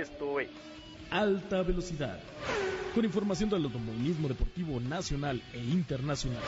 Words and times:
Esto 0.00 0.40
es 0.40 0.48
Alta 1.10 1.62
Velocidad, 1.62 2.18
con 2.94 3.04
información 3.04 3.50
del 3.50 3.64
automovilismo 3.64 4.28
deportivo 4.28 4.80
nacional 4.80 5.42
e 5.52 5.58
internacional, 5.58 6.42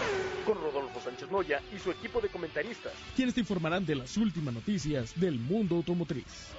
con 0.46 0.54
Rodolfo 0.54 0.98
Sánchez 1.02 1.30
Moya 1.30 1.60
y 1.76 1.78
su 1.78 1.90
equipo 1.90 2.22
de 2.22 2.30
comentaristas, 2.30 2.94
quienes 3.14 3.34
te 3.34 3.40
informarán 3.40 3.84
de 3.84 3.96
las 3.96 4.16
últimas 4.16 4.54
noticias 4.54 5.20
del 5.20 5.38
mundo 5.38 5.76
automotriz. 5.76 6.54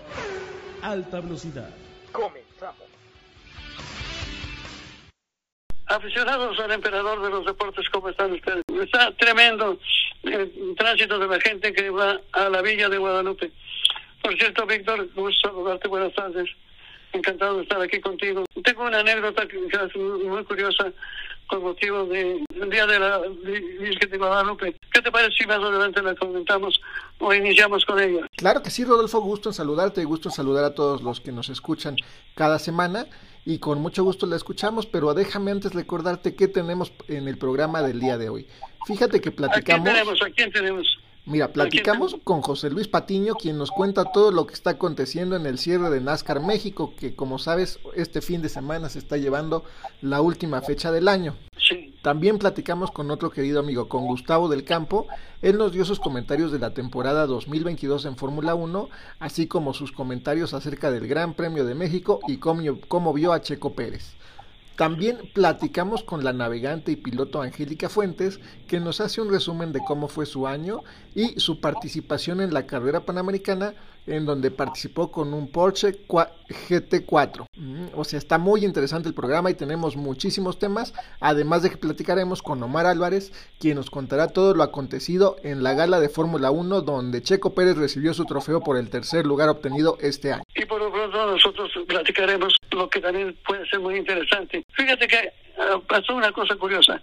Alta 0.83 1.19
Velocidad. 1.19 1.71
Comenzamos. 2.11 2.85
Aficionados 5.87 6.59
al 6.59 6.73
emperador 6.73 7.23
de 7.23 7.29
los 7.31 7.43
deportes, 7.43 7.89
¿cómo 7.89 8.09
están 8.09 8.33
ustedes? 8.33 8.61
Está 8.83 9.11
tremendo 9.15 9.79
el 10.21 10.75
tránsito 10.77 11.17
de 11.17 11.27
la 11.27 11.41
gente 11.41 11.73
que 11.73 11.89
va 11.89 12.21
a 12.33 12.49
la 12.49 12.61
villa 12.61 12.87
de 12.87 12.99
Guadalupe. 12.99 13.51
Por 14.21 14.37
cierto, 14.37 14.65
Víctor, 14.67 15.09
gusto 15.15 15.49
saludarte, 15.49 15.87
buenas 15.87 16.13
tardes. 16.13 16.49
Encantado 17.13 17.57
de 17.57 17.63
estar 17.63 17.81
aquí 17.81 18.01
contigo. 18.01 18.43
Tengo 18.63 18.83
una 18.83 18.99
anécdota 18.99 19.47
que 19.47 19.57
es 19.57 19.95
muy 19.95 20.43
curiosa 20.43 20.91
con 21.47 21.61
motivo 21.61 22.05
del 22.05 22.43
Día 22.71 22.87
de 22.87 22.99
la 22.99 23.19
Virgen 23.19 24.09
de 24.09 24.17
Guadalupe. 24.17 24.75
¿Qué 24.91 25.01
te 25.01 25.11
parece 25.11 25.31
si 25.37 25.45
más 25.45 25.59
adelante 25.59 26.01
la 26.01 26.15
comentamos 26.15 26.81
o 27.19 27.33
iniciamos 27.33 27.85
con 27.85 27.99
ella? 27.99 28.27
Claro 28.35 28.63
que 28.63 28.71
sí, 28.71 28.83
Rodolfo, 28.83 29.19
gusto 29.21 29.49
en 29.49 29.53
saludarte 29.53 30.01
y 30.01 30.05
gusto 30.05 30.29
en 30.29 30.33
saludar 30.33 30.65
a 30.65 30.73
todos 30.73 31.03
los 31.03 31.21
que 31.21 31.31
nos 31.31 31.49
escuchan 31.49 31.95
cada 32.35 32.57
semana 32.57 33.05
y 33.45 33.59
con 33.59 33.79
mucho 33.79 34.03
gusto 34.03 34.25
la 34.25 34.35
escuchamos, 34.35 34.85
pero 34.85 35.13
déjame 35.13 35.51
antes 35.51 35.73
recordarte 35.73 36.35
qué 36.35 36.47
tenemos 36.47 36.93
en 37.07 37.27
el 37.27 37.37
programa 37.37 37.81
del 37.83 37.99
día 37.99 38.17
de 38.17 38.29
hoy. 38.29 38.47
Fíjate 38.87 39.21
que 39.21 39.31
platicamos... 39.31 39.87
¿A 39.87 39.91
quién 39.91 40.05
tenemos? 40.05 40.21
¿A 40.21 40.29
quién 40.31 40.51
tenemos? 40.51 40.99
Mira, 41.25 41.53
platicamos 41.53 42.17
con 42.25 42.41
José 42.41 42.69
Luis 42.69 42.89
Patiño, 42.89 43.35
quien 43.35 43.57
nos 43.57 43.71
cuenta 43.71 44.03
todo 44.03 44.31
lo 44.31 44.45
que 44.45 44.53
está 44.53 44.71
aconteciendo 44.71 45.37
en 45.37 45.45
el 45.45 45.57
cierre 45.57 45.89
de 45.89 46.01
NASCAR 46.01 46.41
México, 46.41 46.93
que 46.99 47.15
como 47.15 47.39
sabes, 47.39 47.79
este 47.95 48.19
fin 48.19 48.41
de 48.41 48.49
semana 48.49 48.89
se 48.89 48.99
está 48.99 49.15
llevando 49.15 49.63
la 50.01 50.19
última 50.19 50.61
fecha 50.61 50.91
del 50.91 51.07
año. 51.07 51.37
Sí. 51.57 51.95
También 52.01 52.39
platicamos 52.39 52.91
con 52.91 53.09
otro 53.09 53.29
querido 53.29 53.61
amigo, 53.61 53.87
con 53.87 54.05
Gustavo 54.05 54.49
del 54.49 54.65
Campo. 54.65 55.07
Él 55.41 55.57
nos 55.57 55.71
dio 55.71 55.85
sus 55.85 56.01
comentarios 56.01 56.51
de 56.51 56.59
la 56.59 56.73
temporada 56.73 57.25
2022 57.25 58.03
en 58.03 58.17
Fórmula 58.17 58.53
1, 58.53 58.89
así 59.19 59.47
como 59.47 59.73
sus 59.73 59.93
comentarios 59.93 60.53
acerca 60.53 60.91
del 60.91 61.07
Gran 61.07 61.35
Premio 61.35 61.63
de 61.63 61.73
México 61.73 62.19
y 62.27 62.35
cómo, 62.35 62.61
cómo 62.89 63.13
vio 63.13 63.31
a 63.31 63.39
Checo 63.39 63.75
Pérez. 63.75 64.17
También 64.75 65.29
platicamos 65.33 66.03
con 66.03 66.23
la 66.23 66.33
navegante 66.33 66.91
y 66.91 66.95
piloto 66.95 67.41
Angélica 67.41 67.89
Fuentes, 67.89 68.39
que 68.67 68.79
nos 68.79 69.01
hace 69.01 69.21
un 69.21 69.29
resumen 69.29 69.71
de 69.71 69.81
cómo 69.85 70.07
fue 70.07 70.25
su 70.25 70.47
año 70.47 70.81
y 71.13 71.39
su 71.39 71.59
participación 71.59 72.41
en 72.41 72.53
la 72.53 72.65
carrera 72.65 73.05
panamericana, 73.05 73.75
en 74.07 74.25
donde 74.25 74.51
participó 74.51 75.11
con 75.11 75.33
un 75.33 75.51
Porsche 75.51 75.93
GT4. 76.07 77.45
Mm, 77.55 77.87
o 77.95 78.03
sea, 78.03 78.19
está 78.19 78.37
muy 78.37 78.65
interesante 78.65 79.07
el 79.07 79.13
programa 79.13 79.49
y 79.49 79.53
tenemos 79.53 79.95
muchísimos 79.95 80.59
temas, 80.59 80.93
además 81.19 81.63
de 81.63 81.69
que 81.69 81.77
platicaremos 81.77 82.41
con 82.41 82.61
Omar 82.61 82.85
Álvarez, 82.85 83.31
quien 83.59 83.75
nos 83.75 83.89
contará 83.89 84.27
todo 84.27 84.53
lo 84.53 84.63
acontecido 84.63 85.37
en 85.43 85.63
la 85.63 85.73
gala 85.73 85.99
de 85.99 86.09
Fórmula 86.09 86.51
1, 86.51 86.81
donde 86.81 87.21
Checo 87.21 87.53
Pérez 87.53 87.77
recibió 87.77 88.13
su 88.13 88.25
trofeo 88.25 88.61
por 88.61 88.77
el 88.77 88.89
tercer 88.89 89.25
lugar 89.25 89.49
obtenido 89.49 89.97
este 90.01 90.33
año. 90.33 90.43
Y 90.55 90.65
por 90.65 90.79
lo 90.79 90.91
pronto 90.91 91.25
nosotros 91.25 91.71
platicaremos 91.87 92.55
lo 92.71 92.89
que 92.89 92.99
también 92.99 93.37
puede 93.45 93.65
ser 93.67 93.79
muy 93.79 93.97
interesante. 93.97 94.63
Fíjate 94.73 95.07
que 95.07 95.33
uh, 95.57 95.81
pasó 95.81 96.15
una 96.15 96.31
cosa 96.31 96.55
curiosa. 96.55 97.01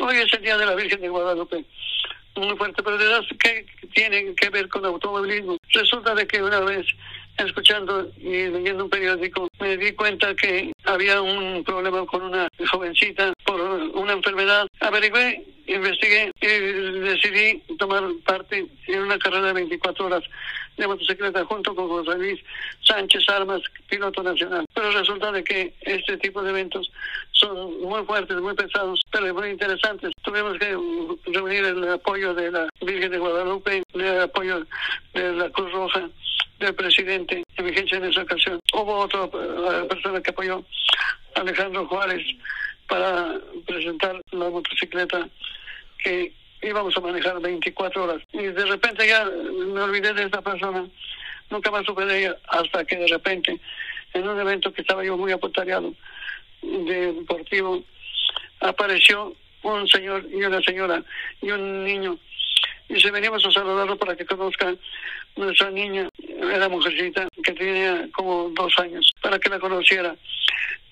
Hoy 0.00 0.16
es 0.16 0.32
el 0.32 0.42
Día 0.42 0.56
de 0.56 0.66
la 0.66 0.74
Virgen 0.74 1.00
de 1.00 1.08
Guadalupe 1.08 1.64
muy 2.36 2.56
fuerte, 2.56 2.82
pero 2.82 2.98
de 2.98 3.06
das 3.06 3.26
que 3.38 3.66
tiene 3.94 4.34
que 4.34 4.50
ver 4.50 4.68
con 4.68 4.84
automovilismo. 4.84 5.58
Resulta 5.72 6.14
de 6.14 6.26
que 6.26 6.42
una 6.42 6.60
vez 6.60 6.86
escuchando 7.38 8.10
y 8.18 8.46
leyendo 8.48 8.84
un 8.84 8.90
periódico 8.90 9.48
me 9.60 9.76
di 9.76 9.92
cuenta 9.92 10.34
que 10.34 10.72
había 10.84 11.20
un 11.20 11.64
problema 11.64 12.04
con 12.06 12.22
una 12.22 12.48
jovencita 12.70 13.32
por 13.44 13.60
una 13.60 14.12
enfermedad. 14.12 14.66
Averigué, 14.80 15.44
investigué 15.66 16.30
y 16.40 16.46
decidí 17.00 17.62
tomar 17.78 18.04
parte 18.24 18.66
en 18.86 19.00
una 19.00 19.18
carrera 19.18 19.48
de 19.48 19.52
24 19.54 20.06
horas 20.06 20.24
de 20.76 20.86
motocicleta 20.86 21.44
junto 21.44 21.74
con 21.74 21.88
José 21.88 22.16
Luis 22.16 22.40
Sánchez 22.82 23.28
Armas, 23.28 23.60
piloto 23.88 24.22
nacional. 24.22 24.64
Pero 24.74 24.90
resulta 24.90 25.30
de 25.30 25.44
que 25.44 25.74
este 25.82 26.16
tipo 26.16 26.42
de 26.42 26.50
eventos 26.50 26.90
son 27.32 27.80
muy 27.82 28.02
fuertes, 28.04 28.36
muy 28.38 28.54
pesados, 28.54 29.00
pero 29.10 29.34
muy 29.34 29.50
interesantes. 29.50 30.12
Tuvimos 30.22 30.58
que 30.58 30.76
reunir 31.26 31.64
el 31.64 31.88
apoyo 31.88 32.34
de 32.34 32.50
la 32.50 32.68
Virgen 32.80 33.10
de 33.10 33.18
Guadalupe, 33.18 33.82
el 33.92 34.20
apoyo 34.20 34.66
de 35.12 35.32
la 35.32 35.50
Cruz 35.50 35.72
Roja, 35.72 36.08
del 36.62 36.74
presidente 36.74 37.42
de 37.56 37.62
vigencia 37.62 37.98
en 37.98 38.04
esa 38.04 38.22
ocasión. 38.22 38.60
Hubo 38.72 38.98
otra 38.98 39.28
persona 39.88 40.20
que 40.22 40.30
apoyó, 40.30 40.64
Alejandro 41.34 41.86
Juárez, 41.86 42.24
para 42.88 43.38
presentar 43.66 44.20
la 44.30 44.48
motocicleta 44.48 45.28
que 46.02 46.32
íbamos 46.62 46.96
a 46.96 47.00
manejar 47.00 47.40
24 47.40 48.04
horas. 48.04 48.22
Y 48.32 48.42
de 48.42 48.64
repente 48.66 49.06
ya 49.06 49.24
me 49.24 49.80
olvidé 49.80 50.12
de 50.14 50.24
esta 50.24 50.40
persona, 50.40 50.86
nunca 51.50 51.70
más 51.70 51.84
supe 51.84 52.04
de 52.04 52.20
ella, 52.20 52.36
hasta 52.48 52.84
que 52.84 52.96
de 52.96 53.08
repente, 53.08 53.60
en 54.14 54.28
un 54.28 54.38
evento 54.38 54.72
que 54.72 54.82
estaba 54.82 55.04
yo 55.04 55.16
muy 55.16 55.32
apotareado, 55.32 55.94
de 56.62 57.12
deportivo, 57.12 57.82
apareció 58.60 59.34
un 59.62 59.88
señor 59.88 60.24
y 60.30 60.44
una 60.44 60.60
señora 60.62 61.02
y 61.40 61.50
un 61.50 61.84
niño. 61.84 62.18
Y 62.92 63.00
se 63.00 63.10
veníamos 63.10 63.44
a 63.46 63.50
saludarlo 63.50 63.96
para 63.96 64.14
que 64.14 64.26
conozcan 64.26 64.78
nuestra 65.36 65.70
niña, 65.70 66.08
era 66.52 66.68
mujercita, 66.68 67.26
que 67.42 67.52
tenía 67.52 68.08
como 68.12 68.50
dos 68.50 68.72
años, 68.78 69.10
para 69.22 69.38
que 69.38 69.48
la 69.48 69.58
conociera. 69.58 70.14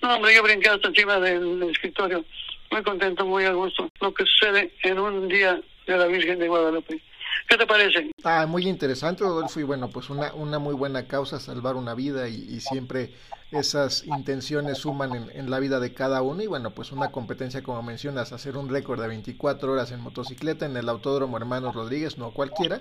No, 0.01 0.17
hombre, 0.17 0.35
yo 0.35 0.43
brinqué 0.43 0.71
hasta 0.71 0.89
encima 0.89 1.21
del 1.21 1.63
escritorio 1.65 2.25
muy 2.71 2.83
contento, 2.83 3.27
muy 3.27 3.45
a 3.45 3.53
gusto. 3.53 3.91
Lo 4.01 4.15
que 4.15 4.25
sucede 4.25 4.73
en 4.83 4.99
un 4.99 5.29
día 5.29 5.61
de 5.87 5.97
la 5.97 6.07
Virgen 6.07 6.39
de 6.39 6.49
Guadalupe. 6.49 7.03
¿Qué 7.49 7.57
te 7.57 7.67
parece? 7.67 8.11
Ah, 8.25 8.47
muy 8.47 8.67
interesante, 8.67 9.25
Rodolfo, 9.25 9.61
y 9.61 9.65
bueno, 9.65 9.91
pues 9.91 10.09
una, 10.09 10.33
una 10.35 10.59
muy 10.59 10.75
buena 10.75 11.07
causa, 11.07 11.41
salvar 11.41 11.75
una 11.75 11.95
vida 11.95 12.29
y 12.29 12.61
siempre 12.61 13.11
esas 13.53 14.05
intenciones 14.05 14.79
suman 14.79 15.15
en, 15.15 15.31
en, 15.35 15.51
la 15.51 15.59
vida 15.59 15.81
de 15.81 15.93
cada 15.93 16.23
uno 16.23 16.43
y 16.43 16.47
bueno, 16.47 16.71
pues 16.71 16.93
una 16.93 17.11
competencia 17.11 17.63
como 17.63 17.83
mencionas, 17.83 18.33
hacer 18.33 18.57
un 18.57 18.69
récord 18.69 19.01
de 19.01 19.09
24 19.09 19.73
horas 19.73 19.91
en 19.91 20.01
motocicleta 20.01 20.67
en 20.67 20.77
el 20.77 20.89
Autódromo 20.89 21.37
Hermanos 21.37 21.75
Rodríguez, 21.75 22.17
no 22.17 22.33
cualquiera, 22.33 22.81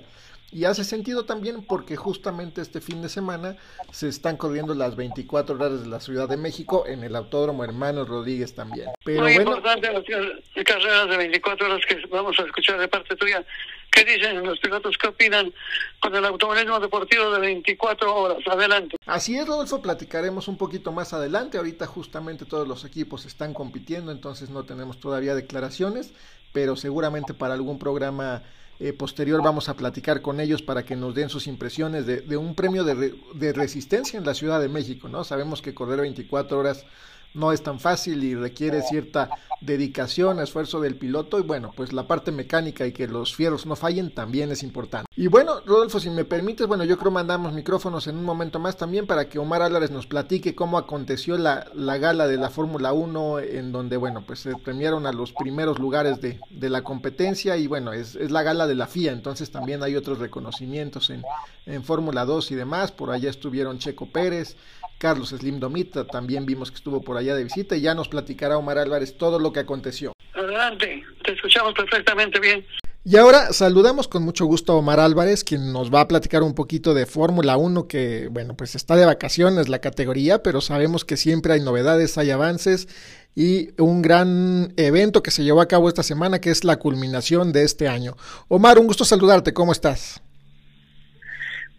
y 0.52 0.66
hace 0.66 0.84
sentido 0.84 1.25
también 1.25 1.63
porque 1.63 1.96
justamente 1.96 2.62
este 2.62 2.81
fin 2.81 3.02
de 3.02 3.09
semana 3.09 3.56
se 3.91 4.07
están 4.07 4.35
corriendo 4.35 4.74
las 4.74 4.96
24 4.96 5.56
horas 5.56 5.84
de 5.84 5.88
la 5.88 6.00
Ciudad 6.00 6.28
de 6.28 6.38
México 6.38 6.86
en 6.88 7.03
el 7.03 7.16
Autódromo 7.16 7.63
Hermanos 7.63 8.07
Rodríguez 8.07 8.56
también. 8.56 8.90
Pero 9.03 9.22
Muy 9.22 9.36
bueno, 9.36 9.51
importante 9.51 9.91
las 9.91 10.66
carreras 10.66 11.09
de 11.09 11.18
24 11.18 11.68
horas 11.68 11.86
que 11.88 11.97
vamos 12.07 12.40
a 12.40 12.44
escuchar 12.44 12.80
de 12.80 12.88
parte 12.88 13.16
tuya. 13.16 13.46
¿Qué 13.91 14.06
dicen 14.06 14.44
los 14.44 14.59
pilotos? 14.59 14.97
¿Qué 14.97 15.07
opinan 15.07 15.51
con 16.00 16.16
el 16.16 16.24
automovilismo 16.24 16.80
deportivo 16.80 17.31
de 17.31 17.40
24 17.40 18.16
horas? 18.16 18.38
Adelante. 18.47 18.97
Así 19.06 19.36
es, 19.36 19.47
Rodolfo, 19.47 19.81
platicaremos 19.81 20.47
un 20.47 20.57
poquito 20.59 20.92
más 20.92 21.14
adelante. 21.14 21.58
Ahorita 21.58 21.88
justamente 21.88 22.46
todos 22.46 22.68
los 22.68 22.86
equipos 22.86 23.25
están 23.25 23.56
compitiendo, 23.56 24.12
entonces 24.12 24.52
no 24.52 24.64
tenemos 24.66 25.00
todavía 25.00 25.34
declaraciones, 25.34 26.14
pero 26.53 26.75
seguramente 26.75 27.34
para 27.34 27.56
algún 27.56 27.80
programa 27.80 28.44
eh, 28.80 28.94
posterior 28.94 29.42
vamos 29.44 29.68
a 29.69 29.74
platicar 29.75 30.22
con 30.22 30.40
ellos 30.40 30.62
para 30.62 30.86
que 30.86 30.96
nos 30.96 31.16
den 31.16 31.30
sus 31.30 31.48
impresiones 31.48 32.06
de, 32.06 32.38
un 32.38 32.53
premio 32.53 32.84
de, 32.84 32.94
re, 32.94 33.14
de, 33.34 33.52
resistencia 33.52 34.19
en 34.19 34.25
la 34.25 34.36
Ciudad 34.36 34.62
de 34.62 34.69
México, 34.69 35.09
¿no? 35.09 35.24
Sabemos 35.24 35.64
que 35.64 35.74
correr 35.74 36.02
24 36.02 36.59
horas 36.59 36.86
no 37.34 37.52
es 37.52 37.62
tan 37.64 37.80
fácil 37.80 38.24
y 38.24 38.36
requiere 38.36 38.82
cierta 38.82 39.30
dedicación, 39.62 40.40
esfuerzo 40.40 40.80
del 40.80 40.96
piloto. 40.96 41.40
Y 41.40 41.44
bueno, 41.44 41.72
pues 41.76 41.94
la 41.94 42.08
parte 42.08 42.32
mecánica 42.32 42.86
y 42.86 42.92
que 42.92 43.08
los 43.08 43.36
fierros 43.36 43.66
no 43.66 43.76
fallen 43.76 44.14
también 44.14 44.52
es 44.52 44.64
importante. 44.64 45.08
Y 45.16 45.28
bueno, 45.28 45.62
Rodolfo, 45.66 46.00
si 46.00 46.10
me 46.10 46.26
permites, 46.26 46.68
bueno, 46.68 46.84
yo 46.84 46.98
creo 46.98 47.12
mandamos 47.12 47.54
micrófonos 47.54 48.08
en 48.08 48.18
un 48.18 48.24
momento 48.24 48.60
más 48.60 48.78
también 48.78 49.06
para 49.06 49.28
que 49.28 49.40
Omar 49.40 49.62
Álvarez 49.62 49.92
nos 49.92 50.08
platique 50.08 50.56
cómo 50.56 50.78
aconteció 50.78 51.38
la, 51.38 51.68
la 51.74 51.98
gala 51.98 52.28
de 52.28 52.38
la 52.38 52.50
Fórmula 52.50 52.94
1 52.94 53.40
en 53.40 53.72
donde, 53.72 53.98
bueno, 53.98 54.24
pues 54.25 54.40
se 54.40 54.56
premiaron 54.56 55.06
a 55.06 55.12
los 55.12 55.34
primeros 55.34 55.80
lugares 55.80 56.22
de, 56.22 56.40
de 56.50 56.70
la 56.70 56.84
competencia. 56.84 57.58
Y 57.58 57.68
bueno, 57.68 57.94
es, 57.94 58.16
es, 58.16 58.32
la 58.32 58.44
gala 58.44 58.68
de 58.68 58.75
la 58.75 58.88
FIA, 58.88 59.12
entonces 59.12 59.52
también 59.52 59.84
hay 59.84 59.96
otros 59.96 60.20
reconocimientos 60.20 61.10
en, 61.10 61.24
en 61.66 61.84
Fórmula 61.84 62.25
2 62.25 62.52
y 62.52 62.56
demás, 62.56 62.92
por 62.92 63.12
allá 63.12 63.30
estuvieron 63.30 63.80
Checo 63.80 64.08
Pérez, 64.08 64.56
Carlos 65.00 65.30
Slim 65.30 65.60
Domita, 65.60 66.06
también 66.06 66.46
vimos 66.46 66.69
que 66.69 66.75
estuvo 66.75 67.01
por 67.01 67.18
allá 67.18 67.34
de 67.34 67.44
visita 67.44 67.75
y 67.75 67.81
ya 67.81 67.96
nos 67.96 68.10
platicará 68.10 68.57
Omar 68.57 68.78
Álvarez 68.78 69.18
todo 69.18 69.40
lo 69.40 69.54
que 69.54 69.62
aconteció. 69.62 70.12
Adelante, 70.34 71.04
te 71.24 71.31
escuchamos 71.31 71.74
perfectamente 71.74 72.40
bien. 72.40 72.66
Y 73.06 73.16
ahora 73.16 73.54
saludamos 73.54 74.10
con 74.10 74.24
mucho 74.24 74.46
gusto 74.46 74.74
a 74.74 74.75
Omar 74.75 75.00
Álvarez, 75.00 75.46
quien 75.46 75.72
nos 75.72 75.92
va 75.92 76.01
a 76.01 76.07
platicar 76.10 76.44
un 76.44 76.54
poquito 76.54 76.94
de 76.94 77.06
Fórmula 77.06 77.56
1, 77.56 77.88
que 77.88 78.28
bueno, 78.30 78.57
pues 78.57 78.75
está 78.75 78.98
de 78.98 79.06
vacaciones 79.06 79.69
la 79.69 79.80
categoría, 79.80 80.44
pero 80.44 80.60
sabemos 80.60 81.06
que 81.06 81.16
siempre 81.16 81.54
hay 81.54 81.62
novedades, 81.62 82.18
hay 82.18 82.30
avances 82.30 82.90
y 83.34 83.69
un 83.81 84.01
gran 84.01 84.74
evento 84.75 85.24
que 85.24 85.31
se 85.31 85.46
llevó 85.46 85.62
a 85.62 85.68
cabo 85.68 85.88
esta 85.88 86.04
semana, 86.04 86.42
que 86.42 86.51
es 86.51 86.66
la 86.66 86.75
culminación 86.75 87.54
de 87.54 87.63
este 87.63 87.88
año. 87.88 88.18
Omar, 88.50 88.78
un 88.78 88.88
gusto 88.88 89.06
saludarte, 89.06 89.54
¿cómo 89.54 89.72
estás? 89.72 90.22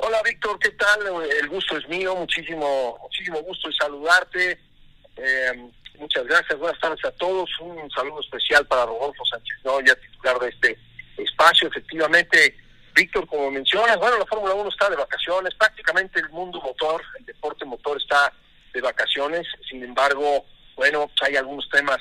Hola 0.02 0.22
Víctor, 0.24 0.58
¿qué 0.58 0.70
tal? 0.70 1.00
El 1.42 1.48
gusto 1.48 1.76
es 1.76 1.86
mío, 1.86 2.16
muchísimo, 2.16 2.98
muchísimo 3.02 3.42
gusto 3.42 3.68
de 3.68 3.74
saludarte. 3.74 4.58
Eh, 5.16 5.70
muchas 5.98 6.24
gracias, 6.24 6.58
buenas 6.58 6.80
tardes 6.80 7.04
a 7.04 7.10
todos. 7.12 7.50
Un 7.60 7.90
saludo 7.90 8.20
especial 8.20 8.66
para 8.66 8.86
Rodolfo 8.86 9.26
Sánchez 9.26 9.58
Noya, 9.62 9.94
titular 9.96 10.38
de 10.38 10.48
este 10.48 10.78
espacio. 11.18 11.68
Efectivamente, 11.68 12.56
Víctor, 12.94 13.26
como 13.26 13.50
mencionas, 13.50 13.98
bueno, 13.98 14.16
la 14.16 14.24
Fórmula 14.24 14.54
1 14.54 14.70
está 14.70 14.88
de 14.88 14.96
vacaciones, 14.96 15.54
prácticamente 15.56 16.18
el 16.18 16.30
mundo 16.30 16.62
motor, 16.62 17.02
el 17.18 17.26
deporte 17.26 17.66
motor 17.66 18.00
está 18.00 18.32
de 18.72 18.80
vacaciones. 18.80 19.46
Sin 19.68 19.84
embargo, 19.84 20.46
bueno, 20.76 21.10
hay 21.20 21.36
algunos 21.36 21.68
temas 21.68 21.98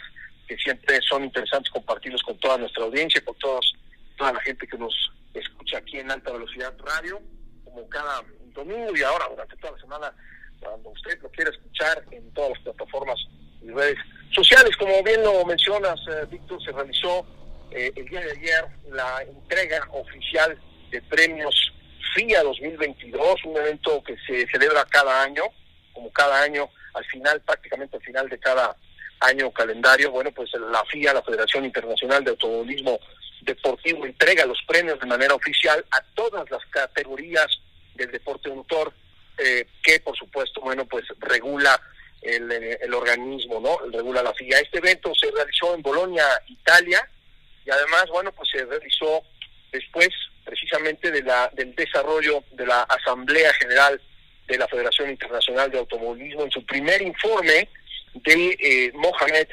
que 0.48 0.56
siempre 0.56 1.02
son 1.02 1.25
interesantes 1.25 1.69
compartirlos 1.69 2.24
con 2.24 2.38
toda 2.40 2.57
nuestra 2.60 2.86
audiencia, 2.86 3.22
con 3.25 3.36
todos, 3.40 3.75
toda 4.18 4.31
la 4.31 4.40
gente 4.40 4.66
que 4.66 4.78
nos 4.78 4.95
escucha 5.34 5.80
aquí 5.80 6.00
en 6.00 6.10
Alta 6.10 6.31
Velocidad 6.31 6.74
Radio 6.80 7.22
como 7.69 7.88
cada 7.89 8.21
domingo 8.54 8.95
y 8.95 9.04
ahora 9.04 9.27
durante 9.30 9.56
toda 9.57 9.74
la 9.74 9.80
semana, 9.80 10.13
cuando 10.60 10.89
usted 10.89 11.21
lo 11.21 11.30
quiera 11.30 11.51
escuchar 11.51 12.04
en 12.12 12.31
todas 12.33 12.51
las 12.51 12.60
plataformas 12.60 13.18
y 13.62 13.69
redes 13.71 13.98
sociales. 14.31 14.75
Como 14.77 15.04
bien 15.04 15.24
lo 15.24 15.45
mencionas, 15.45 16.00
eh, 16.10 16.25
Víctor, 16.30 16.62
se 16.63 16.71
realizó 16.71 17.25
eh, 17.71 17.92
el 17.95 18.06
día 18.07 18.21
de 18.21 18.31
ayer 18.31 18.66
la 18.92 19.24
entrega 19.24 19.88
oficial 19.92 20.57
de 20.92 21.01
premios 21.04 21.74
FIA 22.16 22.44
2022, 22.44 23.45
un 23.45 23.57
evento 23.57 24.04
que 24.04 24.18
se 24.25 24.48
celebra 24.48 24.86
cada 24.86 25.24
año, 25.24 25.44
como 25.94 26.12
cada 26.12 26.42
año, 26.42 26.69
al 26.94 27.06
final, 27.06 27.39
prácticamente 27.42 27.98
al 27.98 28.04
final 28.04 28.30
de 28.30 28.39
cada 28.39 28.75
año 29.19 29.51
calendario, 29.51 30.12
bueno, 30.12 30.31
pues 30.31 30.50
la 30.54 30.83
FIA, 30.86 31.13
la 31.13 31.21
Federación 31.21 31.66
Internacional 31.66 32.24
de 32.24 32.31
Automovilismo 32.31 33.00
Deportivo, 33.41 34.06
entrega 34.06 34.45
los 34.45 34.59
premios 34.68 35.00
de 35.00 35.06
manera 35.06 35.33
oficial 35.33 35.83
a 35.91 36.01
todas 36.13 36.50
las 36.51 36.65
categorías 36.68 37.47
del 37.95 38.12
deporte 38.12 38.50
motor, 38.50 38.94
eh, 39.38 39.65
que 39.81 40.00
por 40.01 40.18
supuesto, 40.18 40.62
bueno, 40.62 40.86
pues 40.86 41.06
regula 41.19 41.80
el, 42.21 42.51
eh, 42.51 42.80
el 42.81 42.94
organismo, 42.94 43.59
¿no? 43.59 43.77
Regula 43.91 44.21
la 44.21 44.33
FIA. 44.33 44.59
Este 44.59 44.80
evento 44.80 45.13
se 45.15 45.31
realizó 45.31 45.74
en 45.74 45.81
Bolonia, 45.81 46.25
Italia, 46.47 47.07
y 47.65 47.69
además, 47.69 48.06
bueno, 48.12 48.31
pues 48.31 48.50
se 48.51 48.65
realizó 48.65 49.24
después 49.71 50.09
precisamente 50.44 51.12
de 51.12 51.21
la, 51.21 51.50
del 51.53 51.75
desarrollo 51.75 52.44
de 52.51 52.65
la 52.65 52.81
Asamblea 52.83 53.53
General 53.53 54.01
de 54.47 54.57
la 54.57 54.68
Federación 54.68 55.12
Internacional 55.12 55.69
de 55.69 55.77
Automovilismo 55.77 56.44
en 56.44 56.51
su 56.51 56.65
primer 56.65 57.01
informe 57.01 57.69
de 58.15 58.57
eh, 58.59 58.92
Mohamed 58.95 59.47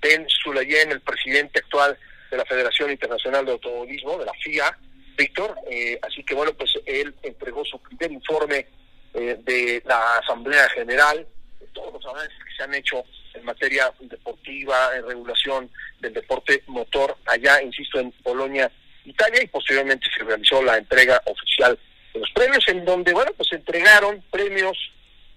Ben 0.00 0.26
Sulayem, 0.28 0.90
el 0.90 1.00
presidente 1.00 1.58
actual 1.58 1.98
de 2.30 2.36
la 2.36 2.44
Federación 2.44 2.90
Internacional 2.90 3.44
de 3.44 3.52
Automovilismo, 3.52 4.18
de 4.18 4.26
la 4.26 4.32
FIA, 4.34 4.78
Víctor. 5.16 5.56
Eh, 5.70 5.98
así 6.02 6.22
que 6.24 6.34
bueno, 6.34 6.52
pues 6.52 6.72
él 6.86 7.14
entregó 7.22 7.64
su 7.64 7.78
primer 7.80 8.12
informe 8.12 8.66
eh, 9.14 9.36
de 9.42 9.82
la 9.84 10.18
Asamblea 10.18 10.68
General, 10.70 11.26
de 11.60 11.66
todos 11.68 11.92
los 11.92 12.06
avances 12.06 12.36
que 12.38 12.56
se 12.56 12.62
han 12.62 12.74
hecho 12.74 13.04
en 13.34 13.44
materia 13.44 13.92
deportiva, 14.00 14.90
en 14.96 15.06
regulación 15.06 15.70
del 16.00 16.12
deporte 16.12 16.62
motor, 16.66 17.16
allá, 17.26 17.62
insisto, 17.62 17.98
en 17.98 18.12
Polonia, 18.12 18.70
Italia, 19.04 19.42
y 19.42 19.48
posteriormente 19.48 20.06
se 20.16 20.24
realizó 20.24 20.62
la 20.62 20.76
entrega 20.76 21.20
oficial 21.26 21.78
de 22.12 22.20
los 22.20 22.30
premios, 22.30 22.66
en 22.68 22.84
donde, 22.84 23.12
bueno, 23.12 23.32
pues 23.36 23.52
entregaron 23.52 24.22
premios, 24.30 24.76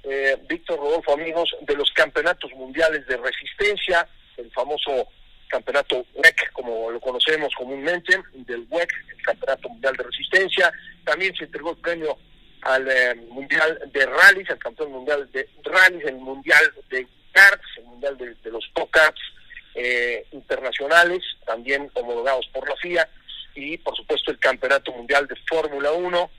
eh, 0.04 0.38
Víctor 0.50 0.80
Rodolfo, 0.80 1.14
amigos, 1.14 1.56
de 1.62 1.76
los 1.76 1.92
campeonatos 1.92 2.52
mundiales 2.54 3.06
de 3.08 3.18
resistencia, 3.18 4.08
el 4.38 4.52
famoso 4.52 5.08
campeonato 5.51 6.06
WEC, 6.15 6.51
como 6.53 6.89
lo 6.89 7.00
conocemos 7.00 7.53
comúnmente, 7.56 8.18
del 8.33 8.65
WEC, 8.69 8.89
el 9.18 9.24
campeonato 9.24 9.69
mundial 9.69 9.95
de 9.98 10.03
resistencia, 10.03 10.71
también 11.03 11.36
se 11.36 11.44
entregó 11.44 11.71
el 11.71 11.77
premio 11.77 12.18
al 12.62 12.88
eh, 12.89 13.15
mundial 13.30 13.80
de 13.92 14.06
rallies, 14.06 14.50
al 14.50 14.59
campeón 14.59 14.92
mundial 14.92 15.30
de 15.31 15.48
rallies, 15.63 16.06
el 16.06 16.15
mundial 16.15 16.74
de 16.89 17.07
karts, 17.31 17.68
el 17.77 17.86
mundial 17.86 18.18
de, 18.18 18.51
los 18.51 18.69
go-karts 18.74 19.21
eh, 19.75 20.25
internacionales, 20.31 21.24
también 21.45 21.89
homologados 21.94 22.47
por 22.54 22.68
la 22.68 22.75
FIA, 22.77 23.07
y 23.56 23.77
por 23.77 23.95
supuesto 23.95 24.31
el 24.31 24.39
campeonato 24.39 24.92
mundial 24.94 25.27
de 25.27 25.36
Fórmula 25.47 25.92
1, 25.92 26.31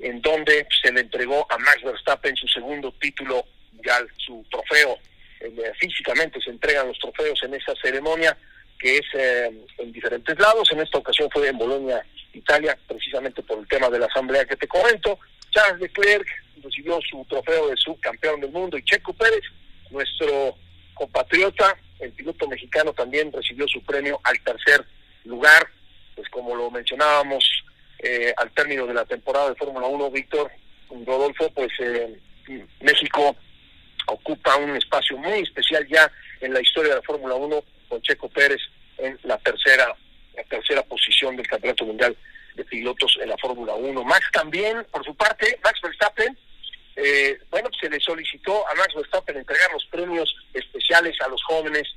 en 0.00 0.22
donde 0.22 0.66
se 0.82 0.92
le 0.92 1.00
entregó 1.00 1.46
a 1.50 1.58
Max 1.58 1.82
Verstappen 1.82 2.36
su 2.36 2.48
segundo 2.48 2.92
título 3.00 3.44
mundial, 3.72 4.08
su 4.16 4.44
trofeo. 4.50 4.98
Eh, 5.44 5.72
físicamente 5.78 6.40
se 6.40 6.50
entregan 6.50 6.88
los 6.88 6.98
trofeos 6.98 7.42
en 7.42 7.54
esa 7.54 7.74
ceremonia 7.82 8.36
que 8.78 8.98
es 8.98 9.06
eh, 9.14 9.50
en 9.78 9.92
diferentes 9.92 10.38
lados. 10.38 10.70
En 10.72 10.80
esta 10.80 10.98
ocasión 10.98 11.28
fue 11.32 11.48
en 11.48 11.58
Bolonia, 11.58 12.04
Italia, 12.32 12.76
precisamente 12.86 13.42
por 13.42 13.58
el 13.58 13.68
tema 13.68 13.88
de 13.88 13.98
la 13.98 14.06
asamblea 14.06 14.44
que 14.44 14.56
te 14.56 14.68
comento. 14.68 15.18
Charles 15.50 15.80
Leclerc 15.80 16.26
recibió 16.62 16.98
su 17.08 17.24
trofeo 17.28 17.68
de 17.68 17.76
subcampeón 17.76 18.40
del 18.40 18.50
mundo 18.50 18.76
y 18.76 18.84
Checo 18.84 19.12
Pérez, 19.12 19.42
nuestro 19.90 20.56
compatriota, 20.94 21.76
el 22.00 22.12
piloto 22.12 22.48
mexicano, 22.48 22.92
también 22.92 23.32
recibió 23.32 23.66
su 23.68 23.82
premio 23.82 24.20
al 24.24 24.40
tercer 24.40 24.84
lugar. 25.24 25.68
Pues 26.14 26.28
como 26.28 26.54
lo 26.54 26.70
mencionábamos 26.70 27.44
eh, 27.98 28.32
al 28.36 28.50
término 28.52 28.86
de 28.86 28.94
la 28.94 29.04
temporada 29.04 29.50
de 29.50 29.56
Fórmula 29.56 29.86
1, 29.86 30.10
Víctor 30.10 30.50
Rodolfo, 31.06 31.50
pues 31.54 31.70
eh, 31.80 32.18
México 32.80 33.36
ocupa 34.06 34.56
un 34.56 34.76
espacio 34.76 35.16
muy 35.16 35.40
especial 35.40 35.86
ya 35.88 36.10
en 36.40 36.52
la 36.52 36.60
historia 36.60 36.90
de 36.90 36.96
la 36.96 37.02
Fórmula 37.02 37.34
1 37.34 37.64
con 37.88 38.02
Checo 38.02 38.28
Pérez 38.28 38.60
en 38.98 39.18
la 39.24 39.38
tercera 39.38 39.94
la 40.36 40.44
tercera 40.44 40.82
posición 40.82 41.36
del 41.36 41.46
Campeonato 41.46 41.84
Mundial 41.84 42.16
de 42.54 42.64
Pilotos 42.64 43.16
en 43.20 43.28
la 43.28 43.36
Fórmula 43.38 43.74
1. 43.74 44.04
Max 44.04 44.26
también, 44.32 44.84
por 44.90 45.04
su 45.04 45.14
parte, 45.14 45.58
Max 45.62 45.80
Verstappen, 45.82 46.36
eh, 46.96 47.38
bueno, 47.50 47.68
se 47.80 47.90
le 47.90 48.00
solicitó 48.00 48.66
a 48.68 48.74
Max 48.74 48.94
Verstappen 48.94 49.36
entregar 49.36 49.72
los 49.72 49.84
premios 49.86 50.34
especiales 50.52 51.16
a 51.20 51.28
los 51.28 51.42
jóvenes 51.44 51.88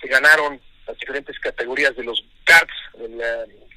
que 0.00 0.08
ganaron 0.08 0.60
las 0.86 0.96
diferentes 0.98 1.38
categorías 1.40 1.96
de 1.96 2.04
los 2.04 2.24
karts, 2.44 2.74
del 2.98 3.20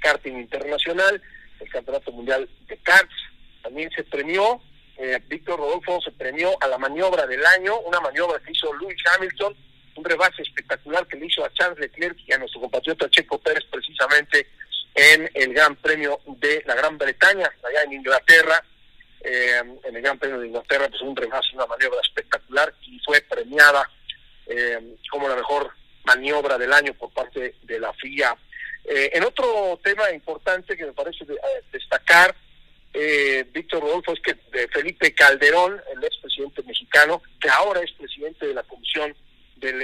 karting 0.02 0.34
internacional, 0.34 1.22
el 1.60 1.70
Campeonato 1.70 2.12
Mundial 2.12 2.48
de 2.68 2.78
Karts. 2.78 3.16
También 3.64 3.90
se 3.92 4.04
premió, 4.04 4.62
eh, 4.98 5.20
Víctor 5.28 5.60
Rodolfo 5.60 6.00
se 6.02 6.12
premió 6.12 6.52
a 6.62 6.68
la 6.68 6.78
maniobra 6.78 7.26
del 7.26 7.46
año, 7.46 7.80
una 7.80 8.00
maniobra 8.00 8.40
que 8.40 8.52
hizo 8.52 8.74
Lewis 8.76 9.02
Hamilton, 9.16 9.56
un 9.96 10.04
rebase 10.04 10.42
espectacular 10.42 11.08
que 11.08 11.18
le 11.18 11.26
hizo 11.26 11.44
a 11.44 11.52
Charles 11.54 11.80
Leclerc 11.80 12.18
y 12.26 12.34
a 12.34 12.38
nuestro 12.38 12.62
compatriota 12.62 13.10
Checo 13.10 13.40
Pérez 13.40 13.64
precisamente 13.72 14.48
en 14.94 15.30
el 15.34 15.54
Gran 15.54 15.76
Premio 15.76 16.20
de 16.26 16.64
la 16.66 16.76
Gran 16.76 16.98
Bretaña, 16.98 17.52
allá 17.64 17.84
en 17.84 17.94
Inglaterra. 17.94 18.64
Eh, 19.22 19.62
en 19.84 19.96
el 19.96 20.02
Gran 20.02 20.18
Premio 20.20 20.40
de 20.40 20.48
Inglaterra, 20.48 20.88
pues 20.90 21.02
un 21.02 21.16
rebase, 21.16 21.50
una 21.56 21.66
maniobra 21.66 22.00
espectacular 22.02 22.74
y 22.84 23.00
fue 23.00 23.20
premiada 23.22 23.90
eh, 24.46 24.96
como 25.10 25.28
la 25.28 25.36
mejor 25.36 25.72
maniobra 26.06 26.58
del 26.58 26.72
año 26.72 26.94
por 26.94 27.12
parte 27.12 27.56
de 27.64 27.80
la 27.80 27.92
FIA 27.94 28.38
eh, 28.88 29.12
en 29.14 29.24
otro 29.26 29.78
tema 29.84 30.10
importante 30.12 30.78
que 30.78 30.86
me 30.86 30.94
parece 30.94 31.26
destacar, 31.74 32.34
eh, 33.00 33.46
Víctor 33.54 33.82
Rodolfo, 33.82 34.14
es 34.14 34.20
que 34.22 34.36
Felipe 34.70 35.14
Calderón, 35.14 35.80
el 35.96 36.04
expresidente 36.04 36.64
mexicano, 36.64 37.22
que 37.40 37.50
ahora 37.50 37.82
es 37.82 37.92
presidente 37.94 38.48
de 38.48 38.54
la 38.54 38.64
Comisión 38.64 39.16
del, 39.58 39.84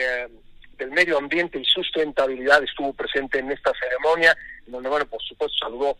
del 0.77 0.91
Medio 0.91 1.17
Ambiente 1.17 1.59
y 1.59 1.65
Sustentabilidad, 1.65 2.63
estuvo 2.63 2.93
presente 2.93 3.39
en 3.39 3.51
esta 3.51 3.71
ceremonia, 3.79 4.35
donde, 4.67 4.89
bueno, 4.89 5.05
por 5.05 5.21
supuesto, 5.21 5.57
saludó 5.59 5.97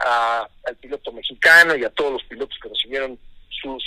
al 0.00 0.76
piloto 0.76 1.12
mexicano 1.12 1.76
y 1.76 1.84
a 1.84 1.90
todos 1.90 2.12
los 2.12 2.24
pilotos 2.24 2.58
que 2.60 2.68
recibieron 2.68 3.18
sus 3.48 3.82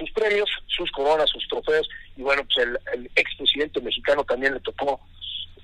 sus 0.00 0.10
premios, 0.12 0.48
sus 0.66 0.90
coronas, 0.92 1.28
sus 1.28 1.46
trofeos, 1.46 1.88
y 2.16 2.22
bueno, 2.22 2.42
pues 2.44 2.66
el, 2.66 2.78
el 2.94 3.10
expresidente 3.14 3.80
mexicano 3.80 4.24
también 4.24 4.54
le 4.54 4.60
tocó 4.60 5.00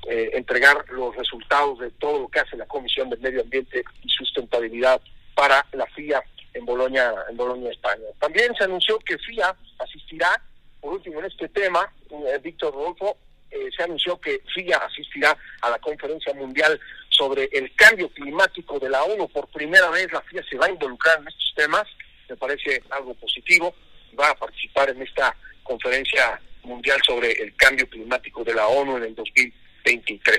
eh, 0.09 0.30
entregar 0.35 0.85
los 0.90 1.16
resultados 1.16 1.78
de 1.78 1.90
todo 1.92 2.21
lo 2.21 2.28
que 2.28 2.40
hace 2.40 2.56
la 2.56 2.66
Comisión 2.66 3.09
del 3.11 3.21
Medio 3.21 3.40
Ambiente 3.40 3.83
y 4.04 4.09
Sustentabilidad 4.09 5.00
para 5.37 5.64
la 5.73 5.87
FIA 5.87 6.21
en 6.55 6.64
Bolonia, 6.64 7.14
en 7.31 7.37
Bolonia, 7.37 7.71
España. 7.71 8.07
También 8.19 8.52
se 8.57 8.64
anunció 8.64 8.99
que 8.99 9.16
FIA 9.19 9.55
asistirá, 9.78 10.43
por 10.81 10.95
último 10.95 11.21
en 11.21 11.26
este 11.26 11.49
tema, 11.50 11.88
eh, 12.11 12.40
Víctor 12.43 12.75
Rodolfo, 12.75 13.16
eh, 13.50 13.69
se 13.76 13.85
anunció 13.85 14.21
que 14.21 14.40
FIA 14.52 14.78
asistirá 14.78 15.37
a 15.61 15.71
la 15.71 15.78
conferencia 15.78 16.35
mundial 16.35 16.81
sobre 17.11 17.49
el 17.52 17.73
cambio 17.76 18.09
climático 18.09 18.81
de 18.81 18.88
la 18.88 19.05
ONU. 19.05 19.28
Por 19.28 19.47
primera 19.49 19.90
vez 19.90 20.11
la 20.11 20.23
FIA 20.23 20.43
se 20.50 20.57
va 20.57 20.66
a 20.66 20.71
involucrar 20.71 21.21
en 21.21 21.28
estos 21.28 21.52
temas, 21.55 21.85
me 22.28 22.37
parece 22.37 22.83
algo 22.90 23.14
positivo, 23.14 23.75
va 24.19 24.31
a 24.31 24.35
participar 24.35 24.90
en 24.90 25.02
esta 25.02 25.37
conferencia 25.62 26.40
mundial 26.64 26.99
sobre 27.07 27.31
el 27.31 27.55
cambio 27.55 27.88
climático 27.88 28.43
de 28.43 28.55
la 28.55 28.66
ONU 28.66 28.97
en 28.97 29.05
el 29.05 29.14
2020 29.14 29.66
23. 29.87 30.38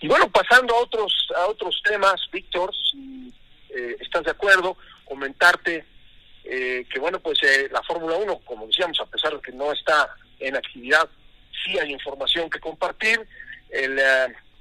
Y 0.00 0.08
bueno, 0.08 0.30
pasando 0.30 0.74
a 0.74 0.80
otros, 0.80 1.28
a 1.36 1.46
otros 1.46 1.80
temas, 1.84 2.20
Víctor, 2.30 2.70
eh, 3.74 3.96
estás 4.00 4.24
de 4.24 4.30
acuerdo, 4.30 4.76
comentarte 5.04 5.84
eh, 6.44 6.84
que 6.92 6.98
bueno, 6.98 7.20
pues 7.20 7.38
eh, 7.42 7.68
la 7.70 7.82
Fórmula 7.82 8.16
1, 8.16 8.40
como 8.44 8.66
decíamos, 8.66 8.98
a 9.00 9.06
pesar 9.06 9.34
de 9.34 9.40
que 9.40 9.52
no 9.52 9.72
está 9.72 10.14
en 10.40 10.56
actividad, 10.56 11.08
sí 11.64 11.78
hay 11.78 11.92
información 11.92 12.50
que 12.50 12.58
compartir. 12.58 13.20
El 13.70 14.00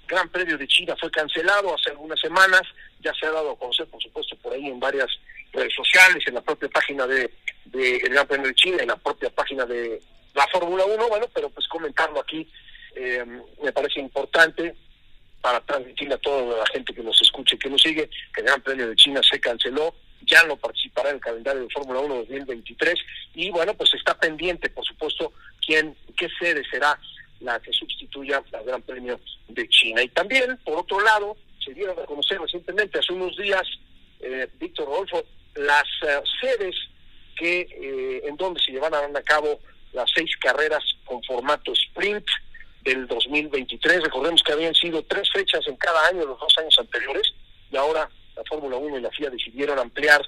Gran 0.08 0.30
Premio 0.30 0.58
de 0.58 0.68
China 0.68 0.96
fue 1.00 1.10
cancelado 1.10 1.74
hace 1.74 1.90
algunas 1.90 2.20
semanas, 2.20 2.62
ya 3.00 3.14
se 3.14 3.26
ha 3.26 3.32
dado 3.32 3.52
a 3.52 3.58
conocer, 3.58 3.88
por 3.88 4.02
supuesto, 4.02 4.36
por 4.38 4.54
ahí 4.54 4.68
en 4.68 4.80
varias 4.80 5.08
redes 5.52 5.74
sociales, 5.74 6.24
en 6.28 6.36
la 6.36 6.42
propia 6.42 6.70
página 6.70 7.08
de, 7.08 7.34
de 7.66 7.98
el 7.98 8.10
Gran 8.10 8.28
Premio 8.28 8.48
de 8.48 8.56
China, 8.56 8.78
en 8.82 8.88
la 8.88 8.96
propia 8.96 9.30
página 9.30 9.66
de 9.66 10.02
la 10.34 10.48
Fórmula 10.48 10.86
1, 10.86 11.10
bueno, 11.10 11.28
pero 11.34 11.50
pues 11.50 11.68
comentarlo 11.68 12.20
aquí 12.20 12.48
eh, 12.96 13.26
me 13.64 13.72
parece 13.72 14.00
importante 14.00 14.76
para 15.42 15.60
transmitirle 15.62 16.16
a 16.16 16.20
toda 16.20 16.58
la 16.58 16.66
gente 16.68 16.94
que 16.94 17.04
nos 17.04 17.20
escuche, 17.22 17.58
que 17.58 17.70
nos 17.70 17.82
sigue, 17.82 18.10
que 18.34 18.42
el 18.42 18.48
Gran 18.48 18.62
Premio 18.62 18.88
de 18.88 18.96
China 18.96 19.22
se 19.30 19.40
canceló, 19.40 19.96
ya 20.22 20.44
no 20.44 20.56
participará 20.56 21.10
en 21.10 21.16
el 21.16 21.22
calendario 21.22 21.64
de 21.64 21.70
Fórmula 21.70 22.00
1 22.00 22.16
2023 22.16 22.96
y 23.34 23.50
bueno, 23.50 23.74
pues 23.74 23.94
está 23.94 24.18
pendiente, 24.18 24.70
por 24.70 24.86
supuesto, 24.86 25.34
quién, 25.66 25.96
qué 26.16 26.28
sede 26.40 26.64
será 26.70 27.00
la 27.40 27.60
que 27.60 27.74
sustituya 27.74 28.44
al 28.54 28.66
Gran 28.66 28.82
Premio 28.84 29.20
de 29.48 29.68
China. 29.68 30.04
Y 30.04 30.10
también, 30.10 30.58
por 30.64 30.78
otro 30.78 31.02
lado, 31.02 31.36
se 31.64 31.74
dieron 31.74 31.98
a 32.00 32.06
conocer 32.06 32.40
recientemente, 32.40 33.00
hace 33.00 33.14
unos 33.14 33.36
días, 33.38 33.64
eh, 34.20 34.48
Víctor 34.60 34.88
Rodolfo, 34.88 35.24
las 35.56 35.86
eh, 36.08 36.22
sedes 36.40 36.76
que 37.36 37.62
eh, 37.62 38.22
en 38.26 38.38
donde 38.38 38.62
se 38.62 38.72
llevarán 38.72 39.16
a 39.16 39.22
cabo 39.24 39.60
las 39.94 40.10
seis 40.14 40.36
carreras 40.38 40.84
con 41.06 41.22
formato 41.24 41.74
sprint 41.74 42.26
del 42.94 43.08
2023. 43.08 44.04
Recordemos 44.04 44.44
que 44.44 44.52
habían 44.52 44.76
sido 44.76 45.04
tres 45.04 45.30
fechas 45.32 45.66
en 45.68 45.76
cada 45.78 46.08
año 46.08 46.26
los 46.26 46.40
dos 46.40 46.54
años 46.58 46.76
anteriores 46.78 47.34
y 47.72 47.78
ahora 47.78 48.10
la 48.36 48.44
Fórmula 48.44 48.78
1 48.78 48.98
y 48.98 49.02
la 49.02 49.12
FIA 49.12 49.30
decidieron 49.30 49.80
ampliar 49.80 50.22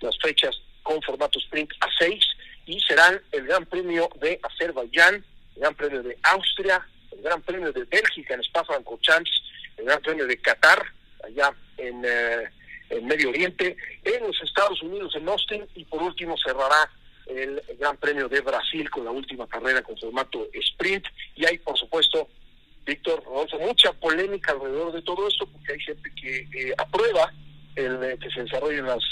las 0.00 0.18
fechas 0.18 0.54
con 0.82 1.00
formato 1.02 1.38
sprint 1.38 1.70
a 1.80 1.88
seis 1.98 2.24
y 2.66 2.80
serán 2.80 3.20
el 3.32 3.46
Gran 3.46 3.64
Premio 3.66 4.10
de 4.20 4.38
Azerbaiyán, 4.42 5.14
el 5.14 5.60
Gran 5.60 5.74
Premio 5.74 6.02
de 6.02 6.18
Austria, 6.22 6.86
el 7.12 7.22
Gran 7.22 7.40
Premio 7.42 7.72
de 7.72 7.84
Bélgica 7.84 8.34
en 8.34 8.40
Spa-Francorchamps, 8.40 9.30
el 9.78 9.84
Gran 9.86 10.02
Premio 10.02 10.26
de 10.26 10.36
Qatar 10.38 10.84
allá 11.24 11.54
en, 11.78 12.04
eh, 12.04 12.50
en 12.90 13.06
Medio 13.06 13.30
Oriente, 13.30 13.76
en 14.04 14.26
los 14.26 14.40
Estados 14.42 14.82
Unidos 14.82 15.14
en 15.16 15.28
Austin 15.28 15.66
y 15.74 15.84
por 15.84 16.02
último 16.02 16.36
cerrará 16.36 16.90
el 17.36 17.62
Gran 17.78 17.96
Premio 17.96 18.28
de 18.28 18.40
Brasil 18.40 18.88
con 18.90 19.04
la 19.04 19.10
última 19.10 19.46
carrera 19.46 19.82
con 19.82 19.96
formato 19.96 20.46
sprint. 20.52 21.04
Y 21.36 21.46
hay 21.46 21.58
por 21.58 21.78
supuesto 21.78 22.28
Víctor 22.84 23.22
Rodolfo 23.24 23.58
mucha 23.58 23.92
polémica 23.92 24.52
alrededor 24.52 24.92
de 24.92 25.02
todo 25.02 25.28
esto 25.28 25.46
porque 25.46 25.72
hay 25.72 25.80
gente 25.80 26.10
que 26.14 26.48
eh, 26.52 26.74
aprueba 26.76 27.32
el 27.76 28.02
eh, 28.02 28.18
que 28.20 28.30
se 28.30 28.42
desarrollen 28.42 28.86
las 28.86 29.02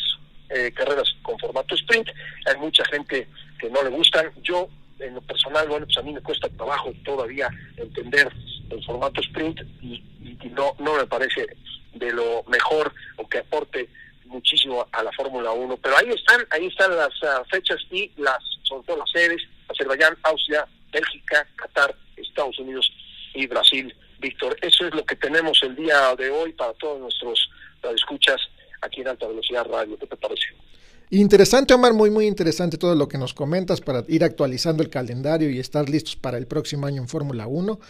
eh, 0.50 0.72
carreras 0.72 1.08
con 1.22 1.38
formato 1.38 1.74
sprint. 1.74 2.08
Hay 2.46 2.56
mucha 2.58 2.84
gente 2.86 3.28
que 3.58 3.70
no 3.70 3.82
le 3.82 3.90
gustan. 3.90 4.32
Yo 4.42 4.68
en 4.98 5.14
lo 5.14 5.20
personal 5.22 5.68
bueno 5.68 5.86
pues 5.86 5.98
a 5.98 6.02
mí 6.02 6.12
me 6.12 6.20
cuesta 6.20 6.48
trabajo 6.50 6.92
todavía 7.04 7.48
entender 7.76 8.30
el 8.70 8.84
formato 8.84 9.20
sprint 9.22 9.60
y, 9.80 10.04
y 10.20 10.48
no 10.50 10.74
no 10.78 10.96
me 10.96 11.06
parece 11.06 11.46
de 11.94 12.12
lo 12.12 12.44
mejor 12.48 12.92
o 13.16 13.28
que 13.28 13.38
aporte 13.38 13.88
muchísimo 14.30 14.86
a 14.92 15.02
la 15.02 15.12
Fórmula 15.12 15.50
1, 15.50 15.76
pero 15.76 15.96
ahí 15.98 16.08
están, 16.08 16.46
ahí 16.50 16.66
están 16.66 16.96
las 16.96 17.10
uh, 17.22 17.44
fechas 17.50 17.78
y 17.90 18.10
las, 18.16 18.38
sobre 18.62 18.86
todo 18.86 18.96
las 18.98 19.10
sedes, 19.10 19.42
Azerbaiyán, 19.68 20.16
Austria, 20.22 20.66
Bélgica, 20.90 21.46
Qatar, 21.56 21.94
Estados 22.16 22.58
Unidos 22.58 22.90
y 23.34 23.46
Brasil. 23.46 23.94
Víctor, 24.18 24.56
eso 24.60 24.86
es 24.86 24.94
lo 24.94 25.04
que 25.04 25.16
tenemos 25.16 25.62
el 25.62 25.74
día 25.76 26.14
de 26.16 26.30
hoy 26.30 26.52
para 26.52 26.74
todos 26.74 27.00
nuestros 27.00 27.48
escuchas 27.88 28.40
aquí 28.82 29.00
en 29.00 29.08
Alta 29.08 29.26
Velocidad 29.26 29.66
Radio. 29.66 29.98
¿Qué 29.98 30.06
te 30.06 30.16
parece? 30.16 30.48
Interesante, 31.12 31.74
Omar, 31.74 31.92
muy, 31.92 32.08
muy 32.08 32.28
interesante 32.28 32.78
todo 32.78 32.94
lo 32.94 33.08
que 33.08 33.18
nos 33.18 33.34
comentas 33.34 33.80
para 33.80 34.04
ir 34.06 34.22
actualizando 34.22 34.80
el 34.80 34.90
calendario 34.90 35.50
y 35.50 35.58
estar 35.58 35.88
listos 35.90 36.14
para 36.14 36.38
el 36.38 36.46
próximo 36.46 36.86
año 36.86 37.02
en 37.02 37.08
Fórmula 37.08 37.48
1. 37.48 37.80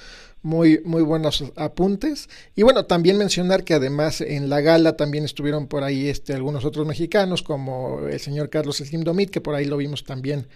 Muy, 0.42 0.80
muy 0.86 1.02
buenos 1.02 1.44
apuntes. 1.56 2.30
Y 2.56 2.62
bueno, 2.62 2.86
también 2.86 3.18
mencionar 3.18 3.62
que 3.62 3.74
además 3.74 4.22
en 4.22 4.48
la 4.48 4.62
gala 4.62 4.96
también 4.96 5.26
estuvieron 5.26 5.66
por 5.66 5.84
ahí 5.84 6.08
este, 6.08 6.32
algunos 6.32 6.64
otros 6.64 6.86
mexicanos, 6.86 7.42
como 7.42 8.08
el 8.08 8.18
señor 8.20 8.48
Carlos 8.48 8.78
Slim 8.78 9.02
Domit, 9.02 9.28
que 9.28 9.42
por 9.42 9.54
ahí 9.54 9.66
lo 9.66 9.76
vimos 9.76 10.04
también 10.04 10.46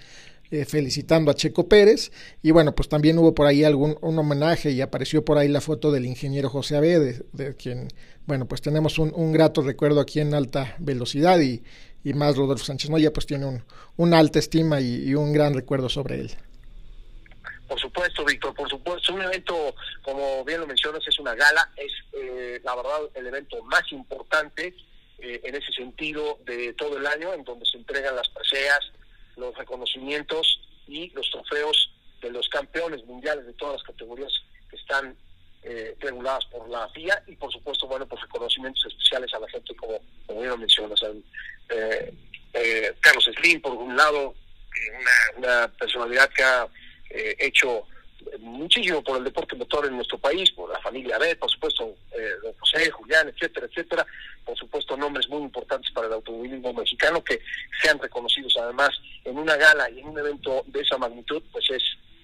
eh, 0.51 0.65
felicitando 0.65 1.31
a 1.31 1.35
Checo 1.35 1.69
Pérez. 1.69 2.13
Y 2.43 2.51
bueno, 2.53 2.75
pues 2.75 2.89
también 2.89 3.19
hubo 3.19 3.35
por 3.35 3.47
ahí 3.47 3.63
algún 3.63 3.99
un 4.01 4.19
homenaje 4.19 4.71
y 4.71 4.81
apareció 4.81 5.23
por 5.23 5.37
ahí 5.37 5.49
la 5.49 5.61
foto 5.61 5.93
del 5.93 6.07
ingeniero 6.07 6.49
José 6.49 6.77
Abé, 6.77 6.99
de, 6.99 7.23
de 7.35 7.55
quien, 7.57 7.89
bueno, 8.27 8.49
pues 8.49 8.63
tenemos 8.63 8.99
un, 8.99 9.13
un 9.15 9.33
grato 9.33 9.61
recuerdo 9.61 10.01
aquí 10.01 10.21
en 10.21 10.33
alta 10.33 10.77
velocidad 10.79 11.39
y 11.41 11.63
y 12.05 12.13
más 12.13 12.37
Rodolfo 12.37 12.65
Sánchez 12.65 12.91
Moya 12.91 13.13
pues 13.13 13.27
tiene 13.27 13.47
un, 13.47 13.65
una 13.97 14.19
alta 14.19 14.39
estima 14.39 14.81
y, 14.81 15.15
un 15.15 15.33
gran 15.33 15.55
recuerdo 15.55 15.89
sobre 15.89 16.21
él. 16.21 16.31
Por 17.67 17.81
supuesto, 17.81 18.25
Víctor, 18.25 18.55
por 18.55 18.69
supuesto. 18.69 19.15
Un 19.15 19.23
evento, 19.23 19.75
como 20.03 20.45
bien 20.45 20.61
lo 20.61 20.67
mencionas, 20.67 21.03
es 21.09 21.19
una 21.19 21.35
gala, 21.35 21.71
es 21.77 21.93
eh, 22.13 22.61
la 22.63 22.77
verdad 22.77 23.01
el 23.15 23.27
evento 23.27 23.63
más 23.65 23.91
importante 23.91 24.75
eh, 25.19 25.41
en 25.43 25.55
ese 25.55 25.73
sentido 25.73 26.39
de 26.45 26.75
todo 26.75 26.99
el 26.99 27.07
año, 27.07 27.33
en 27.33 27.43
donde 27.43 27.65
se 27.65 27.79
entregan 27.79 28.15
las 28.15 28.29
preseas, 28.29 28.81
los 29.37 29.57
reconocimientos 29.57 30.61
y 30.87 31.11
los 31.11 31.31
trofeos 31.31 31.91
de 32.21 32.31
los 32.31 32.49
campeones 32.51 33.05
mundiales 33.07 33.47
de 33.47 33.55
todas 33.55 33.77
las 33.77 33.83
categorías 33.83 34.33
que 34.69 34.77
están 34.77 35.17
eh, 35.63 35.97
reguladas 35.99 36.45
por 36.47 36.69
la 36.69 36.87
FIA 36.91 37.23
y 37.27 37.37
por 37.37 37.51
supuesto, 37.51 37.87
bueno, 37.87 38.07
pues 38.07 38.21
reconocimientos 38.21 38.85
especiales 38.85 39.33
a 39.33 39.39
la 39.39 39.49
gente 39.49 39.75
como, 39.77 39.99
como 40.27 40.41
bien 40.41 40.51
lo 40.51 40.59
mencionas, 40.59 41.01
eh, 41.69 42.13
eh, 42.55 42.95
Carlos 43.01 43.29
Slim, 43.37 43.61
por 43.61 43.73
un 43.73 43.97
lado, 43.97 44.35
una, 44.99 45.39
una 45.39 45.69
personalidad 45.69 46.31
que 46.31 46.43
ha 46.43 46.69
eh, 47.11 47.37
hecho 47.39 47.87
muchísimo 48.39 49.03
por 49.03 49.19
el 49.19 49.25
deporte 49.25 49.57
motor 49.57 49.87
en 49.87 49.97
nuestro 49.97 50.19
país, 50.19 50.51
por 50.53 50.71
la 50.71 50.81
familia 50.81 51.19
B, 51.19 51.37
por 51.37 51.51
supuesto, 51.51 51.95
eh, 52.13 52.31
don 52.43 52.53
José, 52.55 52.91
Julián, 52.91 53.29
etcétera, 53.29 53.67
etcétera, 53.67 54.07
por 54.45 54.57
supuesto 54.57 54.97
nombres 54.97 55.29
muy 55.29 55.43
importantes 55.43 55.91
para 55.93 56.07
el 56.07 56.15
automovilismo 56.15 56.73
mexicano 56.73 57.23
que 57.23 57.41
sean 57.83 57.99
reconocidos 57.99 58.57
además 58.59 58.91
en 59.25 59.37
una 59.37 59.57
gala 59.57 59.91
y 59.91 60.01
en 60.01 60.09
un 60.09 60.19
evento 60.19 60.65
de 60.67 60.81
esa 60.81 60.97
magnitud, 60.97 61.43
pues 61.53 61.71
es 61.71 61.83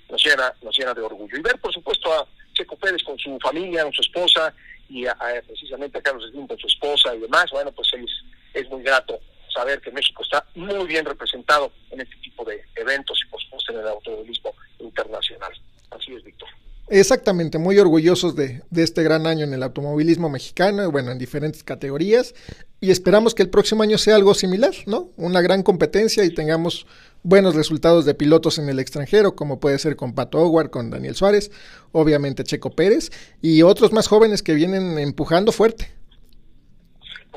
nos 0.09 0.25
llena, 0.25 0.53
nos 0.63 0.77
llena 0.77 0.93
de 0.93 1.03
orgullo. 1.03 1.37
Y 1.37 1.41
ver, 1.41 1.59
por 1.61 1.73
supuesto, 1.73 2.13
a 2.13 2.27
Checo 2.55 2.77
Pérez 2.77 3.03
con 3.05 3.17
su 3.17 3.39
familia, 3.39 3.85
con 3.85 3.93
su 3.93 4.03
esposa, 4.03 4.53
y 4.89 5.07
a, 5.07 5.17
precisamente 5.47 5.99
a 5.99 6.03
Carlos 6.03 6.29
Slim 6.31 6.49
con 6.49 6.59
su 6.59 6.67
esposa 6.67 7.15
y 7.15 7.21
demás, 7.21 7.47
bueno, 7.53 7.71
pues 7.71 7.89
es, 7.95 8.11
es 8.55 8.69
muy 8.69 8.83
grato 8.83 9.21
saber 9.51 9.81
que 9.81 9.91
México 9.91 10.23
está 10.23 10.47
muy 10.55 10.87
bien 10.87 11.05
representado 11.05 11.73
en 11.91 12.01
este 12.01 12.17
tipo 12.17 12.45
de 12.45 12.63
eventos 12.77 13.21
y 13.25 13.31
por 13.31 13.41
supuesto 13.43 13.73
en 13.73 13.81
el 13.81 13.89
automovilismo 13.89 14.55
internacional. 14.79 15.53
Así 15.91 16.15
es, 16.15 16.23
Víctor. 16.23 16.49
Exactamente, 16.93 17.59
muy 17.59 17.79
orgullosos 17.79 18.35
de, 18.35 18.63
este 18.75 19.05
gran 19.05 19.29
año 19.29 19.45
en 19.45 19.55
el 19.55 19.63
automovilismo 19.63 20.29
mexicano, 20.29 20.91
bueno, 20.91 21.13
en 21.13 21.19
diferentes 21.19 21.63
categorías, 21.63 22.35
y 22.81 22.91
esperamos 22.91 23.33
que 23.33 23.45
el 23.45 23.49
próximo 23.49 23.85
año 23.85 23.97
sea 23.97 24.17
algo 24.17 24.35
similar, 24.35 24.73
¿no? 24.87 25.11
Una 25.17 25.41
gran 25.41 25.63
competencia 25.63 26.25
y 26.25 26.35
tengamos 26.35 26.89
buenos 27.23 27.55
resultados 27.55 28.07
de 28.07 28.15
pilotos 28.15 28.59
en 28.59 28.69
el 28.69 28.81
extranjero, 28.81 29.37
como 29.37 29.61
puede 29.61 29.79
ser 29.79 29.95
con 29.95 30.17
Pato 30.17 30.39
Howard, 30.39 30.71
con 30.71 30.91
Daniel 30.91 31.15
Suárez, 31.15 31.53
obviamente 31.93 32.43
Checo 32.43 32.71
Pérez, 32.71 33.13
y 33.41 33.63
otros 33.63 33.93
más 33.93 34.09
jóvenes 34.09 34.43
que 34.43 34.55
vienen 34.55 34.99
empujando 34.99 35.53
fuerte. 35.53 35.93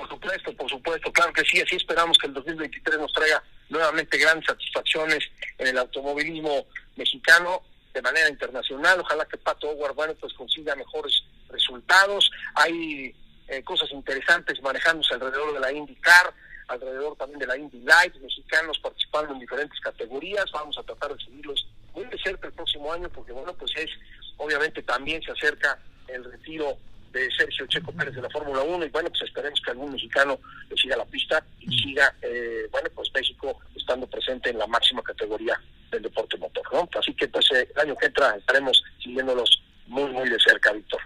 Por 0.03 0.09
supuesto, 0.09 0.53
por 0.57 0.69
supuesto, 0.69 1.13
claro 1.13 1.31
que 1.31 1.43
sí, 1.45 1.61
así 1.61 1.77
esperamos 1.77 2.17
que 2.17 2.27
el 2.27 2.33
2023 2.33 2.99
nos 2.99 3.13
traiga 3.13 3.41
nuevamente 3.69 4.17
grandes 4.17 4.47
satisfacciones 4.47 5.19
en 5.57 5.67
el 5.67 5.77
automovilismo 5.77 6.65
mexicano 6.97 7.61
de 7.93 8.01
manera 8.01 8.27
internacional. 8.27 8.99
Ojalá 8.99 9.25
que 9.25 9.37
Pato 9.37 9.69
Howard, 9.69 9.95
bueno, 9.95 10.13
pues 10.15 10.33
consiga 10.33 10.75
mejores 10.75 11.23
resultados. 11.49 12.29
Hay 12.55 13.15
eh, 13.47 13.63
cosas 13.63 13.91
interesantes 13.91 14.61
manejándose 14.61 15.13
alrededor 15.13 15.53
de 15.53 15.59
la 15.61 15.71
IndyCar, 15.71 16.33
alrededor 16.67 17.15
también 17.15 17.39
de 17.39 17.47
la 17.47 17.57
Indy 17.57 17.79
Light, 17.79 18.15
mexicanos 18.15 18.79
participando 18.79 19.33
en 19.33 19.39
diferentes 19.39 19.79
categorías. 19.79 20.51
Vamos 20.51 20.77
a 20.77 20.83
tratar 20.83 21.15
de 21.15 21.23
seguirlos 21.23 21.65
muy 21.93 22.03
de 22.05 22.17
cerca 22.17 22.47
el 22.47 22.53
próximo 22.53 22.91
año, 22.91 23.07
porque 23.07 23.31
bueno, 23.31 23.53
pues 23.53 23.71
es, 23.77 23.89
obviamente 24.35 24.83
también 24.83 25.21
se 25.23 25.31
acerca 25.31 25.79
el 26.09 26.25
retiro 26.25 26.77
de 27.13 27.29
Sergio 27.31 27.67
Checo 27.67 27.91
Pérez 27.91 28.15
de 28.15 28.21
la 28.21 28.29
Fórmula 28.29 28.63
1 28.63 28.85
y 28.85 28.89
bueno, 28.89 29.09
pues 29.09 29.21
esperemos 29.21 29.61
que 29.61 29.71
algún 29.71 29.93
mexicano 29.93 30.39
le 30.69 30.75
siga 30.75 30.97
la 30.97 31.05
pista 31.05 31.43
y 31.59 31.77
siga, 31.79 32.13
eh, 32.21 32.67
bueno, 32.71 32.89
pues 32.93 33.09
México 33.13 33.59
estando 33.75 34.07
presente 34.07 34.49
en 34.49 34.57
la 34.57 34.67
máxima 34.67 35.01
categoría 35.03 35.59
del 35.91 36.01
deporte 36.01 36.37
motor, 36.37 36.63
¿no? 36.73 36.89
Así 36.99 37.13
que 37.13 37.27
pues 37.27 37.45
eh, 37.53 37.69
el 37.75 37.81
año 37.81 37.95
que 37.95 38.07
entra 38.07 38.35
estaremos 38.35 38.83
siguiéndolos 39.01 39.63
muy, 39.87 40.11
muy 40.11 40.27
de 40.27 40.39
cerca, 40.39 40.73
Víctor. 40.73 40.99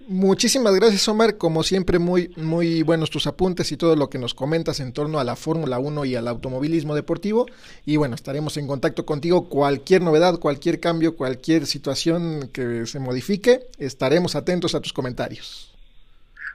Muchísimas 0.00 0.74
gracias, 0.74 1.08
Omar. 1.08 1.38
Como 1.38 1.62
siempre, 1.62 1.98
muy, 1.98 2.28
muy 2.36 2.82
buenos 2.82 3.08
tus 3.08 3.26
apuntes 3.26 3.72
y 3.72 3.76
todo 3.76 3.96
lo 3.96 4.10
que 4.10 4.18
nos 4.18 4.34
comentas 4.34 4.80
en 4.80 4.92
torno 4.92 5.18
a 5.18 5.24
la 5.24 5.34
Fórmula 5.34 5.78
1 5.78 6.04
y 6.04 6.14
al 6.14 6.28
automovilismo 6.28 6.94
deportivo. 6.94 7.46
Y 7.86 7.96
bueno, 7.96 8.14
estaremos 8.14 8.56
en 8.58 8.66
contacto 8.66 9.06
contigo. 9.06 9.48
Cualquier 9.48 10.02
novedad, 10.02 10.38
cualquier 10.38 10.78
cambio, 10.78 11.16
cualquier 11.16 11.66
situación 11.66 12.50
que 12.52 12.84
se 12.86 12.98
modifique, 12.98 13.66
estaremos 13.78 14.36
atentos 14.36 14.74
a 14.74 14.80
tus 14.80 14.92
comentarios. 14.92 15.72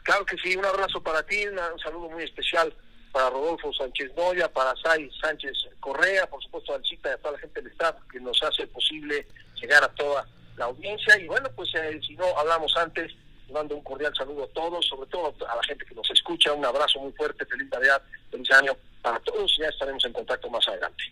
Claro 0.04 0.26
que 0.26 0.38
sí, 0.38 0.56
un 0.56 0.66
abrazo 0.66 1.02
para 1.02 1.24
ti, 1.24 1.46
un 1.48 1.80
saludo 1.80 2.10
muy 2.10 2.24
especial 2.24 2.74
para 3.12 3.30
Rodolfo 3.32 3.74
Sánchez 3.74 4.12
Noya, 4.16 4.52
para 4.52 4.76
Sai 4.76 5.10
Sánchez 5.20 5.54
Correa, 5.80 6.28
por 6.28 6.44
supuesto 6.44 6.76
a 6.76 6.82
Chita 6.82 7.10
y 7.10 7.14
a 7.14 7.18
toda 7.18 7.34
la 7.34 7.40
gente 7.40 7.62
del 7.62 7.72
staff 7.72 7.96
que 8.12 8.20
nos 8.20 8.42
hace 8.44 8.68
posible 8.68 9.28
llegar 9.60 9.84
a 9.84 9.88
toda 9.90 10.28
la 10.58 10.66
audiencia. 10.66 11.20
Y 11.20 11.28
bueno, 11.28 11.50
pues 11.56 11.70
eh, 11.76 12.00
si 12.06 12.16
no 12.16 12.26
hablamos 12.38 12.76
antes, 12.78 13.12
mando 13.52 13.76
un 13.76 13.84
cordial 13.84 14.14
saludo 14.16 14.44
a 14.44 14.48
todos, 14.48 14.86
sobre 14.88 15.10
todo 15.10 15.34
a 15.48 15.56
la 15.56 15.64
gente 15.64 15.86
que 15.86 15.96
nos 15.96 16.10
escucha, 16.12 16.54
un 16.54 16.66
abrazo 16.66 17.00
muy 17.00 17.12
fuerte, 17.14 17.46
feliz 17.46 17.70
Navidad, 17.72 18.02
feliz 18.32 18.52
año 18.52 18.74
para 19.02 19.20
todos 19.20 19.52
y 19.58 19.62
ya 19.62 19.70
estaremos 19.70 20.04
en 20.06 20.14
contacto 20.14 20.50
más 20.50 20.68
adelante. 20.68 21.04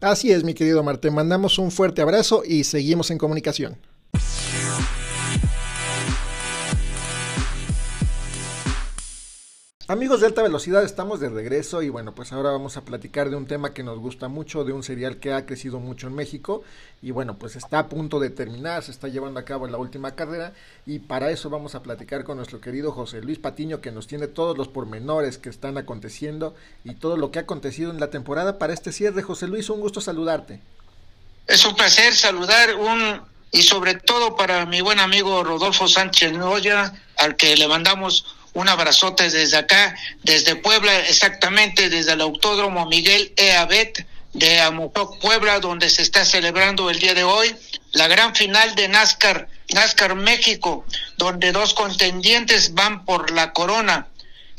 Así 0.00 0.32
es, 0.32 0.44
mi 0.44 0.54
querido 0.54 0.82
Marte. 0.82 1.10
Mandamos 1.10 1.58
un 1.58 1.70
fuerte 1.70 2.00
abrazo 2.00 2.42
y 2.44 2.64
seguimos 2.64 3.10
en 3.10 3.18
comunicación. 3.18 3.78
Amigos 9.90 10.20
de 10.20 10.28
alta 10.28 10.42
velocidad, 10.42 10.84
estamos 10.84 11.18
de 11.18 11.28
regreso 11.28 11.82
y 11.82 11.88
bueno, 11.88 12.14
pues 12.14 12.30
ahora 12.30 12.52
vamos 12.52 12.76
a 12.76 12.82
platicar 12.82 13.28
de 13.28 13.34
un 13.34 13.48
tema 13.48 13.74
que 13.74 13.82
nos 13.82 13.98
gusta 13.98 14.28
mucho, 14.28 14.62
de 14.62 14.72
un 14.72 14.84
serial 14.84 15.16
que 15.16 15.32
ha 15.32 15.46
crecido 15.46 15.80
mucho 15.80 16.06
en 16.06 16.14
México 16.14 16.62
y 17.02 17.10
bueno, 17.10 17.38
pues 17.38 17.56
está 17.56 17.80
a 17.80 17.88
punto 17.88 18.20
de 18.20 18.30
terminar, 18.30 18.84
se 18.84 18.92
está 18.92 19.08
llevando 19.08 19.40
a 19.40 19.44
cabo 19.44 19.66
la 19.66 19.78
última 19.78 20.14
carrera 20.14 20.52
y 20.86 21.00
para 21.00 21.32
eso 21.32 21.50
vamos 21.50 21.74
a 21.74 21.82
platicar 21.82 22.22
con 22.22 22.36
nuestro 22.36 22.60
querido 22.60 22.92
José 22.92 23.20
Luis 23.20 23.40
Patiño 23.40 23.80
que 23.80 23.90
nos 23.90 24.06
tiene 24.06 24.28
todos 24.28 24.56
los 24.56 24.68
pormenores 24.68 25.38
que 25.38 25.48
están 25.48 25.76
aconteciendo 25.76 26.54
y 26.84 26.94
todo 26.94 27.16
lo 27.16 27.32
que 27.32 27.40
ha 27.40 27.42
acontecido 27.42 27.90
en 27.90 27.98
la 27.98 28.10
temporada 28.10 28.60
para 28.60 28.72
este 28.72 28.92
cierre. 28.92 29.22
José 29.22 29.48
Luis, 29.48 29.70
un 29.70 29.80
gusto 29.80 30.00
saludarte. 30.00 30.60
Es 31.48 31.64
un 31.64 31.74
placer 31.74 32.14
saludar 32.14 32.76
un 32.76 33.22
y 33.50 33.62
sobre 33.62 33.94
todo 33.94 34.36
para 34.36 34.64
mi 34.66 34.82
buen 34.82 35.00
amigo 35.00 35.42
Rodolfo 35.42 35.88
Sánchez 35.88 36.32
Noya, 36.34 36.94
al 37.16 37.34
que 37.34 37.56
le 37.56 37.66
mandamos 37.66 38.36
un 38.54 38.68
abrazote 38.68 39.30
desde 39.30 39.56
acá, 39.56 39.94
desde 40.22 40.56
Puebla, 40.56 40.98
exactamente 41.08 41.88
desde 41.88 42.12
el 42.12 42.20
Autódromo 42.20 42.86
Miguel 42.86 43.32
Eabet 43.36 44.06
de 44.32 44.60
Amozoc, 44.60 45.18
Puebla, 45.20 45.60
donde 45.60 45.90
se 45.90 46.02
está 46.02 46.24
celebrando 46.24 46.90
el 46.90 46.98
día 46.98 47.14
de 47.14 47.24
hoy 47.24 47.54
la 47.92 48.06
gran 48.08 48.34
final 48.34 48.74
de 48.74 48.88
NASCAR, 48.88 49.48
NASCAR 49.74 50.14
México, 50.14 50.84
donde 51.16 51.52
dos 51.52 51.74
contendientes 51.74 52.74
van 52.74 53.04
por 53.04 53.30
la 53.32 53.52
corona. 53.52 54.06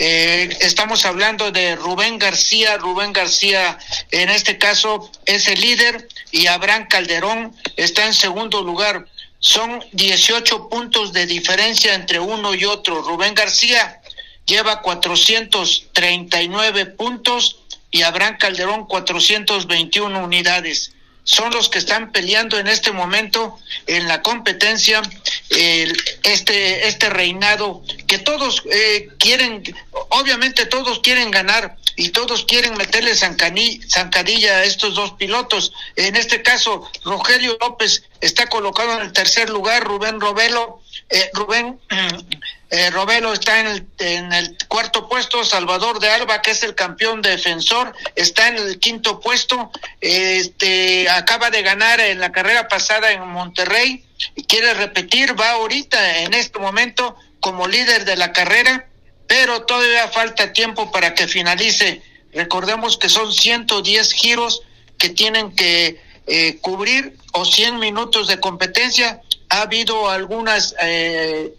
Eh, 0.04 0.50
estamos 0.62 1.06
hablando 1.06 1.52
de 1.52 1.76
Rubén 1.76 2.18
García. 2.18 2.78
Rubén 2.78 3.14
García, 3.14 3.78
en 4.10 4.30
este 4.30 4.58
caso, 4.58 5.12
es 5.26 5.48
el 5.48 5.62
líder 5.62 6.08
y 6.32 6.48
Abraham 6.48 6.88
Calderón 6.90 7.56
está 7.78 8.08
en 8.08 8.14
segundo 8.14 8.64
lugar. 8.64 9.06
Son 9.42 9.84
18 9.92 10.70
puntos 10.70 11.12
de 11.14 11.26
diferencia 11.26 11.96
entre 11.96 12.20
uno 12.20 12.54
y 12.54 12.66
otro. 12.66 13.02
Rubén 13.02 13.34
García 13.34 14.00
lleva 14.46 14.84
439 14.84 16.86
puntos 16.86 17.64
y 17.90 18.04
Abraham 18.04 18.38
Calderón 18.38 18.86
421 18.86 20.24
unidades. 20.24 20.94
Son 21.32 21.50
los 21.54 21.70
que 21.70 21.80
están 21.80 22.12
peleando 22.12 22.60
en 22.60 22.68
este 22.68 22.92
momento 22.92 23.58
en 23.88 24.06
la 24.10 24.22
competencia 24.22 25.02
este 25.50 26.88
este 26.88 27.10
reinado 27.10 27.82
que 28.06 28.20
todos 28.20 28.64
eh, 28.70 29.08
quieren, 29.18 29.64
obviamente 30.10 30.66
todos 30.66 31.00
quieren 31.00 31.32
ganar 31.32 31.78
y 31.96 32.10
todos 32.10 32.44
quieren 32.44 32.76
meterle 32.76 33.16
zancadilla 33.16 34.58
a 34.58 34.64
estos 34.66 34.96
dos 34.96 35.14
pilotos. 35.14 35.72
En 35.96 36.18
este 36.18 36.42
caso, 36.42 36.90
Rogelio 37.06 37.58
López 37.62 38.04
está 38.20 38.48
colocado 38.48 38.96
en 38.96 39.02
el 39.04 39.14
tercer 39.14 39.50
lugar, 39.50 39.86
Rubén 39.86 40.20
Robelo, 40.20 40.82
eh, 41.10 41.30
Rubén 41.34 41.80
eh, 42.72 42.90
Robelo 42.90 43.34
está 43.34 43.60
en 43.60 43.68
el, 43.68 43.88
en 44.00 44.34
el 44.34 44.58
cuarto 44.68 45.08
puesto, 45.08 45.44
Salvador 45.44 46.00
de 46.00 46.10
Alba, 46.10 46.42
que 46.42 46.52
es 46.52 46.64
el 46.64 46.74
campeón 46.74 47.22
defensor, 47.22 47.94
está 48.16 48.48
en 48.48 48.56
el 48.58 48.80
quinto 48.80 49.20
puesto, 49.20 49.72
este 50.00 51.08
acaba 51.10 51.52
de 51.52 51.62
ganar 51.62 52.00
en 52.00 52.20
la 52.20 52.32
carrera 52.32 52.68
pasada 52.68 53.12
en 53.12 53.28
Monterrey, 53.28 54.04
quiere 54.48 54.74
repetir, 54.74 55.40
va 55.40 55.52
ahorita 55.52 56.20
en 56.20 56.34
este 56.34 56.58
momento 56.58 57.16
como 57.40 57.68
líder 57.68 58.06
de 58.06 58.18
la 58.18 58.32
carrera 58.34 58.88
pero 59.32 59.62
todavía 59.62 60.10
falta 60.10 60.52
tiempo 60.52 60.92
para 60.92 61.16
que 61.16 61.26
finalice. 61.26 62.02
Recordemos 62.34 62.98
que 62.98 63.08
son 63.08 63.32
110 63.32 64.12
giros 64.12 64.62
que 64.98 65.08
tienen 65.08 65.56
que 65.56 66.02
eh, 66.28 66.58
cubrir 66.60 67.16
o 67.32 67.46
100 67.46 67.80
minutos 67.80 68.28
de 68.28 68.42
competencia. 68.42 69.22
Ha 69.48 69.62
habido 69.62 70.10
algunas 70.10 70.76
eh, 70.82 71.54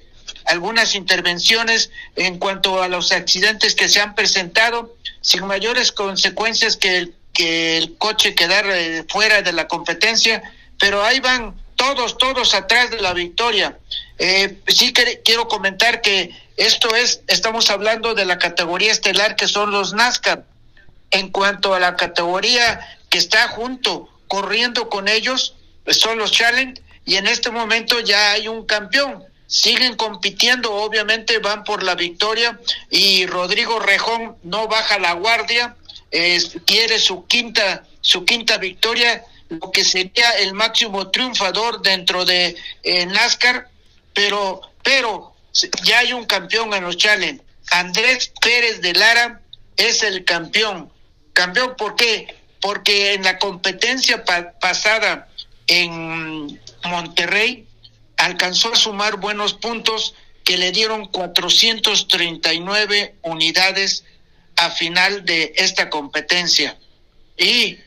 algunas 0.45 0.95
intervenciones 0.95 1.91
en 2.17 2.39
cuanto 2.39 2.83
a 2.83 2.89
los 2.89 3.13
accidentes 3.13 3.75
que 3.75 3.89
se 3.89 4.01
han 4.01 4.15
presentado, 4.15 4.97
sin 5.21 5.47
mayores 5.47 5.93
consecuencias 5.93 6.77
que 6.77 6.99
el, 6.99 7.15
que 7.33 7.79
el 7.79 7.97
coche 7.97 8.35
quedar 8.35 8.67
eh, 8.69 9.05
fuera 9.09 9.43
de 9.43 9.53
la 9.53 9.69
competencia, 9.69 10.43
pero 10.79 11.05
ahí 11.05 11.21
van 11.21 11.55
todos, 11.77 12.19
todos 12.19 12.55
atrás 12.55 12.91
de 12.91 13.01
la 13.01 13.13
victoria. 13.13 13.79
sí 14.69 14.93
que, 14.93 15.21
quiero 15.25 15.49
comentar 15.49 16.01
que 16.01 16.31
esto 16.57 16.95
es, 16.95 17.23
estamos 17.27 17.71
hablando 17.71 18.15
de 18.15 18.25
la 18.25 18.39
categoría 18.39 18.93
estelar 18.93 19.37
que 19.37 19.49
son 19.49 19.71
los 19.71 19.93
NASCAR. 19.95 20.45
En 21.11 21.29
cuanto 21.31 21.75
a 21.75 21.81
la 21.81 21.97
categoría 21.97 22.81
que 23.11 23.19
está 23.19 23.49
junto, 23.49 24.09
corriendo 24.29 24.89
con 24.89 25.09
ellos, 25.09 25.57
son 25.89 26.19
los 26.19 26.33
Challenge, 26.33 26.81
y 27.05 27.17
en 27.17 27.27
este 27.27 27.51
momento 27.51 28.01
ya 28.01 28.33
hay 28.33 28.49
un 28.49 28.65
campeón. 28.65 29.25
Siguen 29.53 29.97
compitiendo, 29.97 30.73
obviamente 30.73 31.39
van 31.39 31.63
por 31.63 31.83
la 31.83 31.95
victoria, 31.95 32.59
y 32.89 33.27
Rodrigo 33.27 33.79
Rejón 33.81 34.39
no 34.43 34.67
baja 34.67 34.99
la 34.99 35.13
guardia, 35.13 35.77
quiere 36.65 36.99
su 36.99 37.27
quinta, 37.27 37.85
su 38.01 38.25
quinta 38.25 38.57
victoria, 38.57 39.27
lo 39.51 39.71
que 39.71 39.85
sería 39.85 40.31
el 40.39 40.55
máximo 40.55 41.11
triunfador 41.11 41.83
dentro 41.83 42.25
de 42.25 42.57
eh, 42.83 43.05
NASCAR, 43.05 43.69
pero, 44.15 44.63
pero 44.83 45.35
ya 45.85 45.99
hay 45.99 46.15
un 46.15 46.25
campeón 46.25 46.73
en 46.73 46.85
los 46.85 46.97
Challenge. 46.97 47.43
Andrés 47.73 48.33
Pérez 48.41 48.81
de 48.81 48.95
Lara 48.95 49.43
es 49.77 50.03
el 50.03 50.25
campeón. 50.25 50.91
Campeón, 51.35 51.75
¿por 51.77 51.95
qué? 51.95 52.41
Porque 52.63 53.13
en 53.13 53.23
la 53.23 53.39
competencia 53.39 54.25
pasada 54.25 55.29
en 55.67 56.59
Monterrey 56.85 57.67
alcanzó 58.25 58.73
a 58.73 58.77
sumar 58.77 59.17
buenos 59.17 59.55
puntos 59.55 60.15
que 60.45 60.57
le 60.57 60.71
dieron 60.71 61.07
439 61.07 63.17
unidades 63.23 64.05
a 64.57 64.71
final 64.71 65.25
de 65.25 65.53
esta 65.57 65.91
competencia. 65.91 66.77
Y 67.37 67.79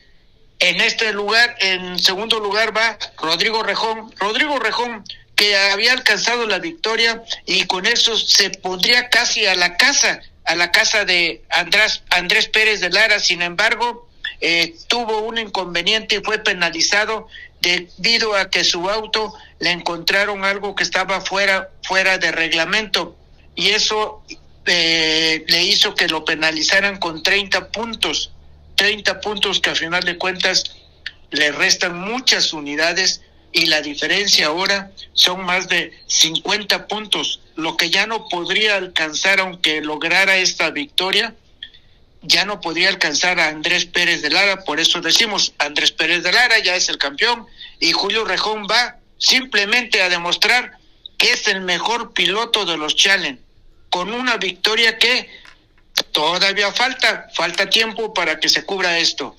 en 0.58 0.80
este 0.80 1.12
lugar, 1.12 1.56
en 1.60 1.98
segundo 1.98 2.40
lugar 2.40 2.76
va 2.76 2.98
Rodrigo 3.18 3.62
Rejón. 3.62 4.12
Rodrigo 4.18 4.58
Rejón 4.58 5.04
que 5.34 5.56
había 5.56 5.92
alcanzado 5.92 6.46
la 6.46 6.58
victoria 6.58 7.22
y 7.44 7.64
con 7.64 7.86
eso 7.86 8.16
se 8.16 8.50
pondría 8.50 9.10
casi 9.10 9.46
a 9.46 9.54
la 9.54 9.76
casa, 9.76 10.20
a 10.44 10.54
la 10.54 10.70
casa 10.70 11.04
de 11.04 11.42
Andrés, 11.50 12.02
Andrés 12.10 12.48
Pérez 12.48 12.80
de 12.80 12.90
Lara. 12.90 13.20
Sin 13.20 13.42
embargo, 13.42 14.08
eh, 14.40 14.74
tuvo 14.88 15.20
un 15.20 15.38
inconveniente 15.38 16.16
y 16.16 16.20
fue 16.20 16.38
penalizado 16.38 17.28
debido 17.66 18.34
a 18.36 18.48
que 18.50 18.64
su 18.64 18.88
auto 18.88 19.34
le 19.58 19.72
encontraron 19.72 20.44
algo 20.44 20.74
que 20.74 20.84
estaba 20.84 21.20
fuera, 21.20 21.70
fuera 21.82 22.18
de 22.18 22.32
reglamento. 22.32 23.16
Y 23.54 23.68
eso 23.68 24.22
eh, 24.66 25.44
le 25.48 25.64
hizo 25.64 25.94
que 25.94 26.08
lo 26.08 26.24
penalizaran 26.24 26.98
con 26.98 27.22
30 27.22 27.70
puntos, 27.70 28.32
30 28.76 29.20
puntos 29.20 29.60
que 29.60 29.70
a 29.70 29.74
final 29.74 30.02
de 30.02 30.18
cuentas 30.18 30.64
le 31.30 31.52
restan 31.52 31.98
muchas 31.98 32.52
unidades 32.52 33.22
y 33.52 33.66
la 33.66 33.80
diferencia 33.80 34.48
ahora 34.48 34.90
son 35.14 35.44
más 35.44 35.68
de 35.68 35.92
50 36.06 36.88
puntos, 36.88 37.40
lo 37.54 37.76
que 37.76 37.90
ya 37.90 38.06
no 38.06 38.28
podría 38.28 38.76
alcanzar 38.76 39.40
aunque 39.40 39.80
lograra 39.80 40.36
esta 40.36 40.70
victoria, 40.70 41.34
ya 42.26 42.44
no 42.44 42.60
podría 42.60 42.88
alcanzar 42.88 43.40
a 43.40 43.48
Andrés 43.48 43.86
Pérez 43.86 44.22
de 44.22 44.30
Lara, 44.30 44.64
por 44.64 44.80
eso 44.80 45.00
decimos 45.00 45.54
Andrés 45.58 45.92
Pérez 45.92 46.22
de 46.22 46.32
Lara 46.32 46.58
ya 46.58 46.76
es 46.76 46.88
el 46.88 46.98
campeón 46.98 47.46
y 47.80 47.92
Julio 47.92 48.24
Rejón 48.24 48.66
va 48.70 48.98
simplemente 49.18 50.02
a 50.02 50.08
demostrar 50.08 50.78
que 51.18 51.32
es 51.32 51.48
el 51.48 51.60
mejor 51.62 52.12
piloto 52.12 52.64
de 52.64 52.76
los 52.76 52.94
Challenge, 52.94 53.40
con 53.90 54.12
una 54.12 54.36
victoria 54.36 54.98
que 54.98 55.28
todavía 56.12 56.72
falta, 56.72 57.28
falta 57.34 57.68
tiempo 57.68 58.12
para 58.12 58.38
que 58.38 58.48
se 58.48 58.64
cubra 58.64 58.98
esto. 58.98 59.34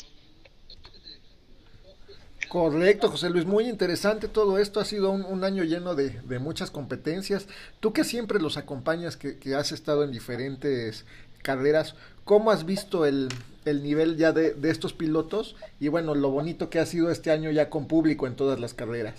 Correcto, 2.47 3.11
José 3.11 3.29
Luis, 3.29 3.45
muy 3.45 3.67
interesante 3.67 4.29
todo 4.29 4.57
esto. 4.57 4.79
Ha 4.79 4.85
sido 4.85 5.11
un, 5.11 5.43
año 5.43 5.63
lleno 5.63 5.95
de, 5.95 6.39
muchas 6.39 6.71
competencias. 6.71 7.45
Tú 7.81 7.91
que 7.91 8.05
siempre 8.05 8.39
los 8.39 8.55
acompañas, 8.55 9.17
que, 9.17 9.37
has 9.55 9.71
estado 9.71 10.03
en 10.03 10.11
diferentes 10.11 11.05
carreras, 11.43 11.95
¿cómo 12.27 12.51
has 12.51 12.65
visto 12.65 13.07
el, 13.07 13.29
nivel 13.65 14.17
ya 14.17 14.31
de, 14.31 14.53
estos 14.69 14.93
pilotos? 14.93 15.55
Y 15.79 15.87
bueno, 15.87 16.13
lo 16.13 16.29
bonito 16.29 16.69
que 16.69 16.77
ha 16.77 16.85
sido 16.85 17.09
este 17.09 17.31
año 17.31 17.49
ya 17.49 17.71
con 17.71 17.87
público 17.87 18.27
en 18.27 18.35
todas 18.35 18.59
las 18.59 18.75
carreras. 18.75 19.15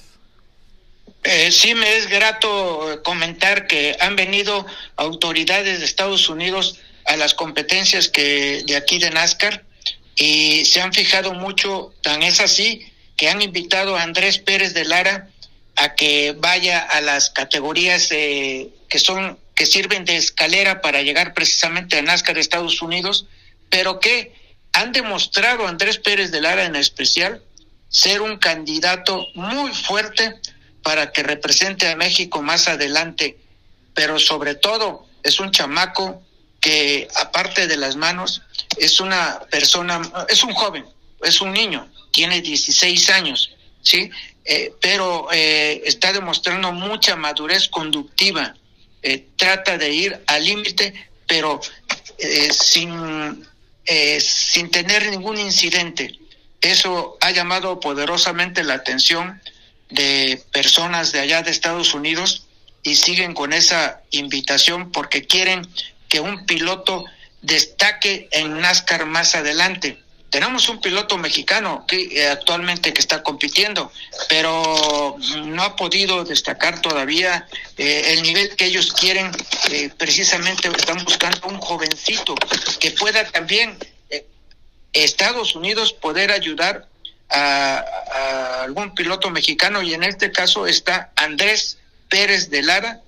Eh, 1.24 1.50
sí, 1.50 1.74
me 1.74 1.96
es 1.96 2.08
grato 2.08 3.00
comentar 3.02 3.66
que 3.66 3.96
han 3.98 4.14
venido 4.14 4.64
autoridades 4.96 5.80
de 5.80 5.84
Estados 5.84 6.28
Unidos 6.28 6.78
a 7.06 7.16
las 7.16 7.34
competencias 7.34 8.08
que 8.08 8.62
de 8.64 8.76
aquí 8.76 8.98
de 8.98 9.10
NASCAR 9.10 9.64
y 10.14 10.64
se 10.66 10.80
han 10.80 10.92
fijado 10.92 11.32
mucho, 11.32 11.92
tan 12.02 12.22
es 12.22 12.40
así 12.40 12.86
que 13.16 13.30
han 13.30 13.40
invitado 13.40 13.96
a 13.96 14.02
Andrés 14.02 14.38
Pérez 14.38 14.74
de 14.74 14.84
Lara 14.84 15.28
a 15.76 15.94
que 15.94 16.36
vaya 16.38 16.80
a 16.80 17.00
las 17.00 17.30
categorías 17.30 18.08
que 18.08 18.98
son 18.98 19.38
que 19.58 19.66
sirven 19.66 20.04
de 20.04 20.16
escalera 20.16 20.80
para 20.80 21.02
llegar 21.02 21.34
precisamente 21.34 21.98
a 21.98 22.02
NASCAR 22.02 22.36
de 22.36 22.40
Estados 22.40 22.80
Unidos, 22.80 23.26
pero 23.68 23.98
que 23.98 24.32
han 24.72 24.92
demostrado 24.92 25.66
Andrés 25.66 25.98
Pérez 25.98 26.30
de 26.30 26.40
Lara 26.40 26.64
en 26.64 26.76
especial 26.76 27.42
ser 27.88 28.22
un 28.22 28.36
candidato 28.38 29.26
muy 29.34 29.74
fuerte 29.74 30.36
para 30.84 31.10
que 31.10 31.24
represente 31.24 31.88
a 31.88 31.96
México 31.96 32.40
más 32.40 32.68
adelante, 32.68 33.36
pero 33.94 34.20
sobre 34.20 34.54
todo 34.54 35.08
es 35.24 35.40
un 35.40 35.50
chamaco 35.50 36.22
que 36.60 37.08
aparte 37.16 37.66
de 37.66 37.78
las 37.78 37.96
manos 37.96 38.42
es 38.76 39.00
una 39.00 39.40
persona, 39.50 40.00
es 40.28 40.44
un 40.44 40.52
joven, 40.52 40.86
es 41.20 41.40
un 41.40 41.50
niño, 41.50 41.90
tiene 42.12 42.42
16 42.42 43.10
años, 43.10 43.50
¿sí? 43.82 44.08
Eh, 44.44 44.72
pero 44.80 45.26
eh, 45.32 45.82
está 45.84 46.12
demostrando 46.12 46.70
mucha 46.70 47.16
madurez 47.16 47.68
conductiva, 47.68 48.54
eh, 49.02 49.26
trata 49.36 49.78
de 49.78 49.90
ir 49.90 50.20
al 50.26 50.44
límite, 50.44 50.94
pero 51.26 51.60
sin, 52.50 53.46
sin 54.18 54.70
tener 54.70 55.08
ningún 55.10 55.38
incidente. 55.38 56.18
Eso 56.60 57.16
ha 57.20 57.30
llamado 57.30 57.78
poderosamente 57.78 58.64
la 58.64 58.74
atención 58.74 59.40
de 59.90 60.42
personas 60.52 61.12
de 61.12 61.20
allá 61.20 61.42
de 61.42 61.50
Estados 61.50 61.94
Unidos 61.94 62.46
y 62.82 62.96
siguen 62.96 63.34
con 63.34 63.52
esa 63.52 64.02
invitación 64.10 64.90
porque 64.90 65.26
quieren 65.26 65.66
que 66.08 66.20
un 66.20 66.46
piloto 66.46 67.04
destaque 67.42 68.28
en 68.32 68.60
NASCAR 68.60 69.06
más 69.06 69.34
adelante. 69.34 69.98
Tenemos 70.30 70.68
un 70.68 70.80
piloto 70.80 71.16
mexicano 71.16 71.86
que 71.88 72.02
eh, 72.02 72.28
actualmente 72.28 72.92
que 72.92 73.00
está 73.00 73.22
compitiendo, 73.22 73.90
pero 74.28 75.16
no 75.46 75.62
ha 75.62 75.74
podido 75.74 76.22
destacar 76.24 76.82
todavía 76.82 77.48
eh, 77.78 78.12
el 78.12 78.22
nivel 78.22 78.54
que 78.54 78.66
ellos 78.66 78.92
quieren. 78.92 79.30
Eh, 79.70 79.90
precisamente 79.96 80.68
están 80.68 81.02
buscando 81.04 81.48
un 81.48 81.58
jovencito 81.58 82.34
que 82.78 82.90
pueda 82.90 83.24
también 83.30 83.78
Estados 84.92 85.54
Unidos 85.54 85.92
poder 85.92 86.30
ayudar 86.30 86.88
a, 87.30 87.84
a, 88.12 88.62
algún 88.64 88.94
piloto 88.94 89.30
mexicano 89.30 89.82
y 89.82 89.94
en 89.94 90.02
este 90.02 90.30
caso 90.30 90.66
está 90.66 91.10
Andrés 91.16 91.78
Pérez 92.08 92.50
de 92.50 92.62
Lara, 92.62 93.00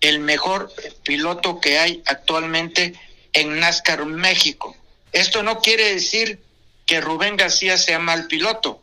el 0.00 0.18
mejor 0.20 0.72
piloto 1.04 1.60
que 1.60 1.78
hay 1.78 2.02
actualmente 2.06 2.94
en 3.32 3.60
NASCAR 3.60 4.04
México. 4.04 4.76
Esto 5.12 5.42
no 5.42 5.60
quiere 5.60 5.94
decir 5.94 6.40
que 6.86 7.00
Rubén 7.00 7.36
García 7.36 7.76
sea 7.76 7.98
mal 7.98 8.26
piloto. 8.28 8.80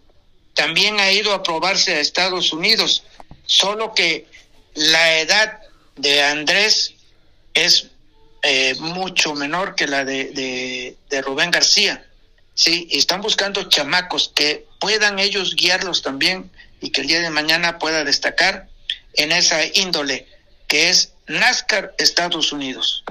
También 0.54 1.00
ha 1.00 1.12
ido 1.12 1.34
a 1.34 1.42
probarse 1.42 1.96
a 1.96 2.00
Estados 2.00 2.54
Unidos, 2.54 3.04
solo 3.46 3.94
que 3.94 4.28
la 4.76 5.20
edad 5.20 5.60
de 5.96 6.22
Andrés 6.22 6.94
es 7.54 7.88
eh, 8.44 8.76
mucho 8.80 9.34
menor 9.34 9.76
que 9.76 9.88
la 9.88 10.04
de, 10.04 10.96
de, 11.10 11.22
Rubén 11.22 11.50
García. 11.50 12.06
Sí, 12.56 12.88
y 12.92 13.00
están 13.00 13.22
buscando 13.22 13.70
chamacos 13.70 14.32
que 14.36 14.68
puedan 14.80 15.18
ellos 15.18 15.56
guiarlos 15.56 16.02
también 16.02 16.52
y 16.82 16.92
que 16.92 17.02
el 17.02 17.08
día 17.08 17.22
de 17.22 17.30
mañana 17.30 17.80
pueda 17.80 18.04
destacar 18.04 18.68
en 19.14 19.32
esa 19.32 19.66
índole 19.66 20.28
que 20.68 20.90
es 20.90 21.14
NASCAR 21.28 21.96
Estados 21.98 22.52
Unidos. 22.52 23.04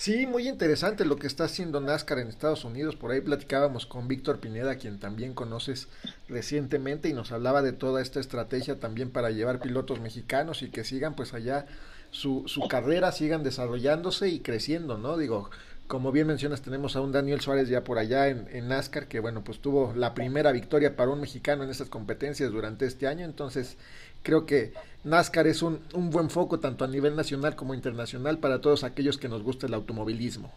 Sí, 0.00 0.26
muy 0.26 0.48
interesante 0.48 1.04
lo 1.04 1.16
que 1.16 1.26
está 1.26 1.44
haciendo 1.44 1.78
NASCAR 1.78 2.20
en 2.20 2.28
Estados 2.28 2.64
Unidos. 2.64 2.96
Por 2.96 3.10
ahí 3.10 3.20
platicábamos 3.20 3.84
con 3.84 4.08
Víctor 4.08 4.40
Pineda, 4.40 4.76
quien 4.76 4.98
también 4.98 5.34
conoces 5.34 5.88
recientemente, 6.26 7.10
y 7.10 7.12
nos 7.12 7.32
hablaba 7.32 7.60
de 7.60 7.74
toda 7.74 8.00
esta 8.00 8.18
estrategia 8.18 8.80
también 8.80 9.10
para 9.10 9.28
llevar 9.30 9.60
pilotos 9.60 10.00
mexicanos 10.00 10.62
y 10.62 10.70
que 10.70 10.84
sigan 10.84 11.14
pues 11.14 11.34
allá 11.34 11.66
su, 12.10 12.44
su 12.46 12.66
carrera, 12.66 13.12
sigan 13.12 13.42
desarrollándose 13.42 14.30
y 14.30 14.40
creciendo, 14.40 14.96
¿no? 14.96 15.18
Digo, 15.18 15.50
como 15.86 16.12
bien 16.12 16.28
mencionas, 16.28 16.62
tenemos 16.62 16.96
a 16.96 17.02
un 17.02 17.12
Daniel 17.12 17.42
Suárez 17.42 17.68
ya 17.68 17.84
por 17.84 17.98
allá 17.98 18.28
en, 18.28 18.48
en, 18.52 18.68
NASCAR, 18.68 19.06
que 19.06 19.20
bueno, 19.20 19.44
pues 19.44 19.58
tuvo 19.58 19.92
la 19.94 20.14
primera 20.14 20.50
victoria 20.50 20.96
para 20.96 21.10
un 21.10 21.20
mexicano 21.20 21.62
en 21.62 21.68
estas 21.68 21.90
competencias 21.90 22.50
durante 22.50 22.86
este 22.86 23.06
año. 23.06 23.26
Entonces, 23.26 23.76
creo 24.22 24.46
que 24.46 24.72
NASCAR 25.04 25.46
es 25.46 25.62
un, 25.62 25.84
un 25.94 26.10
buen 26.10 26.30
foco 26.30 26.60
tanto 26.60 26.84
a 26.84 26.88
nivel 26.88 27.16
nacional 27.16 27.56
como 27.56 27.74
internacional 27.74 28.38
para 28.38 28.60
todos 28.60 28.84
aquellos 28.84 29.18
que 29.18 29.28
nos 29.28 29.42
gusta 29.42 29.66
el 29.66 29.74
automovilismo. 29.74 30.52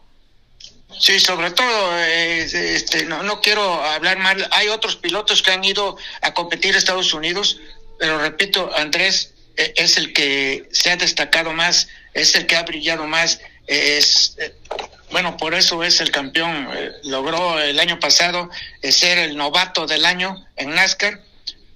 Sí, 1.00 1.20
sobre 1.20 1.52
todo, 1.52 1.98
eh, 1.98 2.44
este, 2.44 3.06
no, 3.06 3.24
no 3.24 3.42
quiero 3.42 3.64
hablar 3.84 4.20
mal. 4.20 4.48
Hay 4.52 4.68
otros 4.68 4.96
pilotos 4.96 5.42
que 5.42 5.52
han 5.52 5.64
ido 5.64 5.98
a 6.22 6.34
competir 6.34 6.76
a 6.76 6.78
Estados 6.78 7.14
Unidos, 7.14 7.60
pero 7.98 8.20
repito, 8.20 8.70
Andrés 8.76 9.34
eh, 9.58 9.74
es 9.76 9.98
el 9.98 10.14
que 10.14 10.68
se 10.72 10.92
ha 10.92 10.98
destacado 10.98 11.54
más, 11.54 11.88
es 12.14 12.36
el 12.36 12.46
que 12.46 12.56
ha 12.56 12.64
brillado 12.64 13.08
más. 13.08 13.40
Es, 13.68 14.36
eh, 14.40 14.54
bueno, 15.12 15.38
por 15.38 15.54
eso 15.54 15.84
es 15.84 16.02
el 16.02 16.12
campeón. 16.12 16.68
Eh, 16.74 16.92
logró 17.04 17.60
el 17.60 17.80
año 17.80 18.00
pasado 18.00 18.50
ser 18.82 19.18
el 19.20 19.38
novato 19.38 19.86
del 19.86 20.06
año 20.06 20.46
en 20.56 20.76
NASCAR. 20.76 21.22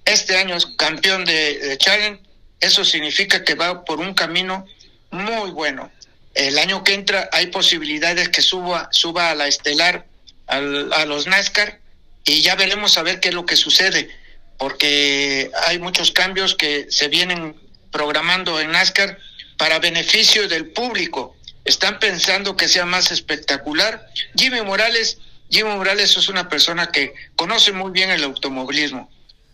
Este 0.08 0.38
año 0.38 0.56
es 0.56 0.64
campeón 0.64 1.26
de, 1.26 1.58
de 1.58 1.76
Challenge. 1.76 2.22
Eso 2.60 2.82
significa 2.82 3.44
que 3.44 3.54
va 3.54 3.84
por 3.84 4.00
un 4.00 4.14
camino 4.14 4.64
muy 5.10 5.50
bueno. 5.50 5.92
El 6.32 6.58
año 6.58 6.82
que 6.82 6.94
entra 6.94 7.28
hay 7.30 7.48
posibilidades 7.48 8.30
que 8.30 8.40
suba, 8.40 8.88
suba 8.90 9.30
a 9.30 9.34
la 9.34 9.48
estelar, 9.48 10.06
al, 10.46 10.90
a 10.94 11.04
los 11.04 11.26
NASCAR, 11.26 11.78
y 12.24 12.40
ya 12.40 12.54
veremos 12.54 12.96
a 12.96 13.02
ver 13.02 13.20
qué 13.20 13.28
es 13.28 13.34
lo 13.34 13.44
que 13.44 13.56
sucede, 13.56 14.08
porque 14.56 15.50
hay 15.66 15.78
muchos 15.78 16.10
cambios 16.10 16.54
que 16.54 16.86
se 16.88 17.08
vienen 17.08 17.54
programando 17.92 18.58
en 18.60 18.70
NASCAR 18.70 19.18
para 19.58 19.78
beneficio 19.78 20.48
del 20.48 20.70
público. 20.70 21.36
Están 21.66 21.98
pensando 21.98 22.56
que 22.56 22.66
sea 22.66 22.86
más 22.86 23.12
espectacular. 23.12 24.08
Jimmy 24.34 24.62
Morales, 24.62 25.18
Jimmy 25.50 25.76
Morales 25.76 26.16
es 26.16 26.28
una 26.28 26.48
persona 26.48 26.90
que 26.90 27.12
conoce 27.36 27.72
muy 27.72 27.90
bien 27.90 28.08
el 28.08 28.24
automovilismo. 28.24 29.10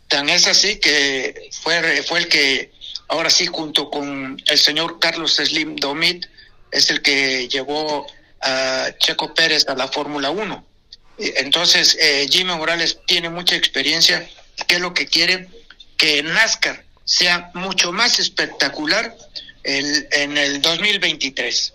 Tan 0.08 0.28
es 0.28 0.46
así 0.46 0.76
que 0.76 1.50
fue, 1.62 2.02
fue 2.02 2.20
el 2.20 2.28
que, 2.28 2.72
ahora 3.08 3.30
sí, 3.30 3.46
junto 3.46 3.90
con 3.90 4.40
el 4.46 4.58
señor 4.58 4.98
Carlos 4.98 5.36
Slim 5.36 5.76
Domit, 5.76 6.26
es 6.70 6.90
el 6.90 7.02
que 7.02 7.48
llevó 7.48 8.06
a 8.40 8.90
Checo 8.98 9.32
Pérez 9.34 9.66
a 9.68 9.74
la 9.74 9.88
Fórmula 9.88 10.30
1. 10.30 10.66
Entonces, 11.18 11.96
eh, 12.00 12.26
Jimmy 12.30 12.54
Morales 12.54 12.98
tiene 13.06 13.30
mucha 13.30 13.54
experiencia. 13.56 14.28
¿Qué 14.66 14.76
es 14.76 14.80
lo 14.80 14.92
que 14.92 15.06
quiere? 15.06 15.48
Que 15.96 16.22
NASCAR 16.22 16.84
sea 17.04 17.50
mucho 17.54 17.92
más 17.92 18.18
espectacular 18.18 19.16
el, 19.62 20.08
en 20.10 20.36
el 20.36 20.60
2023. 20.60 21.73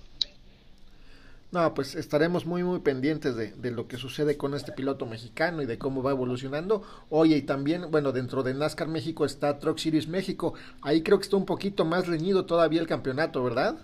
No, 1.52 1.74
pues 1.74 1.96
estaremos 1.96 2.46
muy 2.46 2.62
muy 2.64 2.80
pendientes 2.80 3.36
de, 3.36 3.52
de, 3.54 3.72
lo 3.72 3.88
que 3.88 3.98
sucede 3.98 4.38
con 4.38 4.54
este 4.54 4.72
piloto 4.72 5.08
mexicano 5.08 5.64
y 5.64 5.66
de 5.66 5.80
cómo 5.80 6.04
va 6.04 6.12
evolucionando. 6.12 6.84
Oye, 7.10 7.38
y 7.38 7.42
también, 7.42 7.90
bueno, 7.90 8.12
dentro 8.12 8.44
de 8.44 8.54
NASCAR 8.54 8.88
México 8.88 9.26
está 9.26 9.58
Truck 9.58 9.80
Series 9.80 10.08
México. 10.08 10.54
Ahí 10.84 11.02
creo 11.02 11.18
que 11.18 11.24
está 11.24 11.38
un 11.38 11.48
poquito 11.48 11.86
más 11.86 12.06
reñido 12.06 12.46
todavía 12.46 12.80
el 12.82 12.88
campeonato, 12.88 13.44
¿verdad? 13.44 13.78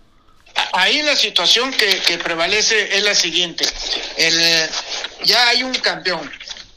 Ahí 0.74 1.02
la 1.02 1.16
situación 1.16 1.72
que, 1.72 2.18
prevalece 2.18 2.96
es 2.98 3.04
la 3.04 3.16
siguiente. 3.16 3.66
El, 4.18 4.70
ya 5.24 5.50
hay 5.50 5.64
un 5.64 5.74
campeón. 5.74 6.30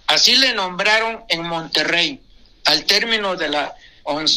Así 0.07 0.37
le 0.37 0.55
nombraron 0.55 1.25
en 1.29 1.43
Monterrey. 1.43 2.21
Al 2.65 2.85
término 2.85 3.37
de 3.37 3.49
la, 3.49 3.75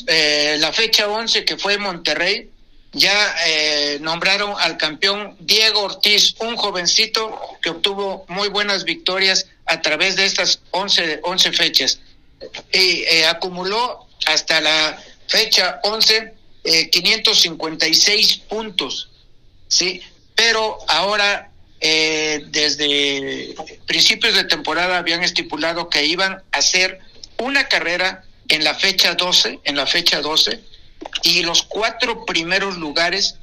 eh, 0.08 0.58
la 0.60 0.72
fecha 0.74 1.08
11 1.08 1.46
que 1.46 1.58
fue 1.58 1.78
Monterrey, 1.78 2.50
ya 2.94 3.36
eh, 3.48 4.00
nombraron 4.02 4.54
al 4.60 4.78
campeón 4.78 5.36
Diego 5.40 5.82
Ortiz, 5.82 6.36
un 6.40 6.58
jovencito 6.58 7.40
que 7.62 7.70
obtuvo 7.70 8.26
muy 8.28 8.50
buenas 8.50 8.84
victorias 8.84 9.48
a 9.66 9.82
través 9.82 10.16
de 10.18 10.26
estas 10.26 10.60
11, 10.72 11.22
11 11.24 11.52
fechas. 11.54 12.00
Y 12.74 13.04
eh, 13.04 13.26
acumuló 13.28 14.08
hasta 14.26 14.60
la 14.60 15.02
fecha 15.28 15.80
11 15.84 16.34
eh, 16.64 16.90
556 16.90 18.38
puntos, 18.50 19.10
¿sí? 19.68 20.02
Pero 20.36 20.78
ahora, 20.88 21.50
eh, 21.80 22.44
desde 22.50 23.56
principios 23.88 24.36
de 24.36 24.44
temporada, 24.44 24.98
habían 24.98 25.24
estipulado 25.24 25.90
que 25.90 26.06
iban 26.06 26.34
a 26.52 26.58
hacer 26.58 27.00
una 27.40 27.68
carrera 27.68 28.24
en 28.48 28.64
la 28.64 28.76
fecha 28.76 29.16
12, 29.16 29.60
en 29.64 29.76
la 29.76 29.88
fecha 29.88 30.22
12, 30.22 30.60
y 31.24 31.44
los 31.44 31.64
cuatro 31.64 32.26
primeros 32.26 32.78
lugares 32.78 33.36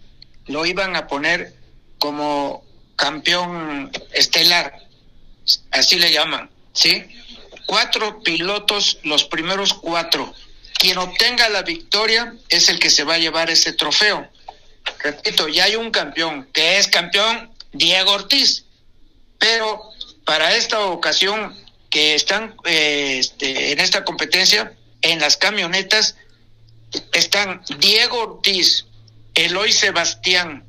lo 0.46 0.66
iban 0.66 0.96
a 0.96 1.06
poner 1.06 1.54
como 1.98 2.64
campeón 2.96 3.90
estelar, 4.12 4.80
así 5.70 5.98
le 5.98 6.12
llaman, 6.12 6.50
¿sí? 6.72 7.04
Cuatro 7.66 8.22
pilotos, 8.22 8.98
los 9.02 9.24
primeros 9.24 9.74
cuatro. 9.74 10.34
Quien 10.78 10.98
obtenga 10.98 11.48
la 11.48 11.62
victoria 11.62 12.34
es 12.48 12.68
el 12.68 12.78
que 12.78 12.90
se 12.90 13.04
va 13.04 13.14
a 13.14 13.18
llevar 13.18 13.50
ese 13.50 13.72
trofeo. 13.72 14.28
Repito, 15.00 15.48
ya 15.48 15.64
hay 15.64 15.76
un 15.76 15.90
campeón, 15.90 16.48
que 16.52 16.78
es 16.78 16.88
campeón 16.88 17.50
Diego 17.72 18.12
Ortiz, 18.12 18.64
pero 19.38 19.80
para 20.24 20.56
esta 20.56 20.80
ocasión 20.86 21.56
que 21.90 22.14
están 22.14 22.54
eh, 22.64 23.18
este, 23.18 23.72
en 23.72 23.80
esta 23.80 24.04
competencia, 24.04 24.72
en 25.02 25.20
las 25.20 25.36
camionetas, 25.36 26.16
están 27.12 27.62
Diego 27.78 28.18
Ortiz, 28.18 28.86
Eloy 29.34 29.72
Sebastián, 29.72 30.64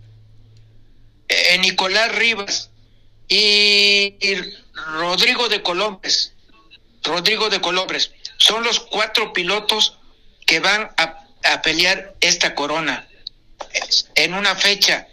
eh, 1.27 1.57
Nicolás 1.59 2.13
Rivas 2.15 2.69
y, 3.27 4.15
Rodrigo 4.73 5.49
de 5.49 5.61
Colombres. 5.61 6.33
Rodrigo 7.03 7.49
de 7.49 7.61
Colombres. 7.61 8.11
Son 8.37 8.63
los 8.63 8.79
cuatro 8.79 9.33
pilotos 9.33 9.97
que 10.45 10.59
van 10.59 10.89
a, 10.97 11.25
a 11.43 11.61
pelear 11.61 12.15
esta 12.21 12.55
corona 12.55 13.07
en 14.15 14.33
una 14.33 14.55
fecha 14.55 15.07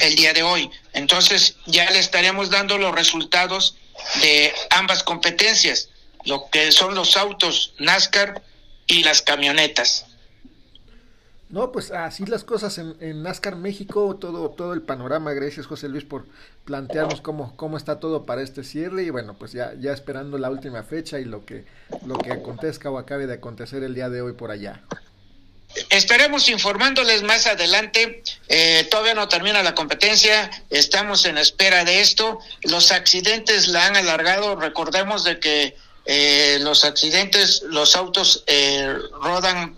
el 0.00 0.16
día 0.16 0.32
de 0.32 0.42
hoy. 0.42 0.70
Entonces 0.92 1.56
ya 1.66 1.90
le 1.90 1.98
estaremos 1.98 2.50
dando 2.50 2.78
los 2.78 2.94
resultados 2.94 3.76
de 4.20 4.52
ambas 4.70 5.02
competencias, 5.02 5.88
lo 6.24 6.48
que 6.50 6.72
son 6.72 6.94
los 6.94 7.16
autos 7.16 7.74
NASCAR 7.78 8.42
y 8.86 9.04
las 9.04 9.22
camionetas. 9.22 10.06
No, 11.52 11.70
pues 11.70 11.90
así 11.90 12.24
las 12.24 12.44
cosas 12.44 12.78
en, 12.78 12.96
en, 13.00 13.22
NASCAR 13.22 13.56
México, 13.56 14.16
todo, 14.18 14.48
todo 14.48 14.72
el 14.72 14.80
panorama. 14.80 15.34
Gracias 15.34 15.66
José 15.66 15.86
Luis 15.86 16.02
por 16.02 16.24
plantearnos 16.64 17.20
cómo, 17.20 17.54
cómo 17.56 17.76
está 17.76 18.00
todo 18.00 18.24
para 18.24 18.40
este 18.40 18.64
cierre 18.64 19.02
y 19.02 19.10
bueno, 19.10 19.36
pues 19.38 19.52
ya, 19.52 19.74
ya 19.78 19.92
esperando 19.92 20.38
la 20.38 20.48
última 20.48 20.82
fecha 20.82 21.20
y 21.20 21.26
lo 21.26 21.44
que, 21.44 21.66
lo 22.06 22.16
que 22.16 22.32
acontezca 22.32 22.90
o 22.90 22.96
acabe 22.96 23.26
de 23.26 23.34
acontecer 23.34 23.82
el 23.82 23.94
día 23.94 24.08
de 24.08 24.22
hoy 24.22 24.32
por 24.32 24.50
allá. 24.50 24.80
Estaremos 25.90 26.48
informándoles 26.48 27.22
más 27.22 27.46
adelante. 27.46 28.22
Eh, 28.48 28.88
todavía 28.90 29.12
no 29.12 29.28
termina 29.28 29.62
la 29.62 29.74
competencia. 29.74 30.50
Estamos 30.70 31.26
en 31.26 31.36
espera 31.36 31.84
de 31.84 32.00
esto. 32.00 32.38
Los 32.62 32.92
accidentes 32.92 33.68
la 33.68 33.88
han 33.88 33.96
alargado. 33.96 34.56
Recordemos 34.56 35.22
de 35.24 35.38
que 35.38 35.76
eh, 36.06 36.58
los 36.62 36.86
accidentes, 36.86 37.62
los 37.68 37.94
autos 37.94 38.42
eh, 38.46 38.96
rodan 39.22 39.76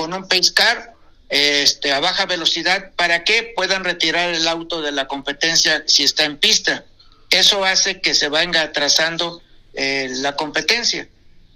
con 0.00 0.14
un 0.14 0.26
pace 0.26 0.54
car 0.54 0.94
este, 1.28 1.92
a 1.92 2.00
baja 2.00 2.24
velocidad 2.24 2.92
para 2.96 3.22
que 3.22 3.52
puedan 3.54 3.84
retirar 3.84 4.30
el 4.30 4.48
auto 4.48 4.80
de 4.80 4.92
la 4.92 5.06
competencia 5.06 5.84
si 5.86 6.04
está 6.04 6.24
en 6.24 6.38
pista. 6.38 6.86
Eso 7.28 7.66
hace 7.66 8.00
que 8.00 8.14
se 8.14 8.30
venga 8.30 8.62
atrasando 8.62 9.42
la 9.74 10.36
competencia. 10.36 11.06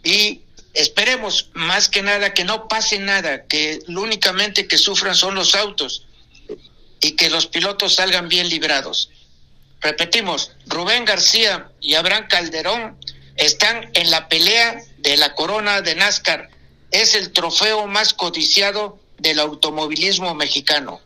Y 0.02 0.44
Esperemos 0.74 1.50
más 1.54 1.88
que 1.88 2.02
nada 2.02 2.34
que 2.34 2.44
no 2.44 2.66
pase 2.66 2.98
nada, 2.98 3.44
que 3.46 3.78
lo 3.86 4.02
únicamente 4.02 4.66
que 4.66 4.76
sufran 4.76 5.14
son 5.14 5.36
los 5.36 5.54
autos 5.54 6.04
y 7.00 7.12
que 7.12 7.30
los 7.30 7.46
pilotos 7.46 7.94
salgan 7.94 8.28
bien 8.28 8.48
librados. 8.48 9.08
Repetimos, 9.80 10.50
Rubén 10.66 11.04
García 11.04 11.70
y 11.80 11.94
Abraham 11.94 12.26
Calderón 12.28 12.98
están 13.36 13.88
en 13.94 14.10
la 14.10 14.28
pelea 14.28 14.82
de 14.98 15.16
la 15.16 15.34
corona 15.34 15.80
de 15.80 15.94
NASCAR. 15.94 16.50
Es 16.94 17.16
el 17.16 17.32
trofeo 17.32 17.88
más 17.88 18.14
codiciado 18.14 19.00
del 19.18 19.40
automovilismo 19.40 20.32
mexicano. 20.36 21.00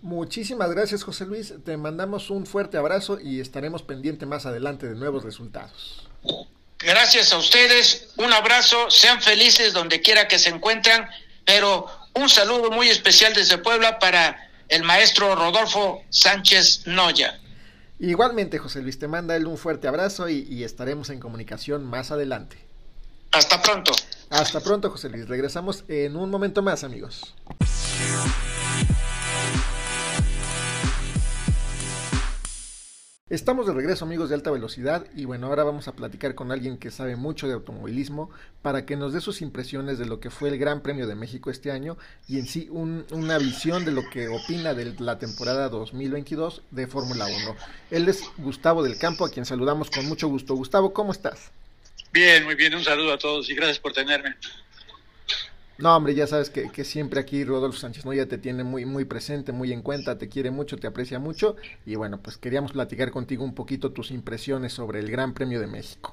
Muchísimas 0.00 0.70
gracias 0.70 1.02
José 1.02 1.26
Luis, 1.26 1.54
te 1.64 1.76
mandamos 1.76 2.30
un 2.30 2.46
fuerte 2.46 2.76
abrazo 2.76 3.18
y 3.20 3.40
estaremos 3.40 3.82
pendientes 3.82 4.28
más 4.28 4.46
adelante 4.46 4.86
de 4.86 4.94
nuevos 4.94 5.24
resultados. 5.24 6.08
Gracias 6.78 7.32
a 7.32 7.38
ustedes, 7.38 8.10
un 8.16 8.32
abrazo, 8.32 8.92
sean 8.92 9.20
felices 9.20 9.72
donde 9.72 10.00
quiera 10.00 10.28
que 10.28 10.38
se 10.38 10.50
encuentren, 10.50 11.04
pero 11.44 11.86
un 12.14 12.28
saludo 12.28 12.70
muy 12.70 12.88
especial 12.88 13.34
desde 13.34 13.58
Puebla 13.58 13.98
para 13.98 14.48
el 14.68 14.84
maestro 14.84 15.34
Rodolfo 15.34 16.00
Sánchez 16.10 16.86
Noya. 16.86 17.40
Igualmente, 17.98 18.58
José 18.58 18.82
Luis, 18.82 19.00
te 19.00 19.08
manda 19.08 19.34
él 19.34 19.48
un 19.48 19.58
fuerte 19.58 19.88
abrazo 19.88 20.28
y, 20.28 20.46
y 20.48 20.62
estaremos 20.62 21.10
en 21.10 21.18
comunicación 21.18 21.84
más 21.84 22.12
adelante. 22.12 22.56
Hasta 23.32 23.60
pronto. 23.60 23.90
Hasta 24.30 24.60
pronto, 24.60 24.90
José 24.90 25.08
Luis. 25.08 25.26
Regresamos 25.28 25.84
en 25.88 26.16
un 26.16 26.30
momento 26.30 26.62
más, 26.62 26.84
amigos. 26.84 27.34
Estamos 33.30 33.66
de 33.66 33.74
regreso 33.74 34.06
amigos 34.06 34.30
de 34.30 34.36
alta 34.36 34.50
velocidad 34.50 35.04
y 35.14 35.26
bueno, 35.26 35.48
ahora 35.48 35.62
vamos 35.62 35.86
a 35.86 35.92
platicar 35.92 36.34
con 36.34 36.50
alguien 36.50 36.78
que 36.78 36.90
sabe 36.90 37.14
mucho 37.14 37.46
de 37.46 37.52
automovilismo 37.52 38.30
para 38.62 38.86
que 38.86 38.96
nos 38.96 39.12
dé 39.12 39.20
sus 39.20 39.42
impresiones 39.42 39.98
de 39.98 40.06
lo 40.06 40.18
que 40.18 40.30
fue 40.30 40.48
el 40.48 40.56
Gran 40.56 40.80
Premio 40.80 41.06
de 41.06 41.14
México 41.14 41.50
este 41.50 41.70
año 41.70 41.98
y 42.26 42.38
en 42.38 42.46
sí 42.46 42.68
un, 42.70 43.04
una 43.10 43.36
visión 43.36 43.84
de 43.84 43.92
lo 43.92 44.00
que 44.08 44.28
opina 44.28 44.72
de 44.72 44.94
la 44.98 45.18
temporada 45.18 45.68
2022 45.68 46.62
de 46.70 46.86
Fórmula 46.86 47.26
1. 47.26 47.54
Él 47.90 48.08
es 48.08 48.22
Gustavo 48.38 48.82
del 48.82 48.98
Campo, 48.98 49.26
a 49.26 49.30
quien 49.30 49.44
saludamos 49.44 49.90
con 49.90 50.06
mucho 50.06 50.28
gusto. 50.28 50.54
Gustavo, 50.54 50.94
¿cómo 50.94 51.12
estás? 51.12 51.50
Bien, 52.18 52.44
muy 52.44 52.56
bien, 52.56 52.74
un 52.74 52.82
saludo 52.82 53.12
a 53.12 53.18
todos 53.18 53.48
y 53.48 53.54
gracias 53.54 53.78
por 53.78 53.92
tenerme. 53.92 54.34
No, 55.76 55.94
hombre, 55.94 56.16
ya 56.16 56.26
sabes 56.26 56.50
que, 56.50 56.68
que, 56.72 56.82
siempre 56.82 57.20
aquí 57.20 57.44
Rodolfo 57.44 57.78
Sánchez 57.78 58.04
¿no? 58.04 58.12
ya 58.12 58.26
te 58.26 58.38
tiene 58.38 58.64
muy, 58.64 58.84
muy 58.84 59.04
presente, 59.04 59.52
muy 59.52 59.72
en 59.72 59.82
cuenta, 59.82 60.18
te 60.18 60.28
quiere 60.28 60.50
mucho, 60.50 60.78
te 60.78 60.88
aprecia 60.88 61.20
mucho. 61.20 61.54
Y 61.86 61.94
bueno, 61.94 62.20
pues 62.20 62.36
queríamos 62.36 62.72
platicar 62.72 63.12
contigo 63.12 63.44
un 63.44 63.54
poquito 63.54 63.92
tus 63.92 64.10
impresiones 64.10 64.72
sobre 64.72 64.98
el 64.98 65.12
Gran 65.12 65.32
Premio 65.32 65.60
de 65.60 65.68
México. 65.68 66.12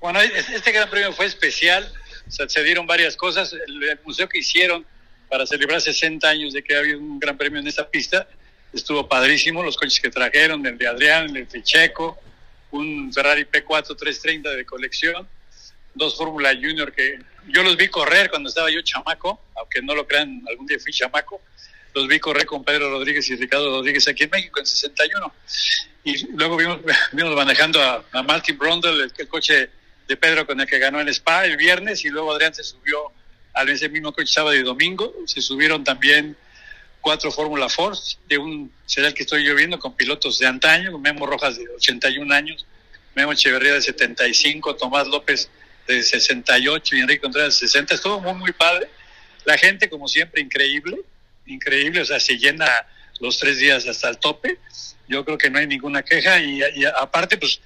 Bueno, 0.00 0.18
este 0.20 0.72
Gran 0.72 0.90
Premio 0.90 1.12
fue 1.12 1.26
especial, 1.26 1.88
se 2.26 2.64
dieron 2.64 2.84
varias 2.88 3.14
cosas. 3.14 3.52
El, 3.52 3.80
el, 3.84 4.00
museo 4.04 4.28
que 4.28 4.40
hicieron 4.40 4.84
para 5.30 5.46
celebrar 5.46 5.80
60 5.80 6.28
años 6.28 6.52
de 6.52 6.64
que 6.64 6.76
había 6.76 6.98
un 6.98 7.20
Gran 7.20 7.38
Premio 7.38 7.60
en 7.60 7.68
esta 7.68 7.88
pista 7.88 8.26
estuvo 8.72 9.08
padrísimo. 9.08 9.62
Los 9.62 9.76
coches 9.76 10.00
que 10.00 10.10
trajeron, 10.10 10.66
el 10.66 10.76
de 10.76 10.88
Adrián, 10.88 11.36
el 11.36 11.46
de 11.46 11.62
Checo, 11.62 12.18
un 12.70 13.12
Ferrari 13.12 13.44
P4 13.44 13.96
330 13.96 14.50
de 14.50 14.64
colección, 14.64 15.28
dos 15.94 16.16
Fórmula 16.16 16.54
Junior 16.54 16.92
que 16.92 17.18
yo 17.48 17.62
los 17.62 17.76
vi 17.76 17.88
correr 17.88 18.28
cuando 18.30 18.48
estaba 18.48 18.70
yo 18.70 18.82
chamaco, 18.82 19.40
aunque 19.56 19.82
no 19.82 19.94
lo 19.94 20.06
crean, 20.06 20.42
algún 20.48 20.66
día 20.66 20.78
fui 20.78 20.92
chamaco, 20.92 21.40
los 21.94 22.08
vi 22.08 22.18
correr 22.18 22.44
con 22.44 22.64
Pedro 22.64 22.90
Rodríguez 22.90 23.28
y 23.30 23.36
Ricardo 23.36 23.70
Rodríguez 23.70 24.06
aquí 24.08 24.24
en 24.24 24.30
México 24.30 24.60
en 24.60 24.66
61. 24.66 25.32
Y 26.04 26.26
luego 26.32 26.56
vimos, 26.56 26.80
vimos 27.12 27.34
manejando 27.34 27.80
a, 27.80 28.04
a 28.12 28.22
Martin 28.22 28.58
Brundle, 28.58 29.04
el, 29.04 29.12
el, 29.16 29.28
coche 29.28 29.70
de 30.06 30.16
Pedro 30.16 30.46
con 30.46 30.60
el 30.60 30.66
que 30.66 30.78
ganó 30.78 31.00
en 31.00 31.08
Spa 31.08 31.46
el 31.46 31.56
viernes, 31.56 32.04
y 32.04 32.10
luego 32.10 32.32
Adrián 32.32 32.54
se 32.54 32.64
subió 32.64 33.12
al 33.54 33.68
ese 33.70 33.88
mismo 33.88 34.12
coche 34.12 34.32
sábado 34.32 34.54
y 34.54 34.62
domingo. 34.62 35.14
Se 35.26 35.40
subieron 35.40 35.82
también 35.84 36.36
cuatro 37.06 37.30
Fórmula 37.30 37.68
Force, 37.68 38.18
de 38.28 38.36
un 38.36 38.68
será 38.84 39.06
el 39.06 39.14
que 39.14 39.22
estoy 39.22 39.44
yo 39.44 39.54
viendo, 39.54 39.78
con 39.78 39.94
pilotos 39.94 40.40
de 40.40 40.46
antaño, 40.48 40.98
Memo 40.98 41.24
Rojas 41.24 41.56
de 41.56 41.68
81 41.68 42.34
años, 42.34 42.66
Memo 43.14 43.30
Echeverría 43.30 43.74
de 43.74 43.80
75, 43.80 44.74
Tomás 44.74 45.06
López 45.06 45.48
de 45.86 46.02
68 46.02 46.96
y 46.96 46.98
Enrique 46.98 47.20
Contreras 47.20 47.60
de 47.60 47.68
60, 47.68 47.94
estuvo 47.94 48.20
muy, 48.20 48.34
muy 48.34 48.50
padre. 48.50 48.88
La 49.44 49.56
gente, 49.56 49.88
como 49.88 50.08
siempre, 50.08 50.42
increíble, 50.42 50.96
increíble, 51.46 52.00
o 52.00 52.04
sea, 52.04 52.18
se 52.18 52.38
llena 52.38 52.66
los 53.20 53.38
tres 53.38 53.58
días 53.58 53.86
hasta 53.86 54.08
el 54.08 54.18
tope. 54.18 54.58
Yo 55.06 55.24
creo 55.24 55.38
que 55.38 55.48
no 55.48 55.60
hay 55.60 55.68
ninguna 55.68 56.02
queja 56.02 56.40
y, 56.40 56.60
y 56.74 56.84
aparte, 56.86 57.38
pues, 57.38 57.60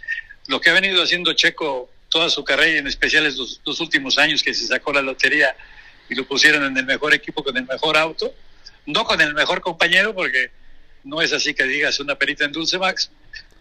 lo 0.49 0.61
que 0.61 0.69
ha 0.69 0.75
venido 0.75 1.03
haciendo 1.03 1.33
Checo 1.33 1.91
toda 2.11 2.29
su 2.29 2.45
carrera, 2.45 2.73
y 2.73 2.77
en 2.77 2.89
especial 2.89 3.25
estos 3.25 3.63
dos 3.65 3.81
últimos 3.81 4.19
años 4.19 4.43
que 4.43 4.53
se 4.53 4.67
sacó 4.67 4.93
la 4.93 5.01
lotería 5.01 5.57
y 6.11 6.15
lo 6.15 6.27
pusieron 6.27 6.63
en 6.65 6.77
el 6.77 6.85
mejor 6.85 7.15
equipo 7.15 7.43
con 7.43 7.57
el 7.57 7.67
mejor 7.67 7.97
auto, 7.97 8.35
no 8.91 9.05
con 9.05 9.21
el 9.21 9.35
mejor 9.35 9.61
compañero, 9.61 10.15
porque 10.15 10.51
no 11.05 11.23
es 11.23 11.33
así 11.33 11.55
que 11.55 11.65
digas 11.65 12.01
una 12.01 12.17
perita 12.17 12.45
en 12.45 12.53
Dulce 12.53 12.79
Max, 12.79 13.11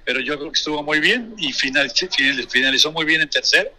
pero 0.06 0.20
yo 0.20 0.38
creo 0.38 0.52
que 0.52 0.60
estuvo 0.60 0.84
muy 0.84 1.00
bien 1.00 1.36
y 1.38 1.54
final, 1.54 1.92
finalizó 2.50 2.92
muy 2.92 3.06
bien 3.06 3.22
en 3.22 3.30
tercero 3.30 3.72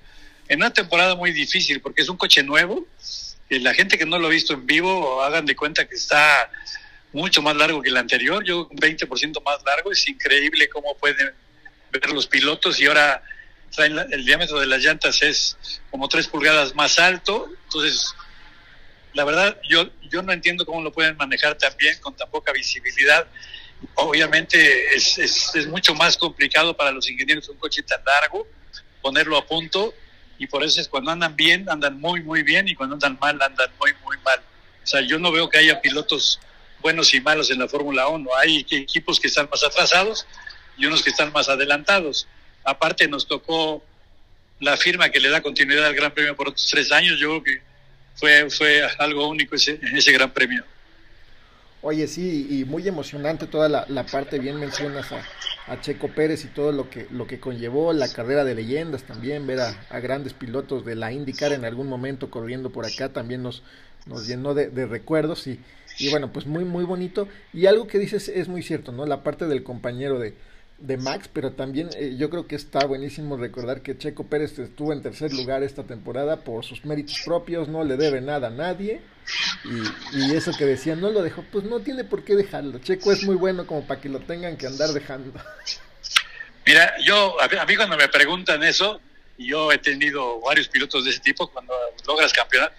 en 0.50 0.58
una 0.58 0.72
temporada 0.72 1.14
muy 1.14 1.30
difícil 1.30 1.80
porque 1.80 2.02
es 2.02 2.08
un 2.08 2.16
coche 2.16 2.42
nuevo. 2.42 2.84
Y 3.48 3.60
la 3.60 3.72
gente 3.72 3.96
que 3.96 4.04
no 4.04 4.18
lo 4.18 4.26
ha 4.26 4.30
visto 4.30 4.52
en 4.52 4.66
vivo, 4.66 5.22
hagan 5.22 5.46
de 5.46 5.54
cuenta 5.54 5.86
que 5.86 5.94
está 5.94 6.50
mucho 7.12 7.40
más 7.40 7.54
largo 7.56 7.80
que 7.80 7.88
el 7.88 7.96
anterior, 7.96 8.44
yo 8.44 8.66
un 8.68 8.76
20% 8.76 9.42
más 9.44 9.62
largo. 9.64 9.92
Es 9.92 10.08
increíble 10.08 10.68
cómo 10.68 10.96
pueden 10.96 11.32
ver 11.92 12.10
los 12.10 12.26
pilotos 12.26 12.80
y 12.80 12.86
ahora 12.86 13.22
traen 13.70 13.94
la, 13.94 14.02
el 14.02 14.24
diámetro 14.24 14.58
de 14.58 14.66
las 14.66 14.82
llantas 14.82 15.22
es 15.22 15.56
como 15.88 16.08
tres 16.08 16.26
pulgadas 16.26 16.74
más 16.74 16.98
alto. 16.98 17.48
Entonces, 17.66 18.12
la 19.12 19.24
verdad, 19.24 19.60
yo, 19.68 19.88
yo 20.10 20.22
no 20.22 20.32
entiendo 20.32 20.64
cómo 20.64 20.82
lo 20.82 20.92
pueden 20.92 21.16
manejar 21.16 21.56
tan 21.56 21.76
bien 21.76 21.98
con 22.00 22.14
tan 22.16 22.30
poca 22.30 22.52
visibilidad. 22.52 23.26
Obviamente 23.94 24.94
es, 24.94 25.18
es, 25.18 25.54
es 25.54 25.66
mucho 25.66 25.94
más 25.94 26.16
complicado 26.16 26.76
para 26.76 26.92
los 26.92 27.08
ingenieros 27.08 27.48
un 27.48 27.56
coche 27.56 27.82
tan 27.82 28.00
largo, 28.04 28.46
ponerlo 29.00 29.36
a 29.36 29.46
punto 29.46 29.94
y 30.38 30.46
por 30.46 30.64
eso 30.64 30.80
es 30.80 30.88
cuando 30.88 31.10
andan 31.10 31.36
bien, 31.36 31.68
andan 31.68 32.00
muy, 32.00 32.22
muy 32.22 32.42
bien 32.42 32.66
y 32.66 32.74
cuando 32.74 32.94
andan 32.94 33.18
mal, 33.20 33.40
andan 33.42 33.70
muy, 33.78 33.92
muy 34.04 34.16
mal. 34.24 34.40
O 34.82 34.86
sea, 34.86 35.02
yo 35.02 35.18
no 35.18 35.30
veo 35.30 35.50
que 35.50 35.58
haya 35.58 35.80
pilotos 35.82 36.40
buenos 36.80 37.12
y 37.12 37.20
malos 37.20 37.50
en 37.50 37.58
la 37.58 37.68
Fórmula 37.68 38.08
1. 38.08 38.30
Hay 38.36 38.66
equipos 38.70 39.20
que 39.20 39.28
están 39.28 39.48
más 39.50 39.62
atrasados 39.62 40.26
y 40.78 40.86
unos 40.86 41.02
que 41.02 41.10
están 41.10 41.30
más 41.32 41.48
adelantados. 41.48 42.26
Aparte 42.64 43.06
nos 43.06 43.26
tocó 43.26 43.84
la 44.60 44.76
firma 44.76 45.10
que 45.10 45.20
le 45.20 45.28
da 45.28 45.42
continuidad 45.42 45.84
al 45.84 45.94
Gran 45.94 46.12
Premio 46.12 46.34
por 46.34 46.48
otros 46.48 46.66
tres 46.70 46.90
años. 46.90 47.18
Yo 47.18 47.28
creo 47.28 47.42
que 47.42 47.69
fue, 48.20 48.50
fue 48.50 48.82
algo 48.98 49.26
único 49.28 49.56
ese, 49.56 49.80
ese 49.94 50.12
Gran 50.12 50.30
Premio. 50.30 50.62
Oye, 51.82 52.06
sí, 52.06 52.46
y 52.50 52.66
muy 52.66 52.86
emocionante 52.86 53.46
toda 53.46 53.70
la, 53.70 53.86
la 53.88 54.04
parte, 54.04 54.38
bien 54.38 54.60
mencionas 54.60 55.10
a, 55.12 55.24
Checo 55.80 56.08
Pérez 56.08 56.44
y 56.44 56.48
todo 56.48 56.72
lo 56.72 56.90
que, 56.90 57.06
lo 57.12 57.28
que 57.28 57.38
conllevó 57.38 57.92
la 57.92 58.12
carrera 58.12 58.44
de 58.44 58.56
leyendas 58.56 59.04
también, 59.04 59.46
ver 59.46 59.60
a, 59.60 59.86
a, 59.88 60.00
grandes 60.00 60.34
pilotos 60.34 60.84
de 60.84 60.96
la 60.96 61.12
IndyCar 61.12 61.52
en 61.52 61.64
algún 61.64 61.86
momento 61.86 62.28
corriendo 62.28 62.70
por 62.70 62.86
acá 62.86 63.10
también 63.10 63.44
nos, 63.44 63.62
nos 64.06 64.26
llenó 64.26 64.52
de, 64.52 64.68
de 64.68 64.86
recuerdos 64.86 65.46
y, 65.46 65.60
y, 65.98 66.10
bueno, 66.10 66.32
pues 66.32 66.44
muy, 66.46 66.64
muy 66.64 66.84
bonito. 66.84 67.28
Y 67.52 67.66
algo 67.66 67.86
que 67.86 68.00
dices 68.00 68.28
es 68.28 68.48
muy 68.48 68.64
cierto, 68.64 68.90
¿no? 68.90 69.06
La 69.06 69.22
parte 69.22 69.46
del 69.46 69.62
compañero 69.62 70.18
de, 70.18 70.34
de 70.80 70.96
Max, 70.96 71.28
pero 71.32 71.52
también 71.52 71.90
eh, 71.96 72.14
yo 72.16 72.30
creo 72.30 72.46
que 72.46 72.56
está 72.56 72.86
buenísimo 72.86 73.36
recordar 73.36 73.82
que 73.82 73.96
Checo 73.96 74.24
Pérez 74.24 74.58
estuvo 74.58 74.92
en 74.92 75.02
tercer 75.02 75.32
lugar 75.32 75.62
esta 75.62 75.84
temporada 75.84 76.40
por 76.40 76.64
sus 76.64 76.84
méritos 76.84 77.20
propios, 77.24 77.68
no 77.68 77.84
le 77.84 77.96
debe 77.96 78.20
nada 78.20 78.48
a 78.48 78.50
nadie. 78.50 79.02
Y, 80.12 80.34
eso 80.34 80.52
que 80.56 80.64
decían, 80.64 81.00
no 81.00 81.10
lo 81.10 81.22
dejó, 81.22 81.44
pues 81.52 81.64
no 81.64 81.80
tiene 81.80 82.02
por 82.04 82.24
qué 82.24 82.34
dejarlo. 82.34 82.78
Checo 82.78 83.12
es 83.12 83.22
muy 83.22 83.36
bueno 83.36 83.66
como 83.66 83.86
para 83.86 84.00
que 84.00 84.08
lo 84.08 84.20
tengan 84.20 84.56
que 84.56 84.66
andar 84.66 84.90
dejando. 84.90 85.32
Mira, 86.66 86.94
yo, 87.04 87.36
a 87.40 87.66
mí 87.66 87.76
cuando 87.76 87.96
me 87.96 88.08
preguntan 88.08 88.62
eso, 88.62 89.00
yo 89.38 89.70
he 89.70 89.78
tenido 89.78 90.40
varios 90.40 90.68
pilotos 90.68 91.04
de 91.04 91.10
ese 91.10 91.20
tipo, 91.20 91.46
cuando 91.48 91.72
logras 92.06 92.32
campeonar, 92.32 92.72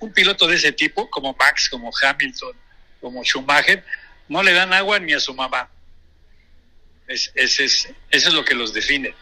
un 0.00 0.12
piloto 0.12 0.46
de 0.46 0.56
ese 0.56 0.72
tipo, 0.72 1.08
como 1.08 1.34
Max, 1.38 1.68
como 1.68 1.90
Hamilton, 2.02 2.56
como 3.00 3.22
Schumacher, 3.22 3.84
no 4.28 4.42
le 4.42 4.52
dan 4.52 4.72
agua 4.72 4.98
ni 4.98 5.12
a 5.12 5.20
su 5.20 5.34
mamá. 5.34 5.68
Es, 7.08 7.32
es, 7.34 7.58
es, 7.58 7.88
eso 8.10 8.28
es 8.28 8.34
lo 8.34 8.44
que 8.44 8.54
los 8.54 8.72
define. 8.72 9.14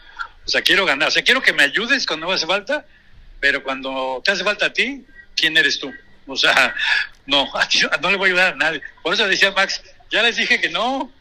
O 0.45 0.49
sea, 0.49 0.61
quiero 0.61 0.85
ganar. 0.85 1.07
O 1.07 1.11
sea, 1.11 1.23
quiero 1.23 1.41
que 1.41 1.53
me 1.53 1.63
ayudes 1.63 2.05
cuando 2.05 2.27
me 2.27 2.33
hace 2.33 2.45
falta, 2.45 2.85
pero 3.39 3.63
cuando 3.63 4.21
te 4.23 4.31
hace 4.31 4.43
falta 4.43 4.67
a 4.67 4.73
ti, 4.73 5.05
¿quién 5.35 5.57
eres 5.57 5.79
tú? 5.79 5.91
O 6.27 6.35
sea, 6.35 6.75
no, 7.25 7.47
no 8.01 8.11
le 8.11 8.17
voy 8.17 8.29
a 8.29 8.33
ayudar 8.33 8.53
a 8.53 8.55
nadie. 8.55 8.81
Por 9.01 9.13
eso 9.13 9.27
decía 9.27 9.51
Max, 9.51 9.81
ya 10.11 10.21
les 10.21 10.35
dije 10.35 10.59
que 10.59 10.69
no. 10.69 11.11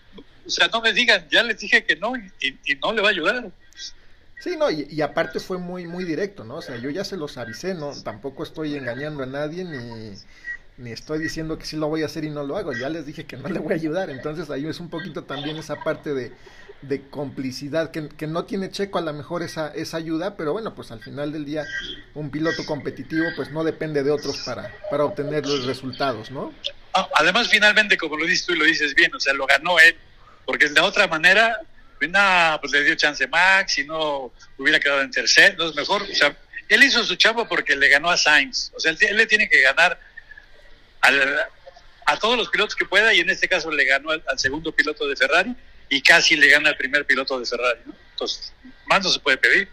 O 0.45 0.51
sea, 0.51 0.69
no 0.69 0.81
me 0.81 0.93
digan, 0.93 1.27
ya 1.31 1.43
les 1.43 1.59
dije 1.59 1.85
que 1.85 1.97
no 1.97 2.17
y, 2.17 2.57
no 2.81 2.93
le 2.93 3.03
va 3.03 3.09
a 3.09 3.11
ayudar. 3.11 3.51
Sí, 4.41 4.57
no, 4.57 4.71
y, 4.71 4.87
y, 4.91 5.01
aparte 5.01 5.41
fue 5.41 5.59
muy, 5.59 5.87
muy 5.87 6.05
directo, 6.05 6.45
¿no? 6.45 6.57
O 6.57 6.63
sea, 6.63 6.77
yo 6.77 6.91
ya 6.91 7.03
se 7.03 7.17
los 7.17 7.37
avisé, 7.37 7.75
¿no? 7.75 7.91
Tampoco 8.03 8.45
estoy 8.45 8.77
engañando 8.77 9.25
a 9.25 9.27
nadie 9.27 9.65
ni, 9.65 10.17
ni 10.79 10.93
estoy 10.93 11.19
diciendo 11.19 11.59
que 11.59 11.65
sí 11.65 11.77
lo 11.77 11.89
voy 11.89 12.03
a 12.03 12.07
hacer 12.07 12.25
y 12.25 12.31
no 12.31 12.43
lo 12.43 12.57
hago. 12.57 12.73
Ya 12.73 12.89
les 12.89 13.07
dije 13.07 13.25
que 13.25 13.37
no 13.37 13.49
le 13.49 13.59
voy 13.59 13.73
a 13.73 13.77
ayudar. 13.77 14.11
Entonces 14.11 14.51
ahí 14.51 14.67
es 14.67 14.81
un 14.81 14.91
poquito 14.91 15.25
también 15.25 15.57
esa 15.57 15.77
parte 15.77 16.13
de, 16.13 16.33
de 16.83 17.03
complicidad 17.09 17.91
que, 17.91 18.09
que, 18.09 18.27
no 18.27 18.45
tiene 18.45 18.71
Checo 18.71 18.99
a 18.99 19.03
lo 19.03 19.13
mejor 19.13 19.43
esa, 19.43 19.73
esa 19.75 19.97
ayuda, 19.97 20.37
pero 20.37 20.53
bueno, 20.53 20.75
pues 20.75 20.91
al 20.91 21.03
final 21.03 21.33
del 21.33 21.45
día 21.45 21.65
un 22.15 22.31
piloto 22.31 22.65
competitivo 22.67 23.25
pues 23.35 23.51
no 23.51 23.65
depende 23.65 24.03
de 24.03 24.11
otros 24.11 24.43
para, 24.45 24.75
para 24.91 25.05
obtener 25.05 25.47
los 25.47 25.65
resultados, 25.65 26.31
¿no? 26.31 26.53
Ah, 26.93 27.09
además, 27.15 27.49
finalmente, 27.49 27.97
como 27.97 28.17
lo 28.17 28.27
dices 28.27 28.47
tú 28.47 28.53
y 28.53 28.59
lo 28.59 28.65
dices 28.65 28.95
bien, 28.95 29.15
o 29.15 29.21
sea, 29.21 29.33
lo 29.35 29.47
ganó 29.47 29.79
él, 29.79 29.97
porque 30.45 30.69
de 30.69 30.81
otra 30.81 31.07
manera, 31.07 31.61
pues, 31.99 32.11
pues 32.61 32.73
le 32.73 32.85
dio 32.85 32.95
chance 32.95 33.27
Max 33.27 33.79
y 33.79 33.85
no 33.85 34.33
hubiera 34.59 34.81
quedado 34.81 35.03
en 35.03 35.11
tercer, 35.11 35.53
entonces 35.53 35.77
mejor, 35.77 36.03
o 36.03 36.15
sea, 36.15 36.37
él 36.69 36.83
hizo 36.83 37.05
su 37.05 37.17
chamba 37.17 37.49
porque 37.49 37.77
le 37.77 37.89
ganó 37.89 38.11
a 38.11 38.17
Sainz, 38.17 38.73
o 38.75 38.81
sea, 38.81 38.93
él 38.93 39.17
le 39.17 39.27
tiene 39.27 39.49
que 39.49 39.61
ganar 39.63 39.99
a 41.03 42.19
todos 42.19 42.37
los 42.37 42.49
pilotos 42.49 42.75
que 42.75 42.85
pueda 42.85 43.13
y 43.15 43.21
en 43.21 43.31
este 43.31 43.49
caso 43.49 43.71
le 43.71 43.85
ganó 43.85 44.11
al, 44.11 44.23
segundo 44.37 44.73
piloto 44.73 45.07
de 45.07 45.17
Ferrari 45.17 45.55
y 45.89 46.03
casi 46.03 46.37
le 46.37 46.49
gana 46.49 46.71
al 46.71 46.77
primer 46.77 47.05
piloto 47.07 47.39
de 47.39 47.47
Ferrari. 47.47 47.81
Entonces, 48.13 48.53
más 48.87 49.03
no 49.03 49.11
se 49.11 49.21
puede 49.21 49.37
pedir. 49.37 49.69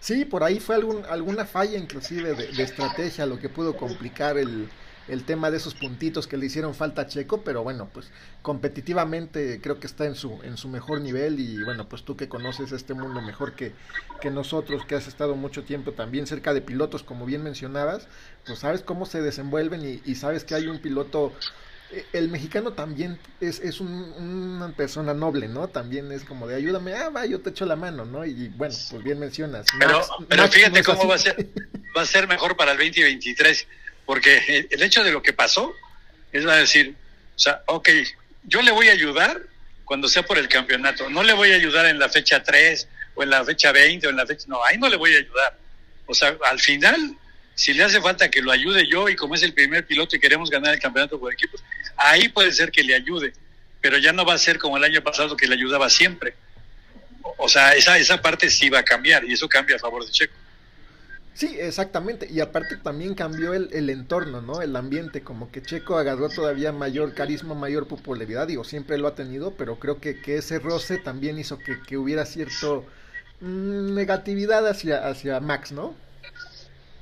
Sí, 0.00 0.24
por 0.24 0.42
ahí 0.42 0.60
fue 0.60 0.76
algún, 0.76 1.04
alguna 1.06 1.44
falla 1.44 1.76
inclusive 1.76 2.34
de 2.34 2.62
estrategia 2.62 3.26
lo 3.26 3.38
que 3.38 3.48
pudo 3.48 3.76
complicar 3.76 4.38
el, 4.38 4.68
el 5.10 5.24
tema 5.24 5.50
de 5.50 5.56
esos 5.56 5.74
puntitos 5.74 6.28
que 6.28 6.36
le 6.36 6.46
hicieron 6.46 6.72
falta 6.72 7.02
a 7.02 7.06
Checo, 7.06 7.42
pero 7.42 7.64
bueno, 7.64 7.90
pues 7.92 8.10
competitivamente 8.42 9.60
creo 9.60 9.80
que 9.80 9.88
está 9.88 10.06
en 10.06 10.14
su, 10.14 10.40
en 10.44 10.56
su 10.56 10.68
mejor 10.68 11.00
nivel 11.00 11.40
y 11.40 11.62
bueno, 11.64 11.88
pues 11.88 12.04
tú 12.04 12.16
que 12.16 12.28
conoces 12.28 12.70
este 12.70 12.94
mundo 12.94 13.20
mejor 13.20 13.54
que, 13.54 13.72
que 14.20 14.30
nosotros, 14.30 14.86
que 14.86 14.94
has 14.94 15.08
estado 15.08 15.34
mucho 15.34 15.64
tiempo 15.64 15.92
también 15.92 16.28
cerca 16.28 16.54
de 16.54 16.60
pilotos, 16.60 17.02
como 17.02 17.26
bien 17.26 17.42
mencionabas, 17.42 18.06
pues 18.46 18.60
sabes 18.60 18.82
cómo 18.82 19.04
se 19.04 19.20
desenvuelven 19.20 20.00
y, 20.04 20.14
sabes 20.14 20.44
que 20.44 20.54
hay 20.54 20.68
un 20.68 20.78
piloto 20.78 21.32
eh, 21.90 22.06
el 22.12 22.28
mexicano 22.28 22.74
también 22.74 23.18
es, 23.40 23.58
es 23.58 23.80
una 23.80 24.72
persona 24.76 25.12
noble, 25.12 25.48
¿no? 25.48 25.66
También 25.68 26.12
es 26.12 26.24
como 26.24 26.46
de 26.46 26.54
ayúdame, 26.54 26.94
ah, 26.94 27.08
va, 27.08 27.26
yo 27.26 27.40
te 27.40 27.50
echo 27.50 27.66
la 27.66 27.74
mano, 27.74 28.04
¿no? 28.04 28.24
Y 28.24 28.48
bueno, 28.50 28.74
pues 28.90 29.02
bien 29.02 29.18
mencionas. 29.18 29.66
Pero, 29.76 30.00
pero 30.28 30.46
fíjate 30.46 30.84
cómo 30.84 31.08
va 31.08 31.16
a 31.16 31.18
ser, 31.18 31.48
va 31.96 32.02
a 32.02 32.06
ser 32.06 32.28
mejor 32.28 32.56
para 32.56 32.72
el 32.72 32.78
2023 32.78 33.66
porque 34.10 34.66
el 34.68 34.82
hecho 34.82 35.04
de 35.04 35.12
lo 35.12 35.22
que 35.22 35.32
pasó 35.32 35.72
es 36.32 36.44
va 36.44 36.54
a 36.54 36.56
decir, 36.56 36.96
o 37.36 37.38
sea, 37.38 37.62
ok, 37.66 37.90
yo 38.42 38.60
le 38.60 38.72
voy 38.72 38.88
a 38.88 38.92
ayudar 38.92 39.40
cuando 39.84 40.08
sea 40.08 40.24
por 40.24 40.36
el 40.36 40.48
campeonato, 40.48 41.08
no 41.08 41.22
le 41.22 41.32
voy 41.32 41.52
a 41.52 41.54
ayudar 41.54 41.86
en 41.86 42.00
la 42.00 42.08
fecha 42.08 42.42
3 42.42 42.88
o 43.14 43.22
en 43.22 43.30
la 43.30 43.44
fecha 43.44 43.70
20 43.70 44.08
o 44.08 44.10
en 44.10 44.16
la 44.16 44.26
fecha, 44.26 44.46
no, 44.48 44.64
ahí 44.64 44.78
no 44.78 44.88
le 44.88 44.96
voy 44.96 45.14
a 45.14 45.18
ayudar. 45.18 45.56
O 46.06 46.14
sea, 46.14 46.36
al 46.44 46.58
final, 46.58 47.16
si 47.54 47.72
le 47.72 47.84
hace 47.84 48.00
falta 48.00 48.28
que 48.28 48.42
lo 48.42 48.50
ayude 48.50 48.84
yo 48.88 49.08
y 49.08 49.14
como 49.14 49.36
es 49.36 49.44
el 49.44 49.54
primer 49.54 49.86
piloto 49.86 50.16
y 50.16 50.18
queremos 50.18 50.50
ganar 50.50 50.74
el 50.74 50.80
campeonato 50.80 51.20
por 51.20 51.32
equipos, 51.32 51.62
ahí 51.96 52.30
puede 52.30 52.50
ser 52.50 52.72
que 52.72 52.82
le 52.82 52.96
ayude, 52.96 53.32
pero 53.80 53.96
ya 53.96 54.12
no 54.12 54.24
va 54.24 54.34
a 54.34 54.38
ser 54.38 54.58
como 54.58 54.76
el 54.76 54.82
año 54.82 55.04
pasado 55.04 55.36
que 55.36 55.46
le 55.46 55.54
ayudaba 55.54 55.88
siempre. 55.88 56.34
O 57.36 57.48
sea, 57.48 57.74
esa, 57.76 57.96
esa 57.96 58.20
parte 58.20 58.50
sí 58.50 58.70
va 58.70 58.80
a 58.80 58.84
cambiar 58.84 59.22
y 59.24 59.34
eso 59.34 59.48
cambia 59.48 59.76
a 59.76 59.78
favor 59.78 60.04
de 60.04 60.10
Checo. 60.10 60.34
Sí, 61.40 61.56
exactamente. 61.58 62.28
Y 62.30 62.40
aparte 62.40 62.76
también 62.76 63.14
cambió 63.14 63.54
el, 63.54 63.70
el, 63.72 63.88
entorno, 63.88 64.42
¿no? 64.42 64.60
El 64.60 64.76
ambiente, 64.76 65.22
como 65.22 65.50
que 65.50 65.62
Checo 65.62 65.96
agarró 65.96 66.28
todavía 66.28 66.70
mayor 66.70 67.14
carisma, 67.14 67.54
mayor 67.54 67.88
popularidad. 67.88 68.46
Digo, 68.46 68.62
siempre 68.62 68.98
lo 68.98 69.08
ha 69.08 69.14
tenido, 69.14 69.54
pero 69.56 69.78
creo 69.78 70.02
que, 70.02 70.20
que 70.20 70.36
ese 70.36 70.58
roce 70.58 70.98
también 70.98 71.38
hizo 71.38 71.56
que, 71.56 71.80
que 71.80 71.96
hubiera 71.96 72.26
cierto 72.26 72.84
mm, 73.40 73.94
negatividad 73.94 74.68
hacia, 74.68 75.08
hacia 75.08 75.40
Max, 75.40 75.72
¿no? 75.72 75.96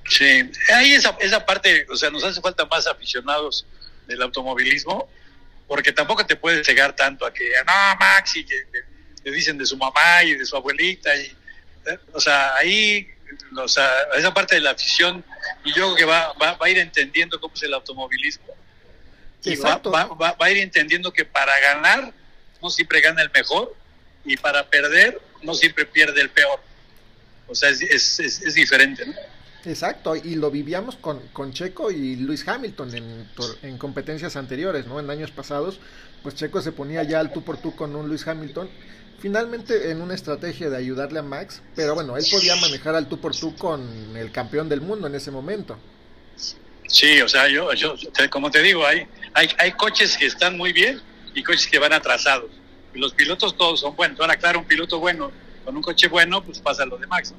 Sí, 0.09 0.48
ahí 0.72 0.92
esa, 0.92 1.16
esa 1.18 1.44
parte, 1.44 1.85
o 1.90 1.96
sea, 1.96 2.09
nos 2.11 2.22
hace 2.22 2.40
falta 2.40 2.64
más 2.66 2.87
aficionados 2.87 3.66
del 4.07 4.22
automovilismo, 4.22 5.11
porque 5.66 5.90
tampoco 5.90 6.24
te 6.24 6.37
puedes 6.37 6.64
llegar 6.64 6.94
tanto 6.94 7.27
a 7.27 7.35
que, 7.35 7.51
no, 7.66 7.96
Max, 7.98 8.37
y 8.37 8.44
que 8.44 8.55
le 9.24 9.33
dicen 9.33 9.59
de 9.59 9.66
su 9.66 9.77
mamá 9.77 10.22
y 10.22 10.37
de 10.37 10.46
su 10.46 10.55
abuelita, 10.55 11.12
y, 11.16 11.24
¿eh? 11.87 11.98
o 12.12 12.20
sea, 12.20 12.55
ahí 12.55 13.17
esa 13.64 14.34
parte 14.34 14.54
de 14.54 14.60
la 14.60 14.70
afición, 14.70 15.24
y 15.64 15.70
yo 15.70 15.94
creo 15.94 15.94
que 15.94 16.04
va, 16.04 16.32
va, 16.34 16.56
a 16.60 16.68
ir 16.68 16.78
entendiendo 16.78 17.40
cómo 17.40 17.54
es 17.54 17.62
el 17.62 17.74
automovilismo. 17.74 18.46
Y 19.44 19.56
va, 19.56 19.80
va, 19.80 20.36
a 20.38 20.50
ir 20.50 20.58
entendiendo 20.58 21.12
que 21.12 21.24
para 21.24 21.58
ganar 21.60 22.12
no 22.60 22.70
siempre 22.70 23.00
gana 23.00 23.22
el 23.22 23.30
mejor 23.30 23.74
y 24.24 24.36
para 24.36 24.68
perder 24.68 25.20
no 25.42 25.54
siempre 25.54 25.86
pierde 25.86 26.20
el 26.20 26.30
peor. 26.30 26.60
O 27.46 27.54
sea, 27.54 27.70
es, 27.70 27.80
es, 27.80 28.18
es, 28.20 28.54
diferente, 28.54 29.06
¿no? 29.06 29.14
Exacto, 29.64 30.14
y 30.16 30.34
lo 30.34 30.50
vivíamos 30.50 30.96
con, 30.96 31.20
con 31.28 31.52
Checo 31.52 31.90
y 31.90 32.16
Luis 32.16 32.46
Hamilton 32.46 32.94
en, 32.94 33.28
en 33.62 33.78
competencias 33.78 34.36
anteriores, 34.36 34.86
¿no? 34.86 35.00
En 35.00 35.08
años 35.08 35.30
pasados, 35.30 35.80
pues 36.22 36.34
Checo 36.34 36.60
se 36.60 36.72
ponía 36.72 37.02
ya 37.04 37.20
al 37.20 37.32
tú 37.32 37.42
por 37.42 37.58
tú 37.58 37.74
con 37.74 37.94
un 37.96 38.08
Luis 38.08 38.26
Hamilton 38.26 38.68
finalmente 39.18 39.90
en 39.90 40.00
una 40.00 40.14
estrategia 40.14 40.70
de 40.70 40.76
ayudarle 40.76 41.18
a 41.18 41.22
Max, 41.22 41.62
pero 41.74 41.94
bueno, 41.94 42.16
él 42.16 42.24
podía 42.31 42.57
manejar 42.57 42.94
al 42.94 43.09
tú 43.09 43.20
por 43.20 43.37
tú 43.37 43.54
con 43.57 44.16
el 44.16 44.31
campeón 44.33 44.68
del 44.68 44.81
mundo 44.81 45.07
en 45.07 45.14
ese 45.14 45.31
momento. 45.31 45.78
Sí, 46.87 47.20
o 47.20 47.28
sea, 47.28 47.48
yo, 47.48 47.72
yo 47.74 47.94
como 48.31 48.50
te 48.50 48.62
digo, 48.62 48.87
hay, 48.87 49.07
hay, 49.35 49.48
hay 49.59 49.72
coches 49.72 50.16
que 50.16 50.26
están 50.26 50.57
muy 50.57 50.72
bien 50.72 51.00
y 51.35 51.42
coches 51.42 51.66
que 51.66 51.78
van 51.78 51.92
atrasados. 51.92 52.50
Y 52.94 52.98
los 52.98 53.12
pilotos 53.12 53.57
todos 53.57 53.81
son 53.81 53.94
buenos. 53.94 54.18
Ahora, 54.20 54.37
claro, 54.37 54.61
un 54.61 54.64
piloto 54.64 54.98
bueno 54.98 55.31
con 55.64 55.76
un 55.76 55.83
coche 55.83 56.09
bueno, 56.09 56.42
pues 56.42 56.59
pasa 56.61 56.87
lo 56.87 56.96
de 56.96 57.07
Max. 57.07 57.35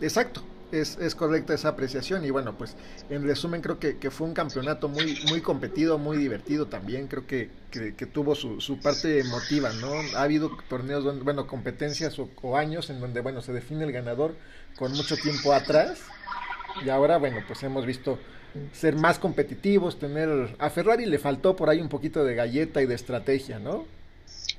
Exacto 0.00 0.44
es, 0.72 0.98
es, 1.00 1.14
correcta 1.14 1.54
esa 1.54 1.68
apreciación 1.68 2.24
y 2.24 2.30
bueno, 2.30 2.56
pues 2.56 2.76
en 3.10 3.24
resumen 3.26 3.60
creo 3.60 3.78
que, 3.78 3.98
que, 3.98 4.10
fue 4.10 4.26
un 4.26 4.34
campeonato 4.34 4.88
muy, 4.88 5.18
muy 5.28 5.40
competido, 5.40 5.98
muy 5.98 6.16
divertido 6.16 6.66
también, 6.66 7.06
creo 7.08 7.26
que, 7.26 7.50
que, 7.70 8.06
tuvo 8.06 8.34
su, 8.34 8.60
su, 8.60 8.78
parte 8.80 9.20
emotiva, 9.20 9.72
¿no? 9.74 9.92
Ha 10.16 10.22
habido 10.22 10.50
torneos, 10.68 11.04
donde, 11.04 11.22
bueno, 11.22 11.46
competencias 11.46 12.18
o, 12.18 12.56
años 12.56 12.90
en 12.90 13.00
donde, 13.00 13.20
bueno, 13.20 13.40
se 13.40 13.52
define 13.52 13.84
el 13.84 13.92
ganador 13.92 14.34
con 14.76 14.92
mucho 14.92 15.16
tiempo 15.16 15.52
atrás 15.52 16.00
y 16.84 16.88
ahora, 16.88 17.18
bueno, 17.18 17.38
pues 17.46 17.62
hemos 17.62 17.86
visto 17.86 18.18
ser 18.72 18.96
más 18.96 19.18
competitivos, 19.18 19.98
tener... 19.98 20.56
A 20.58 20.70
Ferrari 20.70 21.06
le 21.06 21.18
faltó 21.18 21.54
por 21.56 21.68
ahí 21.70 21.80
un 21.80 21.88
poquito 21.88 22.24
de 22.24 22.34
galleta 22.34 22.82
y 22.82 22.86
de 22.86 22.94
estrategia, 22.94 23.58
¿no? 23.58 23.86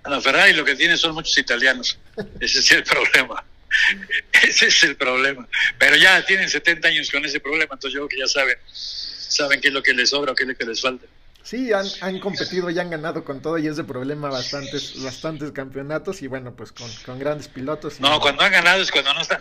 A 0.03 0.21
Ferrari 0.21 0.53
lo 0.53 0.63
que 0.63 0.75
tiene 0.75 0.97
son 0.97 1.13
muchos 1.13 1.37
italianos, 1.37 1.99
ese 2.39 2.59
es 2.59 2.71
el 2.71 2.83
problema. 2.83 3.43
Ese 4.31 4.67
es 4.67 4.83
el 4.83 4.95
problema. 4.95 5.47
Pero 5.77 5.95
ya 5.95 6.25
tienen 6.25 6.49
70 6.49 6.87
años 6.87 7.11
con 7.11 7.23
ese 7.25 7.39
problema, 7.39 7.73
entonces 7.73 7.93
yo 7.93 8.07
creo 8.07 8.09
que 8.09 8.19
ya 8.19 8.27
saben, 8.27 8.57
saben 8.65 9.61
qué 9.61 9.69
es 9.69 9.73
lo 9.73 9.83
que 9.83 9.93
les 9.93 10.09
sobra 10.09 10.31
o 10.31 10.35
qué 10.35 10.43
es 10.43 10.49
lo 10.49 10.55
que 10.55 10.65
les 10.65 10.81
falta. 10.81 11.05
Sí, 11.43 11.73
han, 11.73 11.87
han 12.01 12.19
competido 12.19 12.69
y 12.69 12.77
han 12.77 12.89
ganado 12.89 13.23
con 13.23 13.41
todo 13.41 13.57
y 13.57 13.67
ese 13.67 13.83
problema 13.83 14.29
bastantes, 14.29 15.01
bastantes 15.01 15.51
campeonatos 15.51 16.21
y 16.21 16.27
bueno, 16.27 16.53
pues 16.55 16.71
con, 16.71 16.87
con 17.05 17.17
grandes 17.17 17.47
pilotos. 17.47 17.99
no, 17.99 18.19
cuando 18.19 18.43
han 18.43 18.51
ganado 18.51 18.81
es 18.81 18.91
cuando 18.91 19.13
no 19.13 19.21
están, 19.21 19.39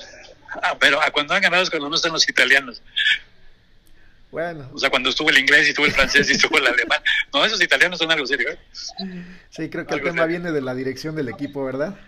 ah, 0.62 0.76
pero 0.80 1.00
ah, 1.02 1.10
cuando 1.10 1.34
han 1.34 1.42
ganado 1.42 1.62
es 1.62 1.70
cuando 1.70 1.88
no 1.88 1.96
están 1.96 2.12
los 2.12 2.26
italianos. 2.28 2.80
Bueno. 4.30 4.70
O 4.74 4.78
sea, 4.78 4.90
cuando 4.90 5.08
estuvo 5.10 5.30
el 5.30 5.38
inglés 5.38 5.66
y 5.66 5.70
estuvo 5.70 5.86
el 5.86 5.92
francés 5.92 6.28
y 6.28 6.32
estuvo 6.32 6.58
el 6.58 6.66
alemán. 6.66 7.00
No, 7.32 7.44
esos 7.44 7.62
italianos 7.62 7.98
son 7.98 8.10
algo 8.10 8.26
serio. 8.26 8.50
¿eh? 8.50 8.58
Sí, 9.50 9.68
creo 9.68 9.86
que 9.86 9.94
el 9.94 10.02
tema 10.02 10.26
viene 10.26 10.52
de 10.52 10.60
la 10.60 10.74
dirección 10.74 11.14
del 11.16 11.28
equipo, 11.28 11.64
¿verdad? 11.64 11.98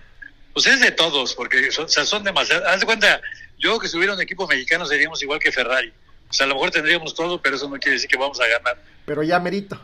Pues 0.53 0.67
es 0.67 0.81
de 0.81 0.91
todos, 0.91 1.35
porque 1.35 1.71
son, 1.71 1.85
o 1.85 1.89
sea, 1.89 2.05
son 2.05 2.25
demasiados. 2.25 2.67
Haz 2.69 2.81
de 2.81 2.87
cuenta, 2.87 3.21
yo 3.59 3.79
que 3.79 3.89
si 3.89 3.97
hubiera 3.97 4.15
un 4.15 4.21
equipo 4.21 4.47
mexicano 4.49 4.85
seríamos 4.87 5.23
igual 5.23 5.39
que 5.39 5.53
Ferrari. 5.53 5.93
O 6.29 6.33
sea, 6.33 6.45
a 6.47 6.49
lo 6.49 6.55
mejor 6.55 6.71
tendríamos 6.71 7.15
todo, 7.15 7.41
pero 7.41 7.57
eso 7.57 7.69
no 7.69 7.79
quiere 7.79 7.95
decir 7.95 8.09
que 8.11 8.17
vamos 8.19 8.41
a 8.41 8.47
ganar. 8.47 8.81
Pero 9.07 9.23
ya 9.23 9.39
merito. 9.41 9.81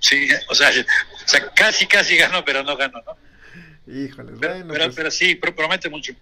Sí, 0.00 0.28
o 0.48 0.54
sea, 0.54 0.70
o 1.24 1.28
sea 1.28 1.50
casi, 1.54 1.86
casi 1.86 2.16
gano, 2.16 2.44
pero 2.44 2.62
no 2.62 2.76
gano, 2.76 3.00
¿no? 3.06 3.16
Híjoles, 3.92 4.36
pero, 4.40 4.54
bueno. 4.54 4.72
pero, 4.72 4.84
pues- 4.86 4.96
pero 4.96 5.10
sí, 5.10 5.34
promete 5.36 5.88
mucho. 5.88 6.12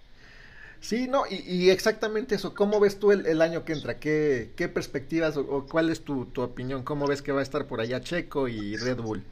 Sí, 0.81 1.09
no, 1.09 1.25
y, 1.29 1.37
y 1.37 1.71
exactamente 1.71 2.35
eso. 2.35 2.55
¿Cómo 2.55 2.79
ves 2.79 2.99
tú 3.01 3.11
el, 3.13 3.25
el 3.25 3.41
año 3.41 3.65
que 3.65 3.73
entra? 3.73 3.99
¿Qué, 3.99 4.51
qué 4.55 4.69
perspectivas 4.69 5.35
o, 5.39 5.41
o 5.41 5.67
cuál 5.67 5.89
es 5.89 6.05
tu, 6.05 6.27
tu 6.27 6.43
opinión? 6.43 6.83
¿Cómo 6.85 7.07
ves 7.07 7.23
que 7.23 7.33
va 7.33 7.41
a 7.41 7.43
estar 7.43 7.67
por 7.67 7.81
allá 7.81 8.03
Checo 8.03 8.49
y 8.49 8.77
Red 8.77 8.97
Bull? 8.99 9.25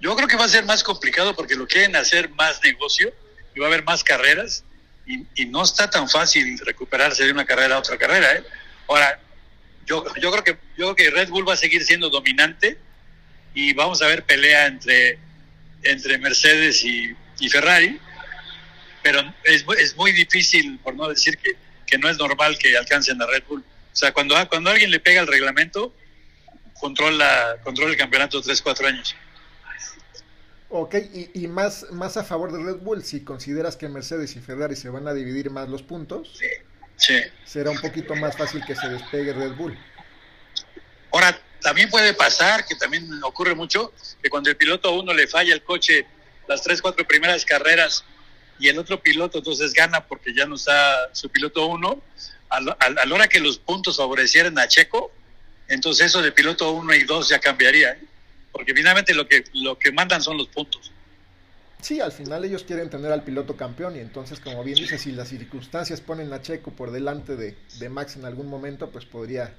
Yo 0.00 0.16
creo 0.16 0.26
que 0.26 0.36
va 0.36 0.44
a 0.44 0.48
ser 0.48 0.64
más 0.64 0.82
complicado 0.82 1.36
porque 1.36 1.54
lo 1.54 1.68
quieren 1.68 1.94
hacer 1.94 2.30
más 2.30 2.60
negocio 2.64 3.12
y 3.56 3.60
va 3.60 3.66
a 3.66 3.68
haber 3.68 3.84
más 3.84 4.04
carreras 4.04 4.62
y, 5.06 5.46
no 5.46 5.62
está 5.62 5.88
tan 5.88 6.08
fácil 6.08 6.58
recuperarse 6.58 7.24
de 7.24 7.32
una 7.32 7.46
carrera 7.46 7.76
a 7.76 7.78
otra 7.78 7.96
carrera. 7.96 8.34
¿eh? 8.34 8.44
Ahora, 8.88 9.18
yo, 9.86 10.04
yo 10.20 10.30
creo 10.30 10.44
que 10.44 10.58
yo 10.76 10.94
creo 10.94 10.96
que 10.96 11.10
Red 11.10 11.30
Bull 11.30 11.48
va 11.48 11.54
a 11.54 11.56
seguir 11.56 11.84
siendo 11.84 12.10
dominante 12.10 12.76
y 13.54 13.72
vamos 13.72 14.02
a 14.02 14.08
ver 14.08 14.24
pelea 14.24 14.66
entre 14.66 15.18
entre 15.82 16.18
Mercedes 16.18 16.84
y, 16.84 17.16
Ferrari, 17.48 18.00
pero 19.02 19.20
es, 19.44 19.64
es 19.78 19.96
muy 19.96 20.10
difícil, 20.10 20.78
por 20.82 20.96
no 20.96 21.08
decir 21.08 21.38
que, 21.38 21.52
que 21.86 21.96
no 21.96 22.08
es 22.08 22.18
normal 22.18 22.58
que 22.58 22.76
alcancen 22.76 23.22
a 23.22 23.26
Red 23.26 23.44
Bull. 23.48 23.60
O 23.60 23.96
sea, 23.96 24.12
cuando, 24.12 24.34
cuando 24.48 24.70
alguien 24.70 24.90
le 24.90 24.98
pega 24.98 25.20
el 25.20 25.28
reglamento, 25.28 25.94
controla, 26.74 27.56
controla 27.62 27.92
el 27.92 27.96
campeonato 27.96 28.42
3-4 28.42 28.86
años. 28.86 29.14
Ok, 30.68 30.94
y, 31.12 31.30
y 31.44 31.46
más, 31.48 31.86
más 31.92 32.16
a 32.16 32.24
favor 32.24 32.52
de 32.52 32.62
Red 32.62 32.78
Bull, 32.80 33.04
si 33.04 33.20
consideras 33.22 33.76
que 33.76 33.88
Mercedes 33.88 34.34
y 34.36 34.40
Ferrari 34.40 34.74
se 34.74 34.88
van 34.88 35.06
a 35.06 35.14
dividir 35.14 35.50
más 35.50 35.68
los 35.68 35.82
puntos, 35.82 36.38
Sí. 36.96 37.14
será 37.44 37.70
un 37.70 37.78
poquito 37.78 38.16
más 38.16 38.36
fácil 38.36 38.64
que 38.66 38.74
se 38.74 38.88
despegue 38.88 39.32
Red 39.34 39.52
Bull. 39.52 39.78
Ahora, 41.12 41.38
también 41.60 41.90
puede 41.90 42.14
pasar, 42.14 42.64
que 42.66 42.74
también 42.74 43.08
ocurre 43.22 43.54
mucho, 43.54 43.92
que 44.22 44.30
cuando 44.30 44.50
el 44.50 44.56
piloto 44.56 44.88
a 44.88 44.92
uno 44.92 45.12
le 45.12 45.26
falla 45.28 45.52
el 45.54 45.62
coche 45.62 46.06
las 46.48 46.62
tres, 46.62 46.80
cuatro 46.80 47.06
primeras 47.06 47.44
carreras 47.44 48.04
y 48.58 48.68
el 48.68 48.78
otro 48.78 49.02
piloto 49.02 49.38
entonces 49.38 49.72
gana 49.72 50.06
porque 50.06 50.32
ya 50.34 50.46
no 50.46 50.54
está 50.56 51.10
su 51.12 51.28
piloto 51.28 51.66
uno, 51.66 52.00
a 52.48 52.60
la 52.60 53.14
hora 53.14 53.28
que 53.28 53.40
los 53.40 53.58
puntos 53.58 53.96
favorecieran 53.98 54.58
a 54.58 54.66
Checo, 54.68 55.10
entonces 55.68 56.06
eso 56.06 56.22
de 56.22 56.32
piloto 56.32 56.70
uno 56.70 56.94
y 56.94 57.04
dos 57.04 57.28
ya 57.28 57.38
cambiaría, 57.40 57.92
¿eh? 57.92 58.00
Porque 58.56 58.74
finalmente 58.74 59.14
lo 59.14 59.28
que, 59.28 59.44
lo 59.54 59.78
que 59.78 59.92
mandan 59.92 60.22
son 60.22 60.36
los 60.38 60.48
puntos. 60.48 60.92
Sí, 61.80 62.00
al 62.00 62.10
final 62.12 62.44
ellos 62.44 62.64
quieren 62.64 62.90
tener 62.90 63.12
al 63.12 63.22
piloto 63.22 63.56
campeón 63.56 63.96
y 63.96 64.00
entonces, 64.00 64.40
como 64.40 64.64
bien 64.64 64.78
dices, 64.78 65.02
si 65.02 65.12
las 65.12 65.28
circunstancias 65.28 66.00
ponen 66.00 66.32
a 66.32 66.40
Checo 66.42 66.72
por 66.72 66.90
delante 66.90 67.36
de, 67.36 67.56
de 67.78 67.88
Max 67.88 68.16
en 68.16 68.24
algún 68.24 68.48
momento, 68.48 68.90
pues 68.90 69.04
podría, 69.04 69.54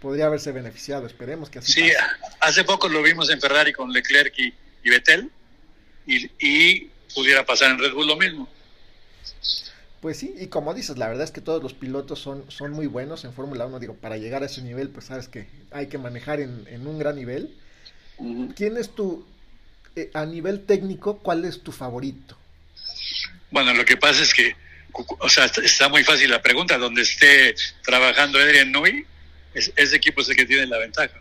podría 0.00 0.26
haberse 0.26 0.52
beneficiado. 0.52 1.06
Esperemos 1.06 1.48
que 1.48 1.60
así 1.60 1.72
Sí, 1.72 1.80
pase. 1.82 1.96
hace 2.40 2.64
poco 2.64 2.88
lo 2.88 3.02
vimos 3.02 3.30
en 3.30 3.40
Ferrari 3.40 3.72
con 3.72 3.92
Leclerc 3.92 4.34
y, 4.38 4.52
y 4.82 4.90
Vettel 4.90 5.30
y, 6.06 6.30
y 6.38 6.90
pudiera 7.14 7.46
pasar 7.46 7.70
en 7.70 7.78
Red 7.78 7.92
Bull 7.94 8.08
lo 8.08 8.16
mismo. 8.16 8.48
Pues 10.00 10.18
sí, 10.18 10.34
y 10.38 10.46
como 10.46 10.74
dices, 10.74 10.96
la 10.98 11.08
verdad 11.08 11.24
es 11.24 11.32
que 11.32 11.40
todos 11.40 11.62
los 11.62 11.74
pilotos 11.74 12.20
son, 12.20 12.48
son 12.50 12.70
muy 12.72 12.86
buenos 12.86 13.24
en 13.24 13.32
Fórmula 13.32 13.66
1. 13.66 13.80
Digo, 13.80 13.94
para 13.94 14.16
llegar 14.16 14.42
a 14.42 14.46
ese 14.46 14.62
nivel, 14.62 14.90
pues 14.90 15.06
sabes 15.06 15.28
que 15.28 15.48
hay 15.70 15.88
que 15.88 15.98
manejar 15.98 16.40
en, 16.40 16.66
en 16.68 16.86
un 16.86 16.98
gran 16.98 17.16
nivel. 17.16 17.56
¿Quién 18.56 18.76
es 18.76 18.94
tu, 18.94 19.24
eh, 19.96 20.10
a 20.14 20.24
nivel 20.26 20.64
técnico, 20.64 21.18
cuál 21.18 21.44
es 21.44 21.62
tu 21.62 21.72
favorito? 21.72 22.36
Bueno, 23.50 23.72
lo 23.74 23.84
que 23.84 23.96
pasa 23.96 24.22
es 24.22 24.34
que, 24.34 24.54
o 24.92 25.28
sea, 25.28 25.44
está- 25.46 25.88
muy 25.88 26.04
fácil 26.04 26.30
la 26.30 26.42
pregunta. 26.42 26.76
Donde 26.78 27.02
esté 27.02 27.54
trabajando 27.82 28.38
Adrian 28.38 28.72
Nui, 28.72 29.06
es- 29.54 29.72
ese 29.76 29.96
equipo 29.96 30.20
es 30.20 30.28
el 30.28 30.36
que 30.36 30.46
tiene 30.46 30.66
la 30.66 30.78
ventaja. 30.78 31.14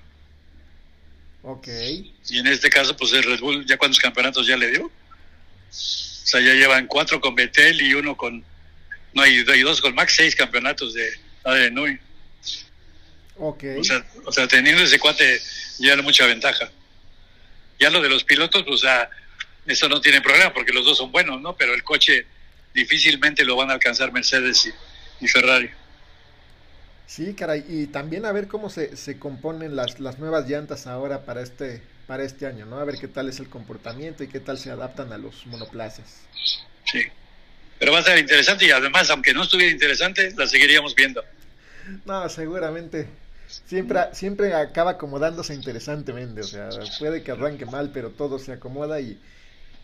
Ok, 1.44 1.68
Y 2.30 2.40
en 2.40 2.48
este 2.48 2.70
caso, 2.70 2.98
pues 2.98 3.14
el 3.14 3.24
Red 3.24 3.40
Bull, 3.40 3.66
¿ya 3.66 3.78
cuántos 3.78 4.00
campeonatos 4.00 4.46
ya 4.48 4.58
le 4.58 4.70
dio? 4.72 4.86
O 4.86 4.92
sea, 5.72 6.42
ya 6.42 6.54
llevan 6.54 6.88
cuatro 6.88 7.22
con 7.22 7.36
Vettel 7.36 7.82
y 7.82 7.94
uno 7.94 8.18
con. 8.18 8.44
No, 9.14 9.26
y, 9.26 9.46
y 9.50 9.62
dos 9.62 9.80
con 9.80 9.96
Max, 9.96 10.16
seis 10.18 10.36
campeonatos 10.36 10.94
de 10.94 11.10
Adrian 11.46 11.74
Nui. 11.74 11.98
ok. 13.38 13.64
O 13.80 13.84
sea, 13.84 14.06
o 14.26 14.32
sea, 14.32 14.48
teniendo 14.48 14.82
ese 14.84 15.00
cuate 15.00 15.40
ya 15.80 15.94
era 15.94 16.02
mucha 16.02 16.26
ventaja. 16.26 16.70
Ya 17.80 17.90
lo 17.90 18.02
de 18.02 18.10
los 18.10 18.24
pilotos, 18.24 18.64
pues, 18.64 18.76
o 18.76 18.78
sea, 18.78 19.10
eso 19.66 19.90
no 19.90 20.02
tiene 20.02 20.22
problema 20.22 20.54
porque 20.54 20.74
los 20.74 20.86
dos 20.86 20.98
son 20.98 21.12
buenos, 21.12 21.42
¿no? 21.42 21.56
Pero 21.56 21.74
el 21.74 21.84
coche 21.84 22.26
difícilmente 22.74 23.44
lo 23.44 23.56
van 23.56 23.70
a 23.70 23.74
alcanzar 23.74 24.12
Mercedes 24.12 24.66
y, 24.66 25.26
y 25.26 25.28
Ferrari. 25.28 25.70
Sí, 27.06 27.34
caray, 27.34 27.64
y 27.68 27.88
también 27.88 28.26
a 28.26 28.32
ver 28.32 28.48
cómo 28.48 28.70
se, 28.70 28.98
se 28.98 29.18
componen 29.18 29.76
las, 29.76 30.00
las 30.00 30.20
nuevas 30.20 30.48
llantas 30.48 30.88
ahora 30.88 31.26
para 31.26 31.42
este, 31.42 31.82
para 32.06 32.24
este 32.24 32.46
año, 32.46 32.66
¿no? 32.66 32.80
A 32.80 32.84
ver 32.84 32.98
qué 33.00 33.08
tal 33.08 33.30
es 33.30 33.40
el 33.40 33.50
comportamiento 33.50 34.24
y 34.24 34.28
qué 34.28 34.40
tal 34.40 34.58
se 34.58 34.72
adaptan 34.72 35.14
a 35.14 35.18
los 35.18 35.46
monoplazas. 35.46 36.22
Sí. 36.86 37.04
Pero 37.80 37.92
va 37.92 38.00
a 38.00 38.04
ser 38.04 38.18
interesante 38.18 38.66
y 38.66 38.72
además, 38.72 39.10
aunque 39.10 39.34
no 39.34 39.44
estuviera 39.44 39.72
interesante, 39.72 40.34
la 40.36 40.48
seguiríamos 40.48 40.96
viendo. 40.96 41.24
No, 42.06 42.28
seguramente 42.28 43.08
siempre, 43.48 44.00
siempre 44.14 44.54
acaba 44.54 44.92
acomodándose 44.92 45.54
interesantemente, 45.56 46.42
o 46.44 46.48
sea, 46.48 46.88
puede 46.98 47.24
que 47.24 47.32
arranque 47.32 47.66
mal, 47.66 47.92
pero 47.92 48.12
todo 48.14 48.40
se 48.40 48.54
acomoda 48.54 49.00
y, 49.02 49.22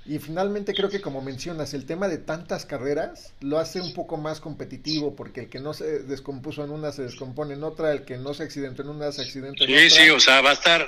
y 0.06 0.20
finalmente 0.20 0.76
creo 0.76 0.90
que 0.90 1.02
como 1.02 1.22
mencionas, 1.22 1.74
el 1.74 1.86
tema 1.86 2.08
de 2.10 2.18
tantas 2.20 2.66
carreras 2.66 3.36
lo 3.40 3.60
hace 3.60 3.82
un 3.82 3.94
poco 3.94 4.18
más 4.18 4.42
competitivo, 4.42 5.16
porque 5.16 5.42
el 5.42 5.50
que 5.50 5.60
no 5.60 5.74
se 5.74 6.04
descompuso 6.04 6.64
en 6.64 6.72
una 6.72 6.92
se 6.92 7.04
descompone 7.04 7.56
en 7.56 7.64
otra, 7.64 7.92
el 7.92 8.06
que 8.06 8.18
no 8.18 8.34
se 8.34 8.44
accidentó 8.44 8.84
en 8.84 8.90
una 8.90 9.12
se 9.12 9.22
accidenta 9.24 9.66
en 9.66 9.70
Sí, 9.70 9.76
otra. 9.76 9.90
sí, 9.90 10.10
o 10.10 10.20
sea, 10.20 10.42
va 10.42 10.52
a 10.52 10.54
estar, 10.54 10.82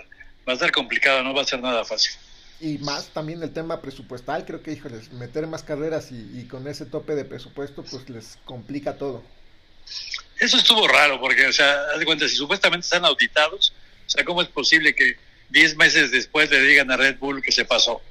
va 0.48 0.52
a 0.52 0.54
estar 0.54 0.72
complicado, 0.72 1.24
no 1.24 1.34
va 1.34 1.42
a 1.42 1.46
ser 1.46 1.62
nada 1.62 1.84
fácil. 1.86 2.12
Y 2.60 2.78
más 2.80 3.14
también 3.14 3.42
el 3.44 3.54
tema 3.54 3.82
presupuestal, 3.82 4.46
creo 4.46 4.62
que, 4.62 4.72
híjoles, 4.72 5.12
meter 5.12 5.48
más 5.48 5.64
carreras 5.64 6.12
y, 6.12 6.40
y 6.40 6.48
con 6.48 6.68
ese 6.68 6.86
tope 6.86 7.16
de 7.16 7.26
presupuesto, 7.26 7.88
pues 7.90 8.10
les 8.10 8.38
complica 8.46 8.98
todo. 8.98 9.35
Eso 10.40 10.58
estuvo 10.58 10.88
raro, 10.88 11.20
porque, 11.20 11.48
o 11.48 11.54
sea, 11.54 11.82
haz 11.94 12.00
de 12.00 12.06
cuenta, 12.06 12.28
si 12.28 12.36
supuestamente 12.36 12.86
están 12.86 13.06
auditados, 13.06 13.74
o 14.06 14.10
sea, 14.10 14.24
¿cómo 14.26 14.42
es 14.42 14.48
posible 14.50 14.94
que 14.94 15.18
10 15.50 15.76
meses 15.78 16.12
después 16.12 16.50
le 16.52 16.62
digan 16.62 16.92
a 16.92 16.98
Red 16.98 17.18
Bull 17.18 17.42
que 17.42 17.52
se 17.52 17.66
pasó? 17.66 18.02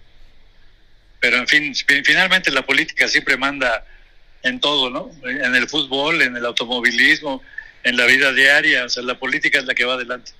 Pero, 1.20 1.36
en 1.36 1.46
fin, 1.48 1.74
fi- 1.74 2.02
finalmente 2.04 2.50
la 2.50 2.64
política 2.64 3.08
siempre 3.08 3.36
manda 3.36 3.86
en 4.42 4.60
todo, 4.60 4.90
¿no? 4.90 5.10
En 5.28 5.54
el 5.54 5.68
fútbol, 5.68 6.20
en 6.22 6.36
el 6.36 6.44
automovilismo, 6.44 7.42
en 7.82 7.96
la 7.96 8.06
vida 8.06 8.32
diaria, 8.32 8.84
o 8.84 8.88
sea, 8.88 9.02
la 9.02 9.18
política 9.18 9.58
es 9.58 9.64
la 9.66 9.74
que 9.74 9.84
va 9.84 9.94
adelante. 9.94 10.32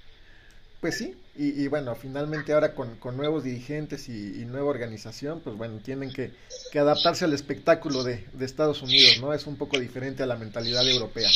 Pues 0.81 0.99
sí, 0.99 1.15
y, 1.37 1.63
y 1.63 1.69
bueno, 1.69 1.95
finalmente 1.95 2.53
ahora 2.53 2.75
con, 2.75 2.97
con 2.97 3.17
nuevos 3.17 3.45
dirigentes 3.45 4.09
y, 4.09 4.41
y 4.41 4.45
nueva 4.45 4.69
organización, 4.69 5.41
pues 5.41 5.57
bueno, 5.57 5.81
tienen 5.83 6.13
que, 6.13 6.31
que 6.71 6.79
adaptarse 6.79 7.25
al 7.25 7.33
espectáculo 7.33 8.05
de, 8.05 8.25
de 8.33 8.45
Estados 8.45 8.83
Unidos, 8.83 9.21
¿no? 9.21 9.35
Es 9.35 9.47
un 9.47 9.57
poco 9.57 9.79
diferente 9.79 10.23
a 10.23 10.27
la 10.27 10.37
mentalidad 10.37 10.89
europea. 10.89 11.29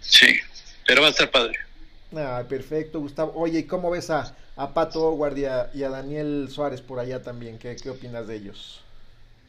Sí, 0.00 0.38
pero 0.86 1.02
va 1.02 1.08
a 1.08 1.10
estar 1.10 1.30
padre. 1.30 1.58
Ah, 2.16 2.42
perfecto, 2.48 3.00
Gustavo. 3.00 3.32
Oye, 3.36 3.60
¿y 3.60 3.64
cómo 3.64 3.90
ves 3.90 4.10
a, 4.10 4.36
a 4.56 4.74
Pato 4.74 5.00
Howard 5.08 5.38
y 5.38 5.44
a, 5.44 5.70
y 5.72 5.84
a 5.84 5.90
Daniel 5.90 6.48
Suárez 6.50 6.80
por 6.80 6.98
allá 6.98 7.22
también? 7.22 7.58
¿Qué, 7.58 7.76
¿Qué 7.76 7.90
opinas 7.90 8.26
de 8.26 8.36
ellos? 8.36 8.82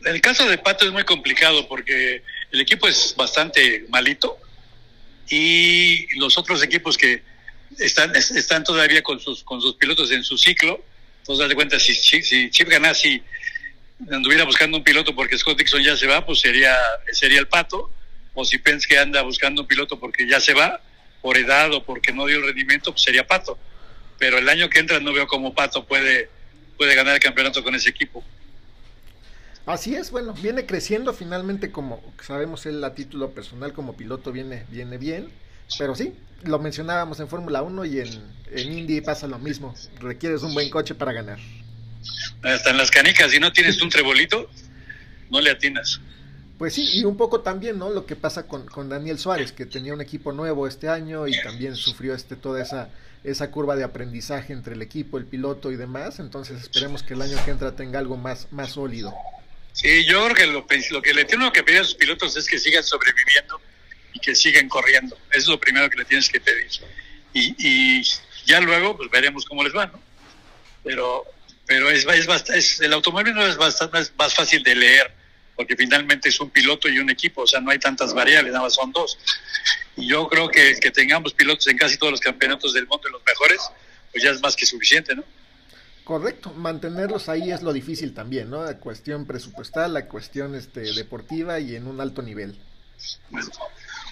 El 0.06 0.22
caso 0.22 0.48
de 0.48 0.58
Pato 0.58 0.86
es 0.86 0.92
muy 0.92 1.04
complicado 1.04 1.68
porque 1.68 2.24
el 2.52 2.62
equipo 2.62 2.88
es 2.88 3.14
bastante 3.18 3.86
malito 3.89 4.38
y 5.30 6.08
los 6.18 6.38
otros 6.38 6.64
equipos 6.64 6.98
que 6.98 7.24
están 7.82 8.15
es- 8.15 8.32
están 8.32 8.63
todavía 8.63 9.01
con 9.03 9.19
sus 9.19 9.43
con 9.43 9.61
sus 9.61 9.75
pilotos 9.75 10.11
en 10.11 10.23
su 10.23 10.38
ciclo. 10.38 10.84
Entonces, 11.19 11.49
de 11.49 11.55
cuenta, 11.55 11.79
si, 11.79 11.93
si, 11.93 12.23
si 12.23 12.49
Chip 12.49 12.67
Ganassi 12.67 13.21
anduviera 14.11 14.43
buscando 14.43 14.77
un 14.77 14.84
piloto 14.84 15.13
porque 15.13 15.38
Scott 15.38 15.57
Dixon 15.57 15.84
ya 15.84 15.95
se 15.95 16.07
va, 16.07 16.25
pues 16.25 16.39
sería, 16.39 16.75
sería 17.11 17.39
el 17.39 17.47
Pato. 17.47 17.91
O 18.34 18.45
si 18.45 18.57
Penske 18.57 18.97
anda 18.97 19.21
buscando 19.21 19.61
un 19.61 19.67
piloto 19.67 19.99
porque 19.99 20.27
ya 20.27 20.39
se 20.39 20.53
va, 20.53 20.82
por 21.21 21.38
edad 21.38 21.71
o 21.73 21.84
porque 21.84 22.11
no 22.13 22.25
dio 22.25 22.41
rendimiento, 22.41 22.91
pues 22.91 23.03
sería 23.03 23.27
Pato. 23.27 23.57
Pero 24.17 24.38
el 24.38 24.47
año 24.49 24.69
que 24.69 24.79
entra 24.79 24.99
no 24.99 25.13
veo 25.13 25.27
cómo 25.27 25.53
Pato 25.53 25.86
puede, 25.86 26.29
puede 26.77 26.95
ganar 26.95 27.13
el 27.15 27.19
campeonato 27.19 27.63
con 27.63 27.75
ese 27.75 27.89
equipo. 27.89 28.23
Así 29.65 29.95
es, 29.95 30.09
bueno, 30.11 30.34
viene 30.34 30.65
creciendo 30.65 31.13
finalmente 31.13 31.71
como 31.71 32.03
sabemos 32.25 32.65
él 32.65 32.84
a 32.84 32.95
título 32.95 33.32
personal 33.32 33.73
como 33.73 33.95
piloto 33.95 34.32
viene, 34.32 34.65
viene 34.69 34.97
bien, 34.97 35.29
pero 35.77 35.93
sí, 35.95 36.13
lo 36.44 36.60
mencionábamos 36.60 37.20
en 37.20 37.28
Fórmula 37.28 37.62
1 37.62 37.86
y 37.86 38.00
en, 38.00 38.10
en 38.52 38.72
Indy 38.74 39.02
pasa 39.02 39.28
lo 39.28 39.39
mismo, 39.39 39.76
requieres 40.00 40.44
un 40.44 40.54
buen 40.54 40.70
coche 40.70 40.96
para 40.96 41.14
ganar. 41.14 41.39
Hasta 42.44 42.72
en 42.72 42.78
las 42.78 42.92
canicas, 42.92 43.32
si 43.32 43.39
no 43.39 43.52
tienes 43.52 43.82
un 43.82 43.89
trebolito, 43.89 44.50
no 45.30 45.42
le 45.42 45.52
atinas. 45.52 46.02
Pues 46.58 46.74
sí, 46.74 46.88
y 46.94 47.06
un 47.06 47.18
poco 47.18 47.42
también, 47.42 47.80
¿no? 47.80 47.89
Lo 47.89 48.06
que 48.06 48.16
pasa 48.16 48.48
con, 48.48 48.68
con 48.68 48.89
Daniel 48.89 49.18
Suárez, 49.18 49.52
que 49.52 49.66
tenía 49.66 49.94
un 49.94 50.02
equipo 50.02 50.32
nuevo 50.32 50.68
este 50.68 50.89
año 50.89 51.28
y 51.28 51.39
también 51.42 51.76
sufrió 51.76 52.14
este 52.14 52.36
toda 52.36 52.62
esa, 52.62 52.89
esa 53.24 53.50
curva 53.50 53.76
de 53.76 53.84
aprendizaje 53.84 54.54
entre 54.54 54.76
el 54.76 54.82
equipo, 54.82 55.18
el 55.18 55.26
piloto 55.26 55.72
y 55.72 55.76
demás, 55.76 56.20
entonces 56.20 56.62
esperemos 56.62 57.02
que 57.02 57.16
el 57.16 57.22
año 57.22 57.38
que 57.44 57.52
entra 57.52 57.76
tenga 57.76 57.98
algo 57.98 58.18
más, 58.18 58.48
más 58.52 58.72
sólido. 58.72 59.14
Sí, 59.74 60.06
yo 60.06 60.24
creo 60.26 60.36
que 60.36 60.48
lo, 60.48 60.66
lo 60.92 61.02
que 61.02 61.14
le 61.14 61.26
tiene 61.26 61.52
que 61.52 61.64
pedir 61.64 61.82
a 61.82 61.84
sus 61.84 61.96
pilotos 61.96 62.36
es 62.36 62.48
que 62.48 62.60
sigan 62.60 62.84
sobreviviendo 62.84 63.60
y 64.14 64.20
que 64.20 64.36
sigan 64.36 64.70
corriendo. 64.70 65.18
Eso 65.32 65.39
es 65.39 65.47
lo 65.47 65.59
primero 65.59 65.89
que 65.89 65.97
le 65.97 66.05
tienes 66.05 66.30
que 66.30 66.39
pedir. 66.39 66.70
Y, 67.34 67.55
y 67.57 68.03
ya 68.45 68.59
luego 68.59 68.97
pues 68.97 69.09
veremos 69.09 69.45
cómo 69.45 69.64
les 69.64 69.76
va, 69.76 69.88
¿no? 69.88 70.01
Pero, 70.84 71.26
pero 71.66 71.89
es, 71.89 72.05
es, 72.05 72.49
es 72.49 72.82
el 72.82 72.93
automóvil 72.93 73.34
no 73.34 73.45
es 73.45 73.57
bastante 73.57 73.99
es 73.99 74.12
más 74.18 74.34
fácil 74.34 74.64
de 74.64 74.76
leer 74.76 75.14
porque 75.55 75.76
finalmente 75.76 76.30
es 76.30 76.39
un 76.39 76.49
piloto 76.49 76.89
y 76.89 76.97
un 76.97 77.09
equipo, 77.09 77.41
o 77.41 77.47
sea, 77.47 77.59
no 77.59 77.70
hay 77.70 77.78
tantas 77.78 78.14
variables, 78.14 78.51
nada 78.51 78.66
más 78.66 78.74
son 78.74 78.91
dos. 78.91 79.18
Y 79.95 80.07
yo 80.07 80.28
creo 80.28 80.49
que 80.49 80.76
que 80.80 80.89
tengamos 80.89 81.34
pilotos 81.34 81.68
en 81.68 81.78
casi 81.78 81.97
todos 81.97 82.12
los 82.12 82.20
campeonatos 82.20 82.74
del 82.74 82.88
mundo, 82.88 83.09
los 83.09 83.22
mejores, 83.24 83.62
pues 84.12 84.24
ya 84.24 84.32
es 84.32 84.41
más 84.41 84.55
que 84.55 84.66
suficiente, 84.66 85.16
¿no? 85.16 85.24
Correcto, 86.03 86.51
mantenerlos 86.53 87.30
ahí 87.30 87.51
es 87.51 87.62
lo 87.62 87.74
difícil 87.74 88.14
también, 88.14 88.49
¿no? 88.49 88.66
La 88.66 88.78
cuestión 88.78 89.26
presupuestal, 89.26 89.93
la 89.93 90.07
cuestión 90.07 90.55
este, 90.55 90.82
deportiva 90.93 91.59
y 91.59 91.76
en 91.76 91.88
un 91.88 92.01
alto 92.01 92.22
nivel. 92.22 92.57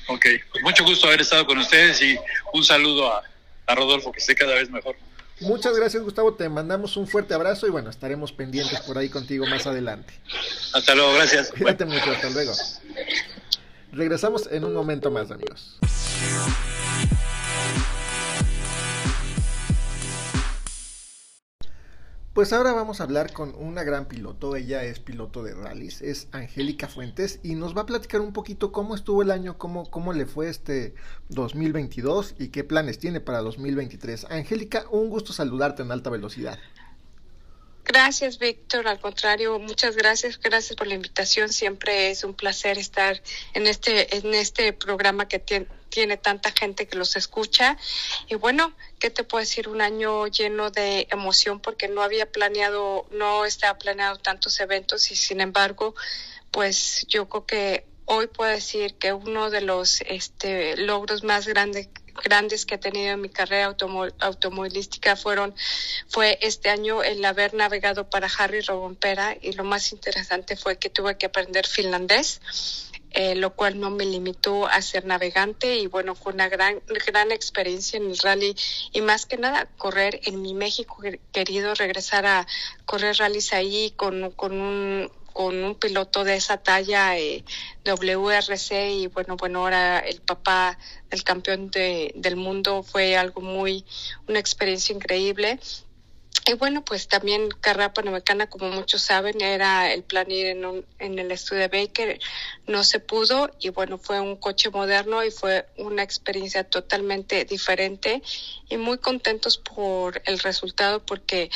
Ok, 0.09 0.25
pues 0.51 0.63
mucho 0.63 0.83
gusto 0.83 1.07
haber 1.07 1.21
estado 1.21 1.45
con 1.45 1.57
ustedes 1.57 2.01
y 2.01 2.17
un 2.53 2.63
saludo 2.63 3.13
a, 3.13 3.23
a 3.67 3.75
Rodolfo, 3.75 4.11
que 4.11 4.19
esté 4.19 4.35
cada 4.35 4.55
vez 4.55 4.69
mejor. 4.69 4.95
Muchas 5.41 5.73
gracias 5.73 6.03
Gustavo, 6.03 6.33
te 6.33 6.49
mandamos 6.49 6.97
un 6.97 7.07
fuerte 7.07 7.33
abrazo 7.33 7.65
y 7.65 7.69
bueno, 7.69 7.89
estaremos 7.89 8.33
pendientes 8.33 8.81
por 8.81 8.97
ahí 8.97 9.09
contigo 9.09 9.45
más 9.45 9.65
adelante. 9.67 10.13
Hasta 10.73 10.95
luego, 10.95 11.13
gracias. 11.13 11.51
Cuídate 11.57 11.85
mucho, 11.85 12.11
hasta 12.11 12.29
luego. 12.29 12.51
Regresamos 13.91 14.47
en 14.51 14.65
un 14.65 14.73
momento 14.73 15.09
más, 15.11 15.31
amigos. 15.31 15.79
Pues 22.39 22.53
ahora 22.53 22.71
vamos 22.71 23.01
a 23.01 23.03
hablar 23.03 23.33
con 23.33 23.53
una 23.57 23.83
gran 23.83 24.07
piloto, 24.07 24.55
ella 24.55 24.85
es 24.85 25.01
piloto 25.01 25.43
de 25.43 25.53
rallies, 25.53 26.01
es 26.01 26.29
Angélica 26.31 26.87
Fuentes 26.87 27.41
y 27.43 27.55
nos 27.55 27.75
va 27.75 27.81
a 27.81 27.85
platicar 27.85 28.21
un 28.21 28.31
poquito 28.31 28.71
cómo 28.71 28.95
estuvo 28.95 29.21
el 29.23 29.31
año, 29.31 29.57
cómo, 29.57 29.91
cómo 29.91 30.13
le 30.13 30.25
fue 30.25 30.47
este 30.47 30.93
2022 31.27 32.35
y 32.39 32.47
qué 32.47 32.63
planes 32.63 32.97
tiene 32.97 33.19
para 33.19 33.41
2023. 33.41 34.27
Angélica, 34.29 34.85
un 34.89 35.09
gusto 35.09 35.33
saludarte 35.33 35.81
en 35.81 35.91
alta 35.91 36.09
velocidad. 36.09 36.57
Gracias, 37.83 38.39
Víctor. 38.39 38.87
Al 38.87 39.01
contrario, 39.01 39.59
muchas 39.59 39.97
gracias. 39.97 40.39
Gracias 40.39 40.77
por 40.77 40.87
la 40.87 40.93
invitación. 40.93 41.49
Siempre 41.49 42.09
es 42.09 42.23
un 42.23 42.35
placer 42.35 42.77
estar 42.77 43.21
en 43.53 43.67
este, 43.67 44.15
en 44.15 44.33
este 44.33 44.71
programa 44.71 45.27
que 45.27 45.39
tiene, 45.39 45.67
tiene 45.89 46.17
tanta 46.17 46.51
gente 46.51 46.87
que 46.87 46.97
los 46.97 47.15
escucha. 47.15 47.77
Y 48.27 48.35
bueno, 48.35 48.73
¿qué 48.99 49.09
te 49.09 49.23
puedo 49.23 49.41
decir? 49.41 49.67
Un 49.67 49.81
año 49.81 50.27
lleno 50.27 50.71
de 50.71 51.07
emoción 51.11 51.59
porque 51.59 51.87
no 51.87 52.01
había 52.01 52.31
planeado, 52.31 53.07
no 53.11 53.45
estaba 53.45 53.77
planeado 53.77 54.17
tantos 54.17 54.59
eventos 54.59 55.11
y 55.11 55.15
sin 55.15 55.41
embargo, 55.41 55.95
pues 56.51 57.05
yo 57.07 57.27
creo 57.29 57.45
que 57.45 57.85
hoy 58.05 58.27
puedo 58.27 58.49
decir 58.49 58.95
que 58.95 59.13
uno 59.13 59.49
de 59.49 59.61
los 59.61 60.01
este, 60.01 60.77
logros 60.77 61.23
más 61.23 61.47
grandes 61.47 61.89
grandes 62.23 62.65
que 62.65 62.75
he 62.75 62.77
tenido 62.77 63.13
en 63.13 63.21
mi 63.21 63.29
carrera 63.29 63.75
automovilística 64.19 65.15
fueron 65.15 65.55
fue 66.09 66.37
este 66.41 66.69
año 66.69 67.01
el 67.01 67.23
haber 67.23 67.53
navegado 67.53 68.09
para 68.09 68.27
Harry 68.37 68.59
Robompera 68.61 69.37
y 69.41 69.53
lo 69.53 69.63
más 69.63 69.91
interesante 69.93 70.57
fue 70.57 70.77
que 70.77 70.89
tuve 70.89 71.17
que 71.17 71.27
aprender 71.27 71.65
finlandés 71.65 72.41
eh, 73.11 73.35
lo 73.35 73.55
cual 73.55 73.79
no 73.79 73.89
me 73.89 74.05
limitó 74.05 74.67
a 74.67 74.81
ser 74.81 75.05
navegante 75.05 75.77
y 75.77 75.87
bueno, 75.87 76.15
fue 76.15 76.33
una 76.33 76.47
gran, 76.47 76.81
gran 77.07 77.31
experiencia 77.31 77.97
en 77.97 78.11
el 78.11 78.17
rally 78.19 78.55
y 78.91 79.01
más 79.01 79.25
que 79.25 79.37
nada 79.37 79.67
correr 79.77 80.19
en 80.23 80.41
mi 80.41 80.53
México 80.53 80.97
querido, 81.31 81.73
regresar 81.73 82.25
a 82.25 82.47
correr 82.85 83.17
rallies 83.17 83.53
ahí 83.53 83.93
con, 83.95 84.31
con 84.31 84.59
un 84.59 85.11
con 85.33 85.63
un 85.63 85.75
piloto 85.75 86.23
de 86.23 86.35
esa 86.35 86.57
talla 86.57 87.17
eh, 87.17 87.45
WRC 87.85 88.91
y 88.91 89.07
bueno 89.07 89.37
bueno 89.37 89.59
ahora 89.59 89.99
el 89.99 90.19
papá 90.21 90.77
del 91.09 91.23
campeón 91.23 91.69
de, 91.71 92.11
del 92.15 92.35
mundo 92.35 92.83
fue 92.83 93.15
algo 93.15 93.39
muy 93.39 93.85
una 94.27 94.39
experiencia 94.39 94.93
increíble 94.93 95.59
y 96.49 96.53
bueno, 96.53 96.83
pues 96.83 97.07
también 97.07 97.49
carrera 97.61 97.93
panamericana, 97.93 98.49
como 98.49 98.69
muchos 98.69 99.03
saben, 99.03 99.39
era 99.39 99.93
el 99.93 100.01
plan 100.01 100.31
ir 100.31 100.47
en, 100.47 100.65
un, 100.65 100.85
en 100.97 101.19
el 101.19 101.31
estudio 101.31 101.61
de 101.61 101.67
Baker, 101.67 102.19
no 102.65 102.83
se 102.83 102.99
pudo 102.99 103.51
y 103.59 103.69
bueno, 103.69 103.99
fue 103.99 104.19
un 104.19 104.35
coche 104.35 104.71
moderno 104.71 105.23
y 105.23 105.29
fue 105.29 105.67
una 105.77 106.01
experiencia 106.01 106.63
totalmente 106.63 107.45
diferente. 107.45 108.23
Y 108.67 108.77
muy 108.77 108.97
contentos 108.97 109.59
por 109.59 110.23
el 110.25 110.39
resultado 110.39 111.05
porque 111.05 111.51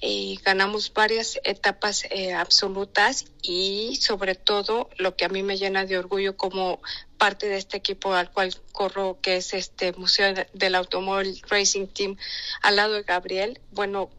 eh, 0.00 0.34
ganamos 0.44 0.92
varias 0.92 1.38
etapas 1.44 2.04
eh, 2.10 2.32
absolutas 2.32 3.26
y 3.42 3.94
sobre 4.00 4.34
todo 4.34 4.90
lo 4.96 5.14
que 5.14 5.24
a 5.24 5.28
mí 5.28 5.44
me 5.44 5.56
llena 5.56 5.86
de 5.86 5.98
orgullo 5.98 6.36
como 6.36 6.82
parte 7.16 7.46
de 7.46 7.58
este 7.58 7.76
equipo 7.76 8.12
al 8.12 8.32
cual 8.32 8.52
corro, 8.72 9.20
que 9.22 9.36
es 9.36 9.54
este 9.54 9.92
Museo 9.92 10.34
del 10.52 10.74
Automóvil 10.74 11.40
Racing 11.48 11.86
Team 11.86 12.16
al 12.62 12.74
lado 12.74 12.94
de 12.94 13.04
Gabriel, 13.04 13.60
bueno, 13.70 14.10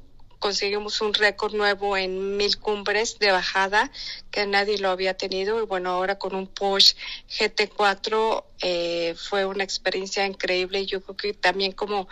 conseguimos 0.43 0.99
un 0.99 1.13
récord 1.13 1.53
nuevo 1.53 1.95
en 1.95 2.35
mil 2.35 2.59
cumbres 2.59 3.17
de 3.17 3.31
bajada 3.31 3.89
que 4.29 4.45
nadie 4.45 4.77
lo 4.77 4.89
había 4.89 5.13
tenido. 5.13 5.63
Y 5.63 5.65
bueno 5.65 5.91
ahora 5.91 6.19
con 6.19 6.35
un 6.35 6.47
Porsche 6.47 6.97
GT4 7.29 8.43
eh, 8.59 9.15
fue 9.17 9.45
una 9.45 9.63
experiencia 9.63 10.25
increíble. 10.25 10.85
Yo 10.85 11.01
creo 11.01 11.15
que 11.15 11.33
también 11.33 11.71
como 11.71 12.09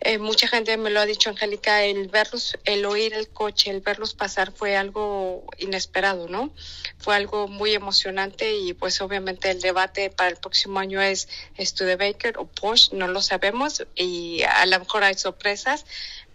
eh, 0.00 0.16
mucha 0.16 0.48
gente 0.48 0.78
me 0.78 0.88
lo 0.88 1.00
ha 1.00 1.04
dicho 1.04 1.28
Angélica 1.28 1.82
el 1.82 2.08
verlos 2.08 2.56
el 2.64 2.86
oír 2.86 3.12
el 3.12 3.28
coche 3.28 3.70
el 3.70 3.80
verlos 3.80 4.14
pasar 4.14 4.52
fue 4.52 4.76
algo 4.76 5.44
inesperado 5.58 6.28
no 6.28 6.52
fue 6.98 7.16
algo 7.16 7.48
muy 7.48 7.74
emocionante 7.74 8.56
y 8.56 8.74
pues 8.74 9.00
obviamente 9.00 9.50
el 9.50 9.60
debate 9.60 10.10
para 10.10 10.30
el 10.30 10.36
próximo 10.36 10.78
año 10.78 11.02
es 11.02 11.28
Studebaker 11.58 12.38
o 12.38 12.46
Porsche 12.46 12.96
no 12.96 13.08
lo 13.08 13.20
sabemos 13.20 13.84
y 13.96 14.42
a 14.42 14.64
lo 14.66 14.78
mejor 14.78 15.02
hay 15.02 15.14
sorpresas 15.14 15.84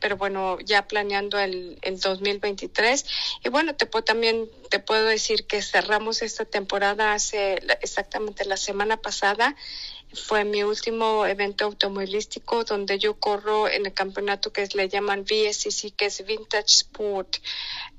pero 0.03 0.17
bueno, 0.17 0.59
ya 0.59 0.85
planeando 0.85 1.39
el, 1.39 1.79
el 1.81 1.97
2023. 1.97 3.05
Y 3.45 3.47
bueno, 3.47 3.73
te 3.73 3.85
puedo 3.85 4.03
también, 4.03 4.49
te 4.69 4.79
puedo 4.79 5.05
decir 5.05 5.47
que 5.47 5.61
cerramos 5.61 6.21
esta 6.21 6.43
temporada 6.43 7.13
hace 7.13 7.61
exactamente 7.79 8.43
la 8.43 8.57
semana 8.57 8.97
pasada. 8.97 9.55
Fue 10.13 10.43
mi 10.43 10.61
último 10.61 11.25
evento 11.25 11.63
automovilístico 11.63 12.65
donde 12.65 12.99
yo 12.99 13.17
corro 13.17 13.69
en 13.69 13.85
el 13.85 13.93
campeonato 13.93 14.51
que 14.51 14.67
le 14.73 14.89
llaman 14.89 15.23
VSCC, 15.23 15.95
que 15.95 16.07
es 16.07 16.25
Vintage 16.25 16.65
Sport 16.67 17.37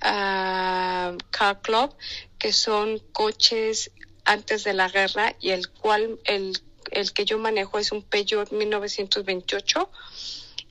uh, 0.03 1.17
Car 1.31 1.63
Club, 1.63 1.97
que 2.39 2.53
son 2.53 2.99
coches 3.15 3.91
antes 4.27 4.63
de 4.65 4.75
la 4.75 4.91
guerra 4.91 5.35
y 5.41 5.53
el 5.53 5.71
cual 5.71 6.19
el, 6.25 6.61
el 6.91 7.15
que 7.15 7.25
yo 7.25 7.39
manejo 7.39 7.79
es 7.79 7.93
un 7.93 8.03
Peugeot 8.03 8.53
1928 8.53 9.91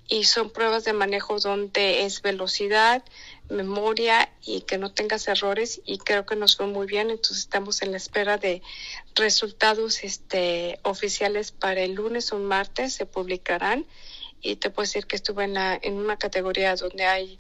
y 0.08 0.26
son 0.26 0.50
pruebas 0.50 0.84
de 0.84 0.94
manejo 0.94 1.40
donde 1.40 2.06
es 2.06 2.22
velocidad, 2.22 3.04
memoria 3.50 4.30
y 4.46 4.62
que 4.62 4.78
no 4.78 4.94
tengas 4.94 5.28
errores 5.28 5.82
y 5.86 5.98
creo 5.98 6.26
que 6.26 6.36
nos 6.36 6.58
fue 6.58 6.68
muy 6.68 6.88
bien, 6.88 7.10
entonces 7.10 7.40
estamos 7.40 7.82
en 7.82 7.92
la 7.92 7.98
espera 7.98 8.38
de 8.38 8.62
resultados 9.16 10.04
este 10.04 10.80
oficiales 10.84 11.52
para 11.52 11.82
el 11.82 11.94
lunes 11.94 12.32
o 12.34 12.40
martes 12.40 12.94
se 12.94 13.06
publicarán. 13.06 13.86
Y 14.42 14.58
te 14.58 14.70
puedo 14.70 14.86
decir 14.86 15.06
que 15.06 15.16
estuve 15.16 15.46
en, 15.46 15.54
la, 15.54 15.80
en 15.82 15.94
una 15.94 16.18
categoría 16.18 16.76
donde 16.76 17.06
hay 17.06 17.40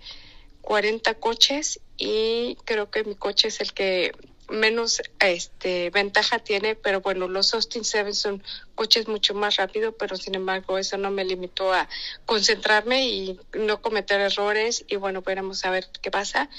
40 0.62 1.16
coches 1.16 1.82
y 1.98 2.56
creo 2.64 2.90
que 2.90 3.04
mi 3.04 3.16
coche 3.16 3.50
es 3.50 3.60
el 3.60 3.74
que 3.74 4.14
menos 4.50 5.02
este 5.20 5.90
ventaja 5.90 6.40
tiene, 6.40 6.76
pero 6.76 7.02
bueno, 7.02 7.28
los 7.28 7.54
Austin 7.54 7.84
7 7.84 8.14
son 8.14 8.44
coches 8.76 9.08
mucho 9.08 9.34
más 9.34 9.56
rápidos, 9.58 9.96
pero 9.98 10.16
sin 10.18 10.36
embargo 10.36 10.78
eso 10.78 10.98
no 10.98 11.12
me 11.12 11.26
limitó 11.26 11.74
a 11.74 11.88
concentrarme 12.26 13.08
y 13.08 13.40
no 13.54 13.82
cometer 13.82 14.20
errores 14.20 14.86
y 14.88 14.96
bueno, 14.96 15.22
veremos 15.22 15.64
a 15.66 15.72
ver 15.72 15.88
qué 16.02 16.12
pasa. 16.12 16.50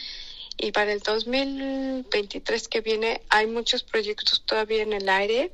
Y 0.56 0.72
para 0.72 0.92
el 0.92 1.00
2023 1.00 2.68
que 2.68 2.80
viene 2.80 3.22
hay 3.28 3.46
muchos 3.46 3.82
proyectos 3.82 4.44
todavía 4.46 4.82
en 4.82 4.92
el 4.92 5.08
aire 5.08 5.52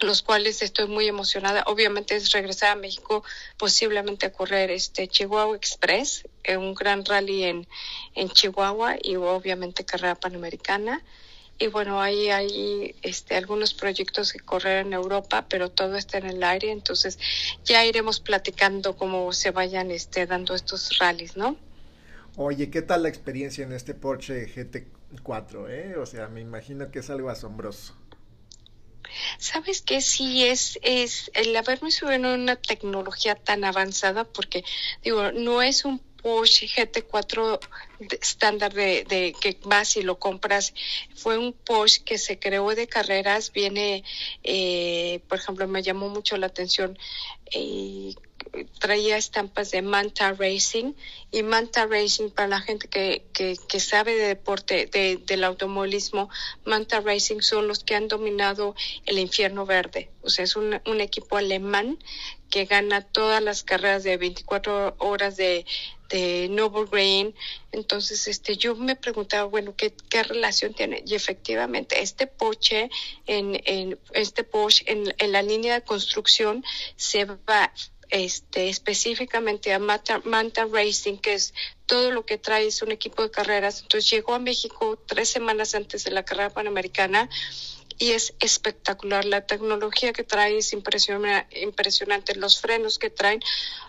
los 0.00 0.22
cuales 0.22 0.62
estoy 0.62 0.88
muy 0.88 1.06
emocionada. 1.06 1.62
Obviamente 1.66 2.16
es 2.16 2.32
regresar 2.32 2.70
a 2.70 2.76
México, 2.76 3.22
posiblemente 3.56 4.26
a 4.26 4.32
correr 4.32 4.70
este 4.70 5.06
Chihuahua 5.06 5.56
Express, 5.56 6.24
eh, 6.44 6.56
un 6.56 6.74
gran 6.74 7.04
rally 7.04 7.44
en, 7.44 7.68
en 8.14 8.28
Chihuahua 8.30 8.96
y 9.00 9.16
obviamente 9.16 9.84
carrera 9.84 10.14
panamericana 10.16 11.02
y 11.62 11.68
bueno, 11.68 12.00
ahí 12.00 12.28
hay 12.28 12.96
este, 13.02 13.36
algunos 13.36 13.72
proyectos 13.72 14.32
que 14.32 14.40
correr 14.40 14.84
en 14.84 14.92
Europa, 14.92 15.46
pero 15.48 15.70
todo 15.70 15.96
está 15.96 16.18
en 16.18 16.26
el 16.26 16.42
aire, 16.42 16.72
entonces 16.72 17.18
ya 17.64 17.84
iremos 17.84 18.18
platicando 18.18 18.96
cómo 18.96 19.32
se 19.32 19.52
vayan 19.52 19.92
este, 19.92 20.26
dando 20.26 20.56
estos 20.56 20.98
rallies, 20.98 21.36
¿no? 21.36 21.56
Oye, 22.36 22.68
¿qué 22.68 22.82
tal 22.82 23.04
la 23.04 23.08
experiencia 23.08 23.64
en 23.64 23.72
este 23.72 23.94
Porsche 23.94 24.48
GT4? 24.52 25.70
Eh? 25.70 25.96
O 25.98 26.06
sea, 26.06 26.26
me 26.28 26.40
imagino 26.40 26.90
que 26.90 26.98
es 26.98 27.10
algo 27.10 27.30
asombroso. 27.30 27.94
Sabes 29.38 29.82
que 29.82 30.00
sí 30.00 30.44
es, 30.44 30.78
es 30.82 31.30
el 31.34 31.54
haberme 31.54 31.90
subido 31.90 32.14
en 32.14 32.26
una 32.26 32.56
tecnología 32.56 33.34
tan 33.34 33.64
avanzada, 33.64 34.24
porque 34.24 34.64
digo, 35.04 35.30
no 35.32 35.62
es 35.62 35.84
un 35.84 36.00
Porsche 36.22 36.66
GT4 36.68 37.60
estándar 38.20 38.72
de, 38.72 39.04
de, 39.04 39.34
que 39.40 39.58
vas 39.64 39.96
y 39.96 40.02
lo 40.02 40.18
compras. 40.18 40.72
Fue 41.14 41.36
un 41.36 41.52
Porsche 41.52 42.04
que 42.04 42.18
se 42.18 42.38
creó 42.38 42.74
de 42.74 42.86
carreras. 42.86 43.52
Viene, 43.52 44.04
eh, 44.42 45.20
por 45.28 45.38
ejemplo, 45.38 45.66
me 45.68 45.82
llamó 45.82 46.08
mucho 46.08 46.36
la 46.36 46.46
atención. 46.46 46.96
Eh, 47.52 48.14
traía 48.78 49.16
estampas 49.16 49.70
de 49.70 49.82
Manta 49.82 50.32
Racing 50.32 50.94
y 51.30 51.42
Manta 51.42 51.86
Racing 51.86 52.30
para 52.30 52.48
la 52.48 52.60
gente 52.60 52.88
que, 52.88 53.24
que, 53.32 53.56
que 53.68 53.80
sabe 53.80 54.14
de 54.14 54.26
deporte 54.28 54.86
de, 54.86 55.16
del 55.16 55.44
automovilismo 55.44 56.28
Manta 56.64 57.00
Racing 57.00 57.40
son 57.40 57.68
los 57.68 57.84
que 57.84 57.94
han 57.94 58.08
dominado 58.08 58.74
el 59.06 59.18
infierno 59.18 59.66
verde 59.66 60.10
o 60.22 60.30
sea 60.30 60.44
es 60.44 60.56
un, 60.56 60.80
un 60.86 61.00
equipo 61.00 61.36
alemán 61.36 61.98
que 62.52 62.66
gana 62.66 63.00
todas 63.00 63.42
las 63.42 63.62
carreras 63.62 64.02
de 64.04 64.18
24 64.18 64.96
horas 64.98 65.38
de, 65.38 65.64
de 66.12 66.50
Green. 66.90 67.34
Entonces, 67.72 68.28
este, 68.28 68.56
yo 68.56 68.76
me 68.76 68.94
preguntaba, 68.94 69.44
bueno, 69.44 69.74
¿qué, 69.74 69.94
qué 70.10 70.22
relación 70.22 70.74
tiene? 70.74 71.02
Y 71.06 71.14
efectivamente, 71.14 72.02
este 72.02 72.26
Porsche, 72.26 72.90
en, 73.26 73.60
en 73.64 73.98
este 74.12 74.44
Porsche, 74.44 74.84
en, 74.86 75.14
en 75.16 75.32
la 75.32 75.42
línea 75.42 75.74
de 75.74 75.82
construcción, 75.82 76.62
se 76.96 77.24
va 77.24 77.72
este, 78.12 78.68
específicamente 78.68 79.72
a 79.72 79.78
Manta, 79.78 80.20
Manta, 80.24 80.66
Racing, 80.70 81.16
que 81.16 81.32
es 81.32 81.54
todo 81.86 82.10
lo 82.10 82.26
que 82.26 82.36
trae 82.36 82.66
es 82.66 82.82
un 82.82 82.92
equipo 82.92 83.22
de 83.22 83.30
carreras. 83.30 83.80
Entonces 83.80 84.10
llegó 84.10 84.34
a 84.34 84.38
México 84.38 84.98
tres 85.06 85.30
semanas 85.30 85.74
antes 85.74 86.04
de 86.04 86.10
la 86.10 86.22
carrera 86.22 86.50
panamericana 86.50 87.30
y 87.98 88.12
es 88.12 88.34
espectacular. 88.40 89.24
La 89.24 89.46
tecnología 89.46 90.12
que 90.12 90.24
trae 90.24 90.58
es 90.58 90.74
impresionante, 90.74 92.34
los 92.34 92.60
frenos 92.60 92.98
que 92.98 93.08
traen. 93.08 93.40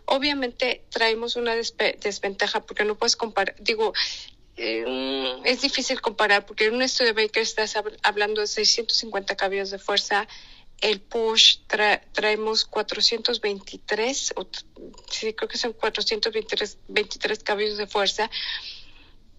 Obviamente 0.06 0.86
traemos 0.90 1.36
una 1.36 1.54
desventaja 1.54 2.62
porque 2.66 2.86
no 2.86 2.96
puedes 2.96 3.18
comparar, 3.18 3.56
digo, 3.60 3.92
eh, 4.56 5.42
es 5.44 5.62
difícil 5.62 6.00
comparar 6.00 6.46
porque 6.46 6.68
en 6.68 6.76
un 6.76 6.82
estudio 6.82 7.14
de 7.14 7.24
Baker 7.24 7.44
estás 7.44 7.76
hablando 8.04 8.40
de 8.40 8.48
650 8.48 9.36
caballos 9.36 9.70
de 9.70 9.80
fuerza. 9.80 10.30
El 10.84 11.00
push 11.00 11.60
traemos 12.12 12.66
423, 12.66 14.34
o, 14.36 14.46
sí, 15.10 15.34
creo 15.34 15.48
que 15.48 15.58
son 15.58 15.72
423 15.72 16.78
23 16.90 17.40
caballos 17.40 17.78
de 17.78 17.88
fuerza, 17.88 18.30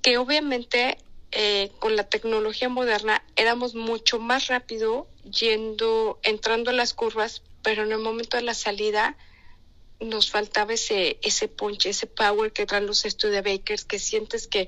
que 0.01 0.17
obviamente 0.17 0.97
eh, 1.33 1.71
con 1.81 1.97
la 1.97 2.05
tecnología 2.05 2.71
moderna 2.71 3.23
éramos 3.37 3.75
mucho 3.75 4.19
más 4.19 4.47
rápido 4.47 5.07
yendo, 5.31 6.19
entrando 6.23 6.71
a 6.71 6.73
las 6.73 6.95
curvas, 6.95 7.43
pero 7.63 7.83
en 7.83 7.93
el 7.93 7.99
momento 7.99 8.39
de 8.39 8.43
la 8.43 8.55
salida 8.55 9.15
nos 10.01 10.31
faltaba 10.31 10.73
ese, 10.73 11.19
ese 11.23 11.49
punch, 11.49 11.85
ese 11.85 12.07
power 12.07 12.53
que 12.53 12.65
traen 12.65 12.87
los 12.87 13.03
Studebakers, 13.03 13.85
que 13.85 13.99
sientes 13.99 14.47
que 14.47 14.67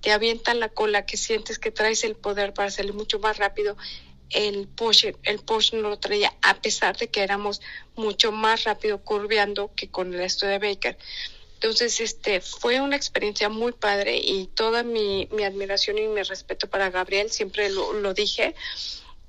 te 0.00 0.10
avientan 0.10 0.58
la 0.58 0.70
cola, 0.70 1.06
que 1.06 1.16
sientes 1.16 1.60
que 1.60 1.70
traes 1.70 2.02
el 2.02 2.16
poder 2.16 2.52
para 2.52 2.70
salir 2.72 2.94
mucho 2.94 3.20
más 3.20 3.38
rápido. 3.38 3.76
El 4.30 4.66
push, 4.68 5.06
el 5.22 5.38
push 5.38 5.74
no 5.74 5.88
lo 5.88 5.98
traía, 5.98 6.34
a 6.42 6.60
pesar 6.60 6.96
de 6.96 7.08
que 7.08 7.22
éramos 7.22 7.60
mucho 7.94 8.32
más 8.32 8.64
rápido 8.64 8.98
curveando 8.98 9.70
que 9.74 9.88
con 9.88 10.12
el 10.14 10.28
Studebaker. 10.28 10.96
Entonces, 11.56 12.00
este, 12.00 12.42
fue 12.42 12.80
una 12.80 12.96
experiencia 12.96 13.48
muy 13.48 13.72
padre 13.72 14.18
y 14.18 14.46
toda 14.48 14.82
mi, 14.82 15.26
mi 15.32 15.42
admiración 15.42 15.96
y 15.96 16.06
mi 16.06 16.22
respeto 16.22 16.68
para 16.68 16.90
Gabriel, 16.90 17.30
siempre 17.30 17.70
lo, 17.70 18.12
dije, 18.12 18.54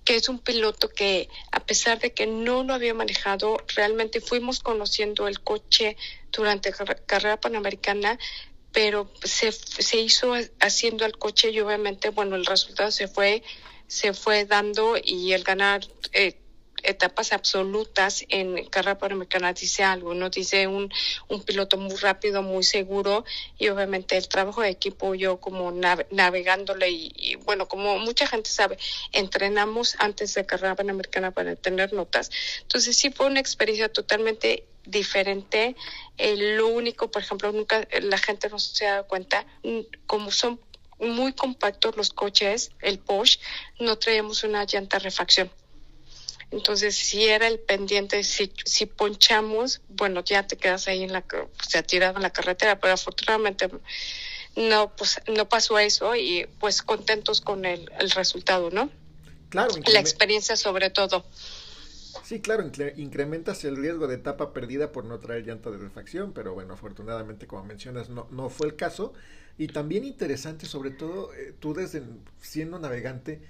que 0.03 0.17
es 0.17 0.27
un 0.27 0.39
piloto 0.39 0.89
que 0.89 1.29
a 1.51 1.61
pesar 1.61 1.99
de 1.99 2.13
que 2.13 2.27
no 2.27 2.63
lo 2.63 2.73
había 2.73 2.93
manejado, 2.93 3.63
realmente 3.75 4.19
fuimos 4.19 4.59
conociendo 4.59 5.27
el 5.29 5.39
coche 5.39 5.95
durante 6.31 6.73
carrera 7.05 7.39
panamericana, 7.39 8.19
pero 8.73 9.09
se, 9.23 9.53
se 9.53 9.97
hizo 9.97 10.33
haciendo 10.59 11.05
el 11.05 11.17
coche 11.17 11.51
y 11.51 11.61
obviamente, 11.61 12.09
bueno, 12.09 12.35
el 12.35 12.45
resultado 12.45 12.91
se 12.91 13.07
fue, 13.07 13.41
se 13.88 14.13
fue 14.13 14.45
dando 14.45 14.95
y 15.01 15.33
el 15.33 15.43
ganar 15.43 15.81
eh, 16.13 16.38
etapas 16.83 17.33
absolutas 17.33 18.25
en 18.29 18.65
carrera 18.65 18.97
panamericana 18.97 19.53
dice 19.53 19.83
algo, 19.83 20.13
¿no? 20.13 20.29
Dice 20.29 20.67
un, 20.67 20.91
un 21.27 21.43
piloto 21.43 21.77
muy 21.77 21.95
rápido, 21.97 22.41
muy 22.41 22.63
seguro 22.63 23.25
y 23.57 23.69
obviamente 23.69 24.17
el 24.17 24.27
trabajo 24.27 24.61
de 24.61 24.69
equipo 24.69 25.15
yo 25.15 25.38
como 25.39 25.71
navegándole 25.71 26.89
y, 26.89 27.35
bueno, 27.45 27.67
como 27.67 27.97
mucha 27.99 28.27
gente 28.27 28.49
sabe, 28.49 28.77
entrenamos 29.11 29.95
antes 29.99 30.33
de 30.33 30.45
carrera 30.45 30.75
panamericana 30.75 31.31
para 31.31 31.55
tener 31.55 31.93
notas. 31.93 32.31
Entonces 32.61 32.95
sí 32.95 33.09
fue 33.09 33.25
una 33.25 33.39
experiencia 33.39 33.89
totalmente 33.89 34.65
diferente. 34.85 35.75
Eh, 36.17 36.55
lo 36.55 36.67
único, 36.67 37.11
por 37.11 37.21
ejemplo, 37.21 37.51
nunca 37.51 37.88
la 38.01 38.17
gente 38.17 38.49
no 38.49 38.59
se 38.59 38.85
da 38.85 39.03
cuenta, 39.03 39.45
mm, 39.63 39.79
como 40.05 40.31
son 40.31 40.59
muy 40.99 41.33
compactos 41.33 41.95
los 41.97 42.11
coches, 42.11 42.71
el 42.81 42.99
Porsche, 42.99 43.39
no 43.79 43.97
traemos 43.97 44.43
una 44.43 44.65
llanta 44.65 44.99
refacción. 44.99 45.51
Entonces, 46.49 46.95
si 46.95 47.25
era 47.25 47.47
el 47.47 47.59
pendiente, 47.59 48.23
si, 48.23 48.51
si 48.63 48.85
ponchamos, 48.85 49.81
bueno, 49.89 50.23
ya 50.23 50.47
te 50.47 50.55
quedas 50.55 50.87
ahí 50.87 51.03
en 51.03 51.11
la, 51.11 51.23
tirado 51.85 52.15
en 52.15 52.23
la 52.23 52.29
carretera, 52.29 52.79
pero 52.79 52.93
afortunadamente 52.93 53.69
no, 54.55 54.95
pues, 54.95 55.19
no 55.27 55.49
pasó 55.49 55.77
eso 55.77 56.15
y 56.15 56.47
pues 56.59 56.81
contentos 56.81 57.41
con 57.41 57.65
el, 57.65 57.91
el 57.99 58.11
resultado, 58.11 58.69
¿no? 58.71 58.89
Claro. 59.49 59.73
La 59.87 59.99
experiencia 59.99 60.55
sobre 60.55 60.89
todo. 60.89 61.25
Sí, 62.23 62.41
claro, 62.41 62.69
incrementas 62.97 63.63
el 63.63 63.77
riesgo 63.77 64.07
de 64.07 64.15
etapa 64.15 64.53
perdida 64.53 64.91
por 64.91 65.05
no 65.05 65.19
traer 65.19 65.45
llanta 65.45 65.69
de 65.69 65.77
refacción, 65.77 66.33
pero 66.33 66.53
bueno, 66.53 66.73
afortunadamente, 66.73 67.47
como 67.47 67.63
mencionas, 67.63 68.09
no, 68.09 68.27
no 68.31 68.49
fue 68.49 68.67
el 68.67 68.75
caso. 68.75 69.13
Y 69.58 69.68
también 69.68 70.03
interesante, 70.05 70.66
sobre 70.66 70.91
todo, 70.91 71.34
eh, 71.34 71.53
tú 71.60 71.74
desde 71.74 72.03
siendo 72.39 72.78
navegante, 72.80 73.41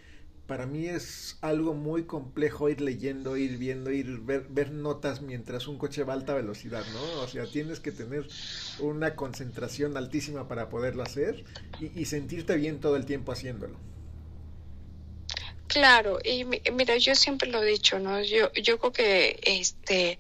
para 0.47 0.65
mí 0.65 0.87
es 0.87 1.37
algo 1.41 1.73
muy 1.73 2.03
complejo 2.03 2.69
ir 2.69 2.79
leyendo, 2.79 3.35
ir 3.35 3.57
viendo, 3.57 3.91
ir 3.91 4.19
ver, 4.21 4.45
ver 4.49 4.71
notas 4.71 5.21
mientras 5.21 5.67
un 5.67 5.77
coche 5.77 6.03
va 6.03 6.13
a 6.13 6.15
alta 6.15 6.33
velocidad, 6.33 6.85
¿no? 6.93 7.21
O 7.21 7.27
sea, 7.27 7.45
tienes 7.45 7.81
que 7.81 7.91
tener 7.91 8.25
una 8.79 9.15
concentración 9.15 9.97
altísima 9.97 10.47
para 10.47 10.69
poderlo 10.69 11.03
hacer 11.03 11.43
y, 11.81 11.99
y 11.99 12.05
sentirte 12.05 12.55
bien 12.55 12.79
todo 12.79 12.95
el 12.95 13.05
tiempo 13.05 13.33
haciéndolo. 13.33 13.77
Claro, 15.67 16.19
y 16.23 16.45
mira, 16.45 16.97
yo 16.97 17.13
siempre 17.13 17.49
lo 17.49 17.61
he 17.61 17.65
dicho, 17.65 17.99
¿no? 17.99 18.21
Yo, 18.23 18.51
yo 18.53 18.79
creo 18.79 18.91
que 18.93 19.39
este 19.43 20.17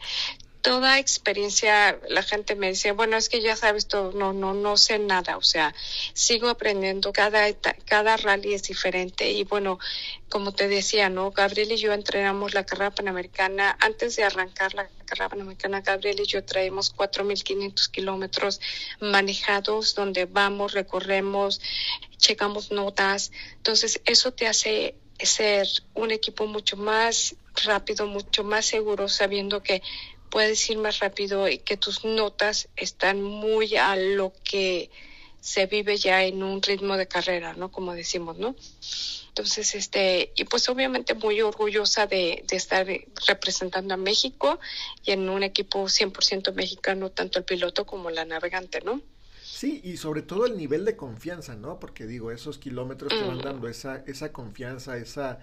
toda 0.61 0.99
experiencia, 0.99 1.99
la 2.09 2.23
gente 2.23 2.55
me 2.55 2.69
dice, 2.69 2.91
bueno, 2.91 3.17
es 3.17 3.29
que 3.29 3.41
ya 3.41 3.55
sabes 3.55 3.87
todo, 3.87 4.11
no, 4.11 4.33
no, 4.33 4.53
no 4.53 4.77
sé 4.77 4.99
nada, 4.99 5.37
o 5.37 5.41
sea, 5.41 5.73
sigo 6.13 6.49
aprendiendo, 6.49 7.13
cada, 7.13 7.53
cada 7.85 8.17
rally 8.17 8.53
es 8.53 8.63
diferente 8.63 9.31
y 9.31 9.43
bueno, 9.43 9.79
como 10.29 10.53
te 10.53 10.67
decía, 10.67 11.09
¿no? 11.09 11.31
Gabriel 11.31 11.71
y 11.71 11.77
yo 11.77 11.93
entrenamos 11.93 12.53
la 12.53 12.65
carrera 12.65 12.91
panamericana, 12.91 13.77
antes 13.79 14.15
de 14.15 14.23
arrancar 14.23 14.73
la 14.73 14.89
carrera 15.05 15.29
panamericana, 15.29 15.81
Gabriel 15.81 16.19
y 16.19 16.25
yo 16.25 16.43
traemos 16.43 16.93
4.500 16.95 17.89
kilómetros 17.89 18.59
manejados, 18.99 19.95
donde 19.95 20.25
vamos, 20.25 20.73
recorremos, 20.73 21.61
checamos 22.17 22.71
notas, 22.71 23.31
entonces 23.55 24.01
eso 24.05 24.33
te 24.33 24.47
hace 24.47 24.95
ser 25.19 25.67
un 25.93 26.11
equipo 26.11 26.45
mucho 26.45 26.77
más 26.77 27.35
rápido, 27.65 28.05
mucho 28.05 28.43
más 28.43 28.65
seguro, 28.65 29.09
sabiendo 29.09 29.63
que 29.63 29.81
puedes 30.29 30.69
ir 30.69 30.77
más 30.77 30.99
rápido 30.99 31.47
y 31.47 31.59
que 31.59 31.77
tus 31.77 32.03
notas 32.05 32.69
están 32.75 33.21
muy 33.21 33.75
a 33.75 33.95
lo 33.95 34.33
que 34.43 34.89
se 35.39 35.65
vive 35.65 35.97
ya 35.97 36.23
en 36.23 36.43
un 36.43 36.61
ritmo 36.61 36.97
de 36.97 37.07
carrera, 37.07 37.53
¿no? 37.53 37.71
Como 37.71 37.93
decimos, 37.93 38.37
¿no? 38.37 38.55
Entonces, 39.29 39.75
este, 39.75 40.33
y 40.35 40.45
pues 40.45 40.67
obviamente 40.67 41.13
muy 41.13 41.41
orgullosa 41.41 42.07
de, 42.07 42.43
de 42.47 42.57
estar 42.57 42.87
representando 43.27 43.93
a 43.93 43.97
México 43.97 44.59
y 45.05 45.11
en 45.11 45.29
un 45.29 45.43
equipo 45.43 45.83
100% 45.83 46.53
mexicano, 46.53 47.11
tanto 47.11 47.39
el 47.39 47.45
piloto 47.45 47.85
como 47.85 48.09
la 48.09 48.25
navegante, 48.25 48.81
¿no? 48.81 49.01
Sí, 49.43 49.81
y 49.83 49.97
sobre 49.97 50.21
todo 50.21 50.45
el 50.45 50.57
nivel 50.57 50.85
de 50.85 50.95
confianza, 50.95 51.55
¿no? 51.55 51.79
Porque 51.79 52.05
digo, 52.05 52.31
esos 52.31 52.57
kilómetros 52.57 53.11
te 53.11 53.23
van 53.23 53.39
dando 53.39 53.67
esa, 53.67 54.03
esa 54.05 54.31
confianza, 54.31 54.97
esa 54.97 55.39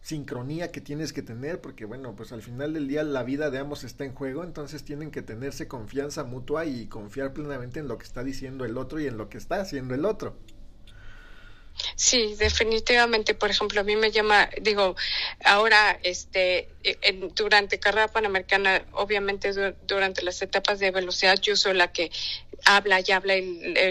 sincronía 0.00 0.70
que 0.70 0.80
tienes 0.80 1.12
que 1.12 1.22
tener, 1.22 1.60
porque 1.60 1.84
bueno, 1.84 2.14
pues 2.16 2.32
al 2.32 2.42
final 2.42 2.72
del 2.72 2.88
día 2.88 3.02
la 3.02 3.22
vida 3.22 3.50
de 3.50 3.58
ambos 3.58 3.84
está 3.84 4.04
en 4.04 4.14
juego, 4.14 4.44
entonces 4.44 4.84
tienen 4.84 5.10
que 5.10 5.22
tenerse 5.22 5.68
confianza 5.68 6.24
mutua 6.24 6.66
y 6.66 6.86
confiar 6.86 7.32
plenamente 7.32 7.80
en 7.80 7.88
lo 7.88 7.98
que 7.98 8.04
está 8.04 8.24
diciendo 8.24 8.64
el 8.64 8.78
otro 8.78 9.00
y 9.00 9.06
en 9.06 9.18
lo 9.18 9.28
que 9.28 9.38
está 9.38 9.60
haciendo 9.60 9.94
el 9.94 10.04
otro. 10.04 10.36
Sí, 11.96 12.34
definitivamente. 12.38 13.34
Por 13.34 13.50
ejemplo, 13.50 13.80
a 13.80 13.84
mí 13.84 13.96
me 13.96 14.10
llama, 14.10 14.48
digo, 14.60 14.96
ahora, 15.44 15.98
este, 16.02 16.68
en, 16.82 17.32
durante 17.34 17.78
carrera 17.78 18.08
panamericana, 18.08 18.84
obviamente 18.92 19.52
durante 19.86 20.22
las 20.22 20.40
etapas 20.42 20.78
de 20.78 20.90
velocidad, 20.90 21.38
yo 21.40 21.56
soy 21.56 21.74
la 21.74 21.92
que 21.92 22.10
habla 22.64 23.00
y 23.04 23.12
habla 23.12 23.36
y 23.36 23.42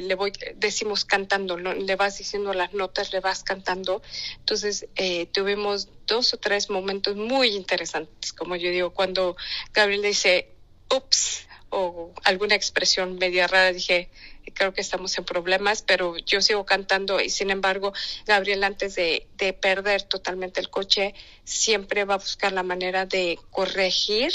le, 0.01 0.15
voy, 0.15 0.33
decimos 0.55 1.05
cantando, 1.05 1.57
le 1.57 1.95
vas 1.95 2.17
diciendo 2.17 2.53
las 2.53 2.73
notas, 2.73 3.13
le 3.13 3.19
vas 3.19 3.43
cantando. 3.43 4.01
Entonces, 4.37 4.87
eh, 4.95 5.27
tuvimos 5.27 5.89
dos 6.05 6.33
o 6.33 6.37
tres 6.37 6.69
momentos 6.69 7.15
muy 7.15 7.49
interesantes, 7.55 8.33
como 8.33 8.55
yo 8.55 8.69
digo, 8.69 8.91
cuando 8.91 9.35
Gabriel 9.73 10.01
dice, 10.01 10.49
ups, 10.93 11.47
o 11.69 12.13
alguna 12.23 12.55
expresión 12.55 13.17
media 13.17 13.47
rara, 13.47 13.73
dije, 13.73 14.09
creo 14.53 14.73
que 14.73 14.81
estamos 14.81 15.17
en 15.17 15.25
problemas, 15.25 15.81
pero 15.81 16.17
yo 16.17 16.41
sigo 16.41 16.65
cantando 16.65 17.19
y 17.19 17.29
sin 17.29 17.49
embargo, 17.49 17.93
Gabriel 18.25 18.63
antes 18.63 18.95
de, 18.95 19.27
de 19.35 19.53
perder 19.53 20.03
totalmente 20.03 20.59
el 20.59 20.69
coche, 20.69 21.13
siempre 21.43 22.05
va 22.05 22.15
a 22.15 22.17
buscar 22.17 22.51
la 22.51 22.63
manera 22.63 23.05
de 23.05 23.39
corregir 23.51 24.33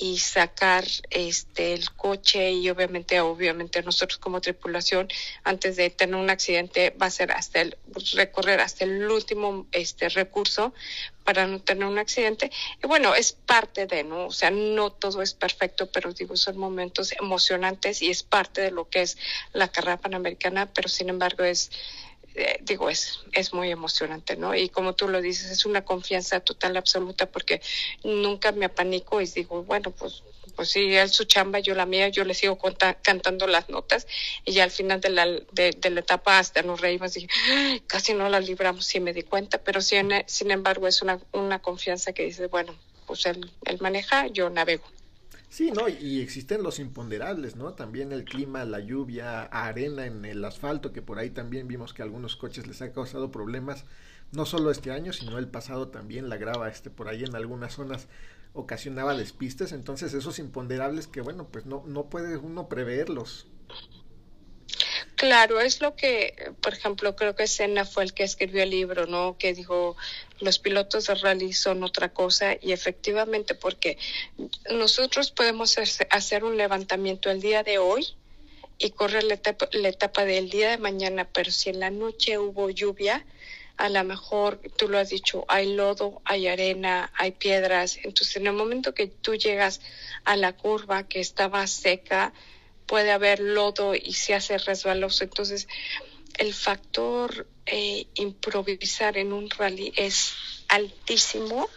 y 0.00 0.18
sacar 0.18 0.84
este 1.10 1.72
el 1.72 1.90
coche 1.92 2.52
y 2.52 2.70
obviamente 2.70 3.20
obviamente 3.20 3.82
nosotros 3.82 4.18
como 4.18 4.40
tripulación 4.40 5.08
antes 5.44 5.76
de 5.76 5.90
tener 5.90 6.14
un 6.14 6.30
accidente 6.30 6.90
va 6.90 7.06
a 7.06 7.10
ser 7.10 7.32
hasta 7.32 7.60
el 7.60 7.76
recorrer 8.12 8.60
hasta 8.60 8.84
el 8.84 9.10
último 9.10 9.66
este 9.72 10.08
recurso 10.08 10.72
para 11.24 11.46
no 11.46 11.60
tener 11.60 11.84
un 11.84 11.98
accidente. 11.98 12.50
Y 12.82 12.86
bueno 12.86 13.14
es 13.14 13.32
parte 13.32 13.86
de 13.86 14.04
no 14.04 14.26
o 14.26 14.32
sea 14.32 14.50
no 14.50 14.90
todo 14.90 15.20
es 15.20 15.34
perfecto 15.34 15.90
pero 15.90 16.12
digo 16.12 16.36
son 16.36 16.58
momentos 16.58 17.12
emocionantes 17.12 18.02
y 18.02 18.10
es 18.10 18.22
parte 18.22 18.60
de 18.60 18.70
lo 18.70 18.88
que 18.88 19.02
es 19.02 19.18
la 19.52 19.68
carrera 19.68 19.98
panamericana 19.98 20.72
pero 20.72 20.88
sin 20.88 21.08
embargo 21.08 21.44
es 21.44 21.70
eh, 22.38 22.60
digo, 22.62 22.88
es, 22.88 23.20
es 23.32 23.52
muy 23.52 23.70
emocionante, 23.70 24.36
¿no? 24.36 24.54
Y 24.54 24.68
como 24.68 24.94
tú 24.94 25.08
lo 25.08 25.20
dices, 25.20 25.50
es 25.50 25.66
una 25.66 25.84
confianza 25.84 26.40
total, 26.40 26.76
absoluta, 26.76 27.26
porque 27.26 27.60
nunca 28.04 28.52
me 28.52 28.66
apanico 28.66 29.20
y 29.20 29.26
digo, 29.26 29.62
bueno, 29.64 29.90
pues 29.90 30.22
pues 30.58 30.70
sí, 30.70 30.92
él 30.92 31.08
su 31.08 31.22
chamba, 31.22 31.60
yo 31.60 31.76
la 31.76 31.86
mía, 31.86 32.08
yo 32.08 32.24
le 32.24 32.34
sigo 32.34 32.58
cantando 32.58 33.46
las 33.46 33.68
notas 33.68 34.08
y 34.44 34.54
ya 34.54 34.64
al 34.64 34.72
final 34.72 35.00
de 35.00 35.10
la, 35.10 35.24
de, 35.52 35.90
la 35.90 36.00
etapa 36.00 36.40
hasta 36.40 36.62
nos 36.62 36.80
reímos 36.80 37.16
y 37.16 37.28
casi 37.86 38.12
no 38.12 38.28
la 38.28 38.40
libramos, 38.40 38.84
sí 38.84 38.98
me 38.98 39.12
di 39.12 39.22
cuenta, 39.22 39.58
pero 39.58 39.80
sin, 39.80 40.10
sin 40.26 40.50
embargo 40.50 40.88
es 40.88 41.00
una, 41.00 41.20
una 41.30 41.60
confianza 41.60 42.12
que 42.12 42.24
dice, 42.24 42.48
bueno, 42.48 42.74
pues 43.06 43.24
él, 43.26 43.48
él 43.66 43.78
maneja, 43.80 44.26
yo 44.26 44.50
navego. 44.50 44.82
Sí, 45.50 45.70
¿no? 45.70 45.88
Y 45.88 46.20
existen 46.20 46.62
los 46.62 46.78
imponderables, 46.78 47.56
¿no? 47.56 47.72
También 47.74 48.12
el 48.12 48.24
clima, 48.24 48.64
la 48.64 48.80
lluvia, 48.80 49.44
arena 49.44 50.04
en 50.06 50.24
el 50.24 50.44
asfalto, 50.44 50.92
que 50.92 51.00
por 51.02 51.18
ahí 51.18 51.30
también 51.30 51.66
vimos 51.66 51.94
que 51.94 52.02
a 52.02 52.04
algunos 52.04 52.36
coches 52.36 52.66
les 52.66 52.82
ha 52.82 52.92
causado 52.92 53.30
problemas, 53.30 53.84
no 54.30 54.44
solo 54.44 54.70
este 54.70 54.90
año, 54.92 55.12
sino 55.12 55.38
el 55.38 55.48
pasado 55.48 55.88
también, 55.88 56.28
la 56.28 56.36
grava 56.36 56.68
este 56.68 56.90
por 56.90 57.08
ahí 57.08 57.24
en 57.24 57.34
algunas 57.34 57.72
zonas 57.74 58.08
ocasionaba 58.52 59.14
despistes, 59.16 59.72
entonces 59.72 60.12
esos 60.14 60.38
imponderables 60.38 61.06
que 61.06 61.22
bueno, 61.22 61.48
pues 61.48 61.64
no, 61.64 61.82
no 61.86 62.10
puede 62.10 62.36
uno 62.36 62.68
preverlos. 62.68 63.46
Claro, 65.18 65.60
es 65.60 65.80
lo 65.80 65.96
que, 65.96 66.52
por 66.60 66.74
ejemplo, 66.74 67.16
creo 67.16 67.34
que 67.34 67.48
Senna 67.48 67.84
fue 67.84 68.04
el 68.04 68.14
que 68.14 68.22
escribió 68.22 68.62
el 68.62 68.70
libro, 68.70 69.06
¿no? 69.06 69.36
Que 69.36 69.52
dijo, 69.52 69.96
los 70.38 70.60
pilotos 70.60 71.08
de 71.08 71.16
rally 71.16 71.52
son 71.54 71.82
otra 71.82 72.10
cosa 72.10 72.56
y 72.62 72.70
efectivamente 72.70 73.56
porque 73.56 73.98
nosotros 74.70 75.32
podemos 75.32 75.76
hacer 76.10 76.44
un 76.44 76.56
levantamiento 76.56 77.32
el 77.32 77.40
día 77.40 77.64
de 77.64 77.78
hoy 77.78 78.06
y 78.78 78.90
correr 78.90 79.24
la 79.24 79.34
etapa, 79.34 79.68
la 79.72 79.88
etapa 79.88 80.24
del 80.24 80.50
día 80.50 80.70
de 80.70 80.78
mañana, 80.78 81.24
pero 81.24 81.50
si 81.50 81.70
en 81.70 81.80
la 81.80 81.90
noche 81.90 82.38
hubo 82.38 82.70
lluvia, 82.70 83.26
a 83.76 83.88
lo 83.88 84.04
mejor 84.04 84.60
tú 84.76 84.88
lo 84.88 84.98
has 84.98 85.08
dicho, 85.08 85.44
hay 85.48 85.74
lodo, 85.74 86.22
hay 86.26 86.46
arena, 86.46 87.10
hay 87.16 87.32
piedras, 87.32 87.96
entonces 88.04 88.36
en 88.36 88.46
el 88.46 88.52
momento 88.52 88.94
que 88.94 89.08
tú 89.08 89.34
llegas 89.34 89.80
a 90.22 90.36
la 90.36 90.52
curva 90.52 91.08
que 91.08 91.18
estaba 91.18 91.66
seca, 91.66 92.32
puede 92.88 93.12
haber 93.12 93.38
lodo 93.38 93.94
y 93.94 94.14
se 94.14 94.34
hace 94.34 94.58
resbaloso. 94.58 95.22
Entonces, 95.22 95.68
el 96.38 96.52
factor 96.54 97.46
eh, 97.66 98.06
improvisar 98.14 99.16
en 99.18 99.32
un 99.32 99.48
rally 99.50 99.92
es 99.94 100.32
altísimo 100.68 101.68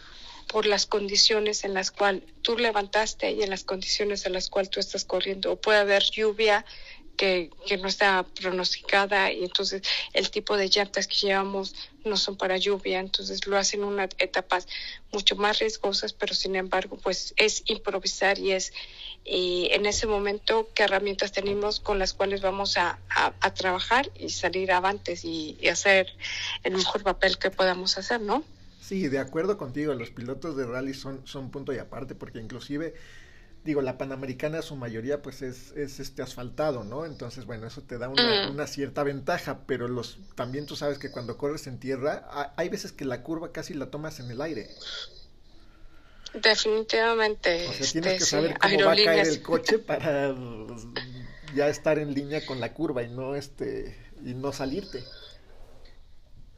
por 0.48 0.66
las 0.66 0.86
condiciones 0.86 1.64
en 1.64 1.74
las 1.74 1.90
cuales 1.90 2.22
tú 2.42 2.58
levantaste 2.58 3.30
y 3.30 3.42
en 3.42 3.50
las 3.50 3.62
condiciones 3.62 4.26
en 4.26 4.32
las 4.32 4.48
cuales 4.48 4.70
tú 4.70 4.80
estás 4.80 5.04
corriendo. 5.04 5.52
O 5.52 5.60
puede 5.60 5.78
haber 5.78 6.02
lluvia, 6.02 6.64
que, 7.22 7.78
no 7.78 7.86
está 7.86 8.24
pronosticada 8.24 9.30
y 9.30 9.44
entonces 9.44 9.82
el 10.12 10.30
tipo 10.30 10.56
de 10.56 10.68
llantas 10.68 11.06
que 11.06 11.26
llevamos 11.28 11.74
no 12.04 12.16
son 12.16 12.36
para 12.36 12.56
lluvia, 12.56 12.98
entonces 12.98 13.46
lo 13.46 13.56
hacen 13.56 13.84
unas 13.84 14.10
etapas 14.18 14.66
mucho 15.12 15.36
más 15.36 15.60
riesgosas, 15.60 16.12
pero 16.12 16.34
sin 16.34 16.56
embargo 16.56 16.98
pues 17.00 17.32
es 17.36 17.62
improvisar 17.66 18.38
y 18.38 18.52
es 18.52 18.72
y 19.24 19.68
en 19.70 19.86
ese 19.86 20.08
momento 20.08 20.68
qué 20.74 20.82
herramientas 20.82 21.30
tenemos 21.30 21.78
con 21.78 22.00
las 22.00 22.12
cuales 22.12 22.40
vamos 22.40 22.76
a, 22.76 22.98
a, 23.08 23.54
trabajar 23.54 24.10
y 24.18 24.30
salir 24.30 24.72
avantes 24.72 25.24
y, 25.24 25.56
y 25.60 25.68
hacer 25.68 26.08
el 26.64 26.72
mejor 26.72 27.04
papel 27.04 27.38
que 27.38 27.52
podamos 27.52 27.98
hacer, 27.98 28.20
¿no? 28.20 28.42
Sí, 28.80 29.06
de 29.06 29.20
acuerdo 29.20 29.56
contigo, 29.58 29.94
los 29.94 30.10
pilotos 30.10 30.56
de 30.56 30.66
rally 30.66 30.92
son, 30.92 31.24
son 31.24 31.52
punto 31.52 31.72
y 31.72 31.78
aparte, 31.78 32.16
porque 32.16 32.40
inclusive 32.40 32.94
digo, 33.64 33.80
la 33.82 33.98
Panamericana 33.98 34.62
su 34.62 34.76
mayoría 34.76 35.22
pues 35.22 35.42
es, 35.42 35.72
es 35.72 36.00
este 36.00 36.22
asfaltado, 36.22 36.84
¿no? 36.84 37.04
Entonces, 37.06 37.44
bueno, 37.44 37.66
eso 37.66 37.82
te 37.82 37.98
da 37.98 38.08
una, 38.08 38.50
una, 38.50 38.66
cierta 38.66 39.02
ventaja, 39.04 39.60
pero 39.66 39.88
los 39.88 40.18
también 40.34 40.66
tú 40.66 40.76
sabes 40.76 40.98
que 40.98 41.10
cuando 41.10 41.36
corres 41.36 41.66
en 41.66 41.78
tierra, 41.78 42.52
hay 42.56 42.68
veces 42.68 42.92
que 42.92 43.04
la 43.04 43.22
curva 43.22 43.52
casi 43.52 43.74
la 43.74 43.90
tomas 43.90 44.20
en 44.20 44.30
el 44.30 44.40
aire. 44.40 44.68
Definitivamente. 46.34 47.68
O 47.68 47.72
sea, 47.72 47.86
tienes 47.92 48.18
que 48.18 48.24
saber 48.24 48.58
cómo 48.58 48.84
va 48.84 48.92
a 48.92 48.96
caer 48.96 49.28
el 49.28 49.42
coche 49.42 49.78
para 49.86 50.34
ya 51.54 51.68
estar 51.68 51.98
en 51.98 52.14
línea 52.14 52.44
con 52.46 52.60
la 52.60 52.72
curva 52.72 53.02
y 53.02 53.10
no 53.10 53.34
este 53.34 53.96
y 54.24 54.34
no 54.34 54.52
salirte. 54.52 55.04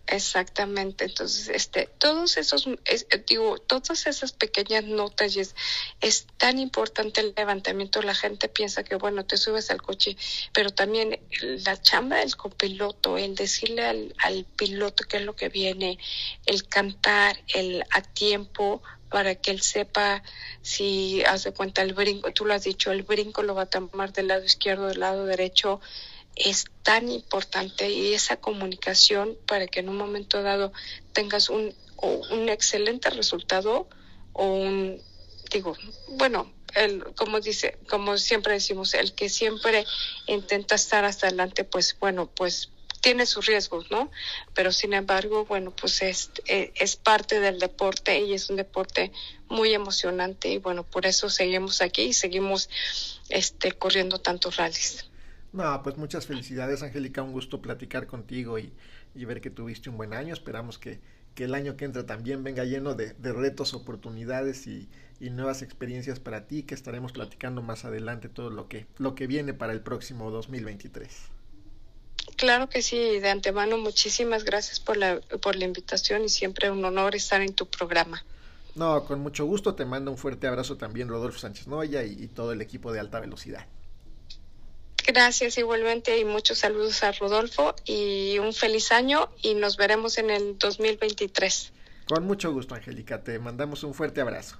Exactamente, 0.06 1.06
entonces, 1.06 1.48
este, 1.48 1.88
todos 1.98 2.36
esos, 2.36 2.66
eh, 2.66 3.24
digo, 3.26 3.56
todas 3.58 4.06
esas 4.06 4.32
pequeñas 4.32 4.84
notas 4.84 5.34
es, 5.36 5.54
es 6.02 6.26
tan 6.36 6.58
importante 6.58 7.22
el 7.22 7.32
levantamiento. 7.34 8.02
La 8.02 8.14
gente 8.14 8.48
piensa 8.48 8.84
que, 8.84 8.96
bueno, 8.96 9.24
te 9.24 9.38
subes 9.38 9.70
al 9.70 9.80
coche, 9.80 10.16
pero 10.52 10.70
también 10.70 11.18
la 11.40 11.80
chamba 11.80 12.16
del 12.16 12.36
copiloto, 12.36 13.16
el 13.16 13.34
decirle 13.34 13.86
al, 13.86 14.14
al 14.18 14.44
piloto 14.44 15.04
qué 15.08 15.16
es 15.16 15.22
lo 15.22 15.34
que 15.36 15.48
viene, 15.48 15.98
el 16.44 16.68
cantar, 16.68 17.42
el 17.54 17.82
a 17.90 18.02
tiempo, 18.02 18.82
para 19.08 19.36
que 19.36 19.52
él 19.52 19.60
sepa 19.62 20.22
si 20.60 21.22
hace 21.22 21.52
cuenta 21.52 21.82
el 21.82 21.94
brinco, 21.94 22.32
tú 22.32 22.44
lo 22.44 22.52
has 22.52 22.64
dicho, 22.64 22.90
el 22.90 23.04
brinco 23.04 23.42
lo 23.42 23.54
va 23.54 23.62
a 23.62 23.66
tomar 23.66 24.12
del 24.12 24.26
lado 24.26 24.44
izquierdo, 24.44 24.88
del 24.88 25.00
lado 25.00 25.24
derecho, 25.24 25.80
es 26.36 26.64
tan 26.82 27.10
importante 27.10 27.90
y 27.90 28.14
esa 28.14 28.36
comunicación 28.36 29.36
para 29.46 29.66
que 29.66 29.80
en 29.80 29.88
un 29.88 29.96
momento 29.96 30.42
dado 30.42 30.72
tengas 31.12 31.48
un, 31.48 31.74
un 31.96 32.48
excelente 32.48 33.10
resultado 33.10 33.88
o 34.32 34.46
un, 34.46 35.00
digo, 35.50 35.76
bueno, 36.08 36.52
el, 36.74 37.04
como 37.14 37.40
dice, 37.40 37.78
como 37.88 38.18
siempre 38.18 38.54
decimos, 38.54 38.94
el 38.94 39.14
que 39.14 39.28
siempre 39.28 39.86
intenta 40.26 40.74
estar 40.74 41.04
hasta 41.04 41.28
adelante, 41.28 41.64
pues 41.64 41.96
bueno, 42.00 42.26
pues 42.26 42.70
tiene 43.00 43.26
sus 43.26 43.46
riesgos, 43.46 43.90
¿no? 43.90 44.10
Pero 44.54 44.72
sin 44.72 44.94
embargo, 44.94 45.44
bueno, 45.44 45.76
pues 45.76 46.02
es, 46.02 46.30
eh, 46.46 46.72
es 46.74 46.96
parte 46.96 47.38
del 47.38 47.58
deporte 47.58 48.18
y 48.20 48.32
es 48.32 48.48
un 48.48 48.56
deporte 48.56 49.12
muy 49.48 49.74
emocionante 49.74 50.48
y 50.48 50.58
bueno, 50.58 50.84
por 50.84 51.04
eso 51.04 51.28
seguimos 51.28 51.82
aquí 51.82 52.02
y 52.02 52.12
seguimos 52.14 52.70
este, 53.28 53.72
corriendo 53.72 54.18
tantos 54.18 54.56
rallies. 54.56 55.04
No, 55.54 55.84
pues 55.84 55.96
muchas 55.96 56.26
felicidades, 56.26 56.82
Angélica. 56.82 57.22
Un 57.22 57.30
gusto 57.30 57.62
platicar 57.62 58.08
contigo 58.08 58.58
y, 58.58 58.72
ver 59.14 59.40
que 59.40 59.50
tuviste 59.50 59.88
un 59.88 59.96
buen 59.96 60.12
año. 60.12 60.34
Esperamos 60.34 60.78
que, 60.80 60.98
el 61.36 61.54
año 61.54 61.76
que 61.76 61.84
entra 61.84 62.04
también 62.04 62.42
venga 62.42 62.64
lleno 62.64 62.94
de, 62.94 63.14
retos, 63.22 63.72
oportunidades 63.72 64.66
y, 64.66 64.88
nuevas 65.20 65.62
experiencias 65.62 66.18
para 66.18 66.48
ti, 66.48 66.64
que 66.64 66.74
estaremos 66.74 67.12
platicando 67.12 67.62
más 67.62 67.84
adelante 67.84 68.28
todo 68.28 68.50
lo 68.50 68.68
que, 68.68 68.86
lo 68.98 69.14
que 69.14 69.28
viene 69.28 69.54
para 69.54 69.72
el 69.72 69.80
próximo 69.80 70.32
2023. 70.32 71.08
Claro 72.36 72.68
que 72.68 72.82
sí, 72.82 73.20
de 73.20 73.30
antemano 73.30 73.78
muchísimas 73.78 74.42
gracias 74.44 74.80
por 74.80 74.96
la, 74.96 75.20
por 75.40 75.54
la 75.54 75.66
invitación 75.66 76.24
y 76.24 76.30
siempre 76.30 76.68
un 76.68 76.84
honor 76.84 77.14
estar 77.14 77.40
en 77.40 77.54
tu 77.54 77.66
programa. 77.66 78.24
No, 78.74 79.04
con 79.04 79.20
mucho 79.20 79.44
gusto 79.44 79.76
te 79.76 79.84
mando 79.84 80.10
un 80.10 80.18
fuerte 80.18 80.48
abrazo 80.48 80.76
también 80.76 81.08
Rodolfo 81.08 81.38
Sánchez 81.38 81.68
Noya 81.68 82.02
y 82.02 82.26
todo 82.26 82.50
el 82.50 82.60
equipo 82.60 82.92
de 82.92 82.98
Alta 82.98 83.20
Velocidad. 83.20 83.68
Gracias 85.06 85.58
igualmente 85.58 86.18
y 86.18 86.24
muchos 86.24 86.58
saludos 86.58 87.02
a 87.02 87.12
Rodolfo 87.12 87.74
y 87.84 88.38
un 88.38 88.54
feliz 88.54 88.90
año 88.90 89.28
y 89.42 89.54
nos 89.54 89.76
veremos 89.76 90.16
en 90.16 90.30
el 90.30 90.58
2023. 90.58 91.72
Con 92.06 92.24
mucho 92.24 92.52
gusto, 92.52 92.74
Angélica. 92.74 93.22
Te 93.22 93.38
mandamos 93.38 93.84
un 93.84 93.92
fuerte 93.92 94.22
abrazo. 94.22 94.58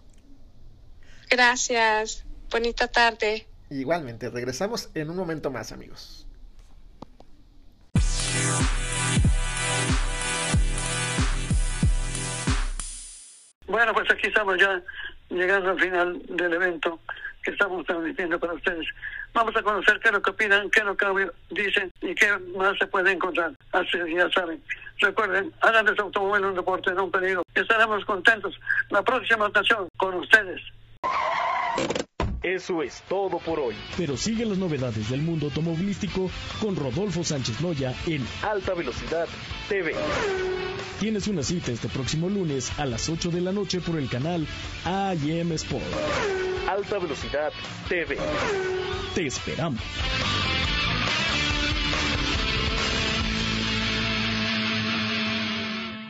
Gracias. 1.30 2.24
Bonita 2.51 2.88
tarde. 2.88 3.47
Igualmente, 3.70 4.28
regresamos 4.28 4.90
en 4.95 5.11
un 5.11 5.16
momento 5.16 5.51
más, 5.51 5.72
amigos. 5.72 6.26
Bueno, 13.66 13.95
pues 13.95 14.11
aquí 14.11 14.28
estamos 14.28 14.59
ya 14.61 14.82
llegando 15.30 15.70
al 15.70 15.80
final 15.80 16.22
del 16.28 16.53
evento 16.53 17.01
que 17.45 17.51
estamos 17.51 17.84
transmitiendo 17.86 18.38
para 18.40 18.55
ustedes. 18.55 18.86
Vamos 19.32 19.55
a 19.57 19.62
conocer 19.62 20.01
qué 20.01 20.09
es 20.09 20.14
lo 20.14 20.22
que 20.22 20.30
opinan, 20.30 20.70
qué 20.70 20.80
es 20.80 20.86
lo 20.86 20.97
que 20.97 21.30
dicen 21.51 21.90
y 22.01 22.14
qué 22.14 22.36
más 22.57 22.76
se 22.78 22.86
puede 22.86 23.12
encontrar. 23.12 23.53
Así 23.72 23.99
ya 24.14 24.28
saben. 24.30 24.62
Recuerden, 24.99 25.53
hagan 25.61 25.86
de 25.86 25.95
su 25.95 26.03
automóvil 26.03 26.47
un 26.47 26.55
deporte, 26.55 26.92
no 26.92 27.05
un 27.05 27.11
peligro. 27.11 27.42
Estaremos 27.55 28.05
contentos 28.05 28.59
la 28.90 29.03
próxima 29.03 29.47
ocasión 29.47 29.88
con 29.97 30.14
ustedes. 30.14 30.61
Eso 32.45 32.82
es 32.82 33.03
todo 33.09 33.38
por 33.38 33.59
hoy. 33.59 33.74
Pero 33.97 34.18
sigue 34.18 34.45
las 34.45 34.59
novedades 34.59 35.09
del 35.09 35.22
mundo 35.22 35.47
automovilístico 35.47 36.30
con 36.61 36.76
Rodolfo 36.76 37.24
Sánchez 37.24 37.62
Noya 37.62 37.95
en 38.07 38.22
Alta 38.42 38.74
Velocidad 38.74 39.26
TV. 39.66 39.95
Tienes 41.01 41.26
una 41.26 41.42
cita 41.42 41.72
este 41.72 41.88
próximo 41.88 42.28
lunes 42.28 42.78
a 42.78 42.84
las 42.84 43.09
8 43.09 43.30
de 43.30 43.40
la 43.40 43.51
noche 43.51 43.80
por 43.80 43.99
el 43.99 44.11
canal 44.11 44.47
AM 44.84 45.53
Sport. 45.53 45.84
Alta 46.68 46.99
Velocidad 46.99 47.51
TV. 47.88 48.18
Te 49.14 49.26
esperamos. 49.26 49.80